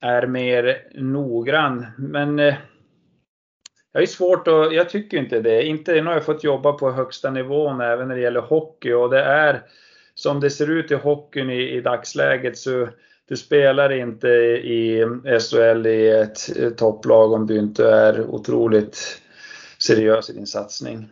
är 0.00 0.26
mer 0.26 0.88
noggrann. 0.94 1.86
Men 1.98 2.38
eh, 2.38 2.54
jag 3.92 4.02
är 4.02 4.06
svårt 4.06 4.48
att, 4.48 4.74
jag 4.74 4.90
tycker 4.90 5.16
inte 5.16 5.40
det. 5.40 5.62
Inte, 5.62 5.94
nu 5.94 6.02
har 6.02 6.12
jag 6.12 6.24
fått 6.24 6.44
jobba 6.44 6.72
på 6.72 6.90
högsta 6.90 7.30
nivån 7.30 7.80
även 7.80 8.08
när 8.08 8.14
det 8.14 8.20
gäller 8.20 8.40
hockey 8.40 8.92
och 8.92 9.10
det 9.10 9.22
är 9.22 9.62
som 10.14 10.40
det 10.40 10.50
ser 10.50 10.70
ut 10.70 10.90
i 10.90 10.94
hockeyn 10.94 11.50
i, 11.50 11.70
i 11.70 11.80
dagsläget 11.80 12.58
så 12.58 12.88
du 13.28 13.36
spelar 13.36 13.92
inte 13.92 14.28
i 14.28 15.04
SHL 15.40 15.86
i 15.86 16.08
ett 16.08 16.48
topplag 16.78 17.32
om 17.32 17.46
du 17.46 17.58
inte 17.58 17.90
är 17.90 18.20
otroligt 18.20 19.22
seriös 19.78 20.30
i 20.30 20.32
din 20.32 20.46
satsning. 20.46 21.08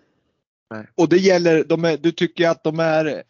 Och 0.95 1.09
det 1.09 1.16
gäller, 1.16 1.64
de 1.64 1.85
är, 1.85 1.97
du 1.97 2.12
tycker 2.12 2.49
att 2.49 2.64
de 2.64 2.81
är 2.81 3.22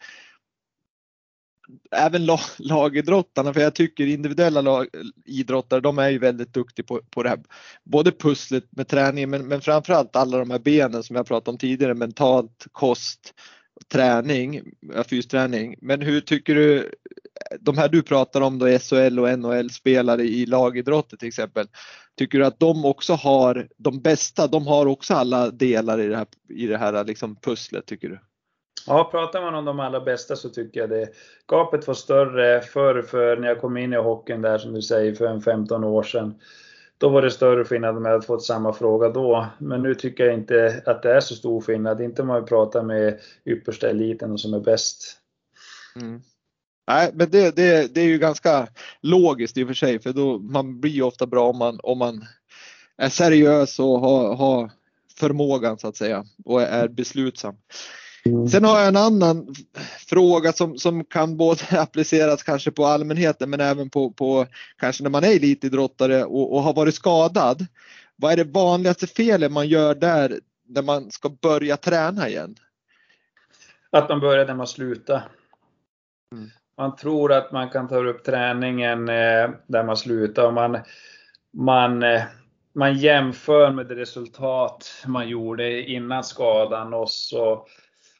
även 1.91 2.27
lagidrottarna, 2.57 3.53
för 3.53 3.61
jag 3.61 3.75
tycker 3.75 4.07
individuella 4.07 4.61
lag, 4.61 4.87
idrottare, 5.25 5.79
de 5.81 5.99
är 5.99 6.09
ju 6.09 6.19
väldigt 6.19 6.53
duktiga 6.53 6.85
på, 6.85 7.01
på 7.09 7.23
det 7.23 7.29
här. 7.29 7.39
Både 7.83 8.11
pusslet 8.11 8.63
med 8.69 8.87
träning 8.87 9.29
men, 9.29 9.47
men 9.47 9.61
framförallt 9.61 10.15
alla 10.15 10.37
de 10.37 10.51
här 10.51 10.59
benen 10.59 11.03
som 11.03 11.15
jag 11.15 11.27
pratade 11.27 11.51
om 11.51 11.57
tidigare, 11.57 11.93
mentalt, 11.93 12.65
kost, 12.71 13.33
träning, 13.91 14.61
fysträning. 15.09 15.75
Men 15.81 16.01
hur 16.01 16.21
tycker 16.21 16.55
du, 16.55 16.91
de 17.59 17.77
här 17.77 17.89
du 17.89 18.01
pratar 18.01 18.41
om 18.41 18.59
då 18.59 18.79
SHL 18.79 19.19
och 19.19 19.39
NHL-spelare 19.39 20.23
i 20.23 20.45
lagidrotter 20.45 21.17
till 21.17 21.27
exempel, 21.27 21.67
tycker 22.17 22.39
du 22.39 22.45
att 22.45 22.59
de 22.59 22.85
också 22.85 23.13
har 23.13 23.67
de 23.77 24.01
bästa, 24.01 24.47
de 24.47 24.67
har 24.67 24.85
också 24.85 25.13
alla 25.13 25.51
delar 25.51 26.01
i 26.01 26.07
det 26.07 26.17
här, 26.17 26.27
i 26.49 26.67
det 26.67 26.77
här 26.77 27.03
liksom 27.03 27.35
pusslet 27.35 27.85
tycker 27.85 28.09
du? 28.09 28.19
Ja, 28.87 29.09
pratar 29.11 29.41
man 29.41 29.55
om 29.55 29.65
de 29.65 29.79
allra 29.79 29.99
bästa 29.99 30.35
så 30.35 30.49
tycker 30.49 30.79
jag 30.79 30.89
det. 30.89 31.09
Gapet 31.47 31.87
var 31.87 31.93
större 31.93 32.61
förr, 32.61 33.01
för 33.01 33.37
när 33.37 33.47
jag 33.47 33.61
kom 33.61 33.77
in 33.77 33.93
i 33.93 33.97
hockeyn 33.97 34.41
där 34.41 34.57
som 34.57 34.73
du 34.73 34.81
säger 34.81 35.13
för 35.15 35.25
en 35.25 35.41
15 35.41 35.83
år 35.83 36.03
sedan. 36.03 36.35
Då 36.97 37.09
var 37.09 37.21
det 37.21 37.31
större 37.31 37.65
skillnad 37.65 37.97
om 37.97 38.05
jag 38.05 38.11
hade 38.11 38.25
fått 38.25 38.43
samma 38.43 38.73
fråga 38.73 39.09
då. 39.09 39.47
Men 39.57 39.81
nu 39.81 39.95
tycker 39.95 40.25
jag 40.25 40.33
inte 40.33 40.81
att 40.85 41.01
det 41.01 41.13
är 41.13 41.19
så 41.19 41.35
stor 41.35 41.61
skillnad. 41.61 42.01
Inte 42.01 42.21
om 42.21 42.27
man 42.27 42.45
pratar 42.45 42.83
med 42.83 43.19
yppersta 43.45 43.89
eliten 43.89 44.31
och 44.31 44.39
som 44.39 44.53
är 44.53 44.59
bäst. 44.59 45.17
Mm. 45.95 46.21
Nej, 46.87 47.11
men 47.13 47.29
det, 47.29 47.55
det, 47.55 47.95
det 47.95 48.01
är 48.01 48.05
ju 48.05 48.17
ganska 48.17 48.67
logiskt 49.01 49.57
i 49.57 49.63
och 49.63 49.67
för 49.67 49.73
sig, 49.73 49.99
för 49.99 50.13
då, 50.13 50.39
man 50.39 50.81
blir 50.81 50.91
ju 50.91 51.01
ofta 51.01 51.25
bra 51.25 51.49
om 51.49 51.57
man, 51.57 51.79
om 51.83 51.97
man 51.97 52.25
är 52.97 53.09
seriös 53.09 53.79
och 53.79 53.99
har, 53.99 54.35
har 54.35 54.71
förmågan 55.19 55.77
så 55.77 55.87
att 55.87 55.97
säga 55.97 56.25
och 56.45 56.61
är 56.61 56.87
beslutsam. 56.87 57.55
Mm. 58.25 58.47
Sen 58.47 58.63
har 58.63 58.79
jag 58.79 58.87
en 58.87 58.95
annan 58.95 59.55
fråga 60.09 60.53
som, 60.53 60.77
som 60.77 61.05
kan 61.05 61.37
både 61.37 61.61
appliceras 61.81 62.43
kanske 62.43 62.71
på 62.71 62.85
allmänheten 62.85 63.49
men 63.49 63.59
även 63.59 63.89
på, 63.89 64.11
på 64.11 64.45
kanske 64.77 65.03
när 65.03 65.09
man 65.09 65.23
är 65.23 65.35
elitidrottare 65.35 66.23
och, 66.23 66.55
och 66.55 66.63
har 66.63 66.73
varit 66.73 66.95
skadad. 66.95 67.65
Vad 68.15 68.33
är 68.33 68.37
det 68.37 68.43
vanligaste 68.43 69.07
felet 69.07 69.51
man 69.51 69.67
gör 69.67 69.95
där 69.95 70.39
när 70.67 70.81
man 70.81 71.11
ska 71.11 71.29
börja 71.29 71.77
träna 71.77 72.29
igen? 72.29 72.55
Att 73.89 74.09
man 74.09 74.19
börjar 74.19 74.45
där 74.45 74.55
man 74.55 74.67
slutar. 74.67 75.21
Mm. 76.31 76.49
Man 76.77 76.95
tror 76.95 77.33
att 77.33 77.51
man 77.51 77.69
kan 77.69 77.87
ta 77.87 77.97
upp 77.97 78.23
träningen 78.23 79.09
eh, 79.09 79.49
där 79.67 79.83
man 79.83 79.97
slutar 79.97 80.47
och 80.47 80.53
man, 80.53 80.77
man, 81.53 82.03
eh, 82.03 82.21
man 82.75 82.97
jämför 82.97 83.71
med 83.71 83.87
det 83.87 83.95
resultat 83.95 85.03
man 85.07 85.29
gjorde 85.29 85.81
innan 85.81 86.23
skadan 86.23 86.93
och 86.93 87.09
så 87.09 87.67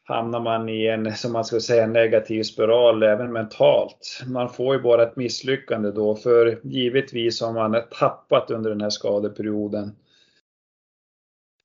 hamnar 0.08 0.40
man 0.40 0.70
i 0.70 0.88
en, 0.88 1.16
som 1.16 1.34
man 1.34 1.46
ska 1.46 1.60
säga, 1.60 1.88
negativ 1.88 2.44
spiral 2.44 3.04
även 3.04 3.34
mentalt. 3.34 4.24
Man 4.28 4.50
får 4.50 4.76
ju 4.76 4.82
bara 4.82 5.04
ett 5.04 5.16
misslyckande 5.16 5.92
då, 5.92 6.16
för 6.16 6.60
givetvis 6.64 7.42
har 7.42 7.54
man 7.54 7.82
tappat 8.00 8.52
under 8.52 8.70
den 8.70 8.82
här 8.82 8.90
skadeperioden. 8.90 9.96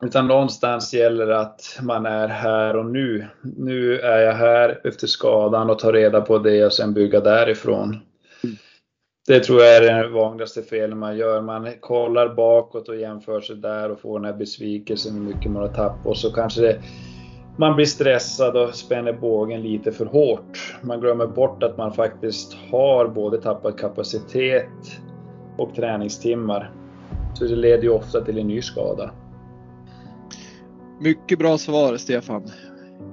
Utan 0.05 0.27
någonstans 0.27 0.95
gäller 0.95 1.29
att 1.29 1.79
man 1.83 2.07
är 2.07 2.29
här 2.29 2.77
och 2.77 2.87
nu. 2.87 3.27
Nu 3.43 3.99
är 3.99 4.19
jag 4.21 4.35
här 4.35 4.81
efter 4.85 5.07
skadan 5.07 5.71
och 5.71 5.79
tar 5.79 5.93
reda 5.93 6.21
på 6.21 6.39
det 6.39 6.67
och 6.67 6.73
sen 6.73 6.95
bygga 6.95 7.21
därifrån. 7.21 7.97
Det 9.27 9.41
tror 9.41 9.61
jag 9.63 9.77
är 9.77 10.03
det 10.03 10.09
vanligaste 10.09 10.63
felet 10.63 10.97
man 10.97 11.17
gör. 11.17 11.41
Man 11.41 11.69
kollar 11.81 12.35
bakåt 12.35 12.89
och 12.89 12.97
jämför 12.97 13.41
sig 13.41 13.57
där 13.57 13.91
och 13.91 14.01
får 14.01 14.19
den 14.19 14.33
här 14.33 14.39
besvikelsen 14.39 15.15
hur 15.15 15.35
mycket 15.35 15.51
man 15.51 15.63
har 15.63 15.69
tappat 15.69 16.07
och 16.07 16.17
så 16.17 16.33
kanske 16.33 16.61
det 16.61 16.81
man 17.57 17.77
blir 17.77 17.87
stressad 17.87 18.57
och 18.57 18.75
spänner 18.75 19.13
bågen 19.13 19.63
lite 19.63 19.93
för 19.93 20.07
hårt. 20.07 20.79
Man 20.83 21.01
glömmer 21.01 21.27
bort 21.27 21.63
att 21.63 21.79
man 21.79 21.93
faktiskt 21.93 22.57
har 22.71 23.09
både 23.09 23.41
tappat 23.41 23.79
kapacitet 23.79 25.01
och 25.59 25.75
träningstimmar. 25.75 26.73
Så 27.35 27.45
det 27.45 27.57
leder 27.57 27.83
ju 27.83 27.91
ofta 27.91 28.21
till 28.21 28.39
en 28.39 28.49
ny 28.49 28.63
skada. 28.63 29.11
Mycket 31.01 31.39
bra 31.39 31.59
svar 31.59 31.97
Stefan. 31.97 32.51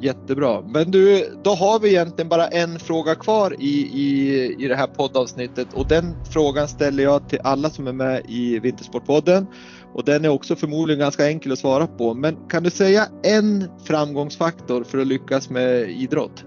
Jättebra. 0.02 0.62
Men 0.62 0.92
du, 0.92 1.26
då 1.44 1.50
har 1.50 1.80
vi 1.80 1.90
egentligen 1.90 2.30
bara 2.30 2.48
en 2.48 2.80
fråga 2.80 3.16
kvar 3.16 3.56
i, 3.60 3.82
i, 3.94 4.56
i 4.60 4.68
det 4.68 4.76
här 4.76 4.88
poddavsnittet 4.88 5.74
och 5.74 5.88
den 5.88 6.16
frågan 6.24 6.68
ställer 6.68 7.04
jag 7.04 7.30
till 7.30 7.40
alla 7.44 7.70
som 7.70 7.88
är 7.88 7.94
med 7.94 8.22
i 8.28 8.60
Vintersportpodden. 8.60 9.48
Och 9.94 10.04
den 10.06 10.26
är 10.26 10.30
också 10.30 10.56
förmodligen 10.56 11.00
ganska 11.00 11.28
enkel 11.28 11.52
att 11.52 11.60
svara 11.60 11.88
på. 11.88 12.14
Men 12.14 12.38
kan 12.50 12.64
du 12.64 12.70
säga 12.70 13.08
en 13.24 13.70
framgångsfaktor 13.84 14.84
för 14.84 14.98
att 14.98 15.08
lyckas 15.08 15.50
med 15.50 15.90
idrott? 15.90 16.46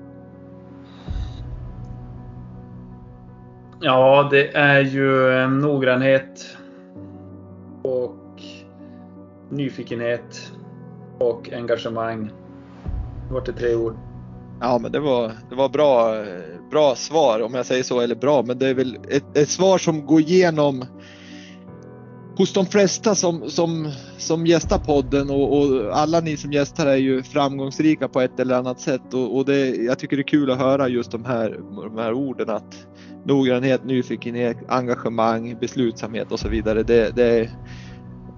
Ja, 3.81 4.29
det 4.31 4.57
är 4.57 4.81
ju 4.81 5.33
eh, 5.33 5.51
noggrannhet 5.51 6.57
och 7.83 8.43
nyfikenhet 9.51 10.53
och 11.19 11.53
engagemang 11.53 12.31
vart 13.31 13.47
det 13.47 13.53
tre 13.53 13.75
ord. 13.75 13.97
Ja, 14.61 14.79
men 14.79 14.93
det 14.93 15.01
var, 15.01 15.33
det 15.49 15.55
var 15.55 15.69
bra, 15.69 16.15
bra 16.71 16.95
svar 16.95 17.43
om 17.43 17.55
jag 17.55 17.67
säger 17.67 17.83
så, 17.83 18.01
eller 18.01 18.15
bra, 18.15 18.43
men 18.43 18.59
det 18.59 18.69
är 18.69 18.75
väl 18.75 18.99
ett, 19.09 19.37
ett 19.37 19.49
svar 19.49 19.79
som 19.79 20.07
går 20.07 20.21
igenom 20.21 20.85
hos 22.37 22.53
de 22.53 22.67
flesta 22.67 23.15
som, 23.15 23.51
som, 23.51 23.93
som 24.19 24.47
gästar 24.47 24.79
podden 24.79 25.31
och, 25.31 25.59
och, 25.59 25.99
alla 25.99 26.21
ni 26.21 26.37
som 26.37 26.53
gästar 26.53 26.87
är 26.87 26.97
ju 26.97 27.23
framgångsrika 27.23 28.09
på 28.09 28.21
ett 28.21 28.41
eller 28.41 28.55
annat 28.55 28.81
sätt 28.81 29.15
och, 29.15 29.37
och 29.37 29.45
det, 29.45 29.69
jag 29.69 29.99
tycker 29.99 30.17
det 30.17 30.21
är 30.21 30.29
kul 30.29 30.51
att 30.51 30.59
höra 30.59 30.89
just 30.89 31.11
de 31.11 31.25
här, 31.25 31.61
de 31.71 31.99
här 31.99 32.13
orden 32.13 32.51
att 32.51 32.87
noggrannhet, 33.25 33.85
nyfikenhet, 33.85 34.57
engagemang, 34.69 35.57
beslutsamhet 35.61 36.33
och 36.33 36.41
så 36.41 36.49
vidare. 36.49 36.83
Det, 36.83 37.17
det, 37.17 37.51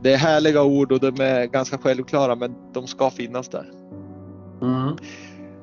det 0.03 0.13
är 0.13 0.19
härliga 0.19 0.63
ord 0.63 0.93
och 0.93 1.01
de 1.01 1.21
är 1.21 1.47
ganska 1.47 1.79
självklara 1.79 2.35
men 2.35 2.55
de 2.75 2.87
ska 2.87 3.11
finnas 3.11 3.49
där. 3.49 3.82
Mm. 4.63 4.97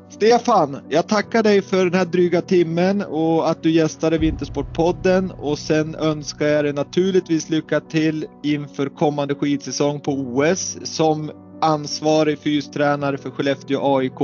Stefan, 0.10 0.78
jag 0.90 1.08
tackar 1.08 1.44
dig 1.44 1.62
för 1.62 1.86
den 1.86 1.94
här 1.94 2.06
dryga 2.06 2.42
timmen 2.42 3.02
och 3.02 3.50
att 3.50 3.64
du 3.64 3.72
gästade 3.72 4.18
Vintersportpodden 4.18 5.32
och 5.32 5.60
sen 5.60 5.96
önskar 5.96 6.46
jag 6.46 6.66
dig 6.66 6.74
naturligtvis 6.74 7.50
lycka 7.50 7.80
till 7.80 8.26
inför 8.44 8.90
kommande 8.90 9.36
skidsäsong 9.36 10.00
på 10.00 10.12
OS 10.12 10.78
som 10.84 11.32
ansvarig 11.62 12.40
fystränare 12.40 13.18
för 13.18 13.30
Skellefteå 13.30 13.98
AIK 13.98 14.22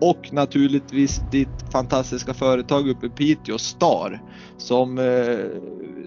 och 0.00 0.32
naturligtvis 0.32 1.22
ditt 1.30 1.72
fantastiska 1.72 2.34
företag 2.34 2.88
uppe 2.88 3.06
i 3.06 3.10
Piteå, 3.10 3.58
Star, 3.58 4.22
som, 4.56 4.98
eh, 4.98 5.38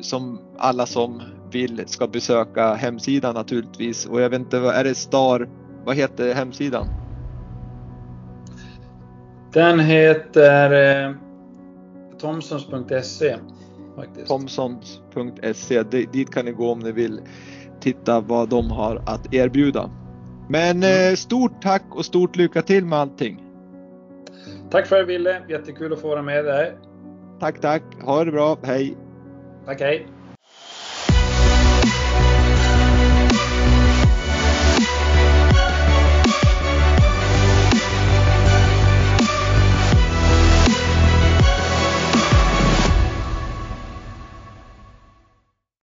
som 0.01 0.39
alla 0.57 0.85
som 0.85 1.21
vill 1.51 1.83
ska 1.85 2.07
besöka 2.07 2.73
hemsidan 2.73 3.35
naturligtvis. 3.35 4.05
Och 4.05 4.21
jag 4.21 4.29
vet 4.29 4.39
inte, 4.39 4.57
är 4.57 4.83
det 4.83 4.95
Star, 4.95 5.49
vad 5.85 5.95
heter 5.95 6.33
hemsidan? 6.33 7.04
Den 9.55 9.79
heter 9.79 10.71
eh, 11.05 11.11
Thomsons.se. 12.19 13.35
Thomsons.se, 14.27 15.83
dit 15.83 16.33
kan 16.33 16.45
ni 16.45 16.51
gå 16.51 16.71
om 16.71 16.79
ni 16.79 16.91
vill 16.91 17.21
titta 17.79 18.19
vad 18.19 18.49
de 18.49 18.71
har 18.71 19.01
att 19.05 19.33
erbjuda. 19.33 19.89
Men 20.49 20.77
mm. 20.77 21.11
eh, 21.11 21.15
stort 21.15 21.61
tack 21.61 21.83
och 21.89 22.05
stort 22.05 22.35
lycka 22.35 22.61
till 22.61 22.85
med 22.85 22.99
allting. 22.99 23.43
Tack 24.71 24.87
för 24.87 24.99
du 24.99 25.05
ville. 25.05 25.41
Jättekul 25.49 25.93
att 25.93 25.99
få 25.99 26.07
vara 26.07 26.21
med 26.21 26.45
dig. 26.45 26.77
Tack, 27.39 27.61
tack. 27.61 27.83
Ha 28.01 28.23
det 28.23 28.31
bra. 28.31 28.57
Hej. 28.63 28.97
Tack, 29.65 29.81
hej. 29.81 30.07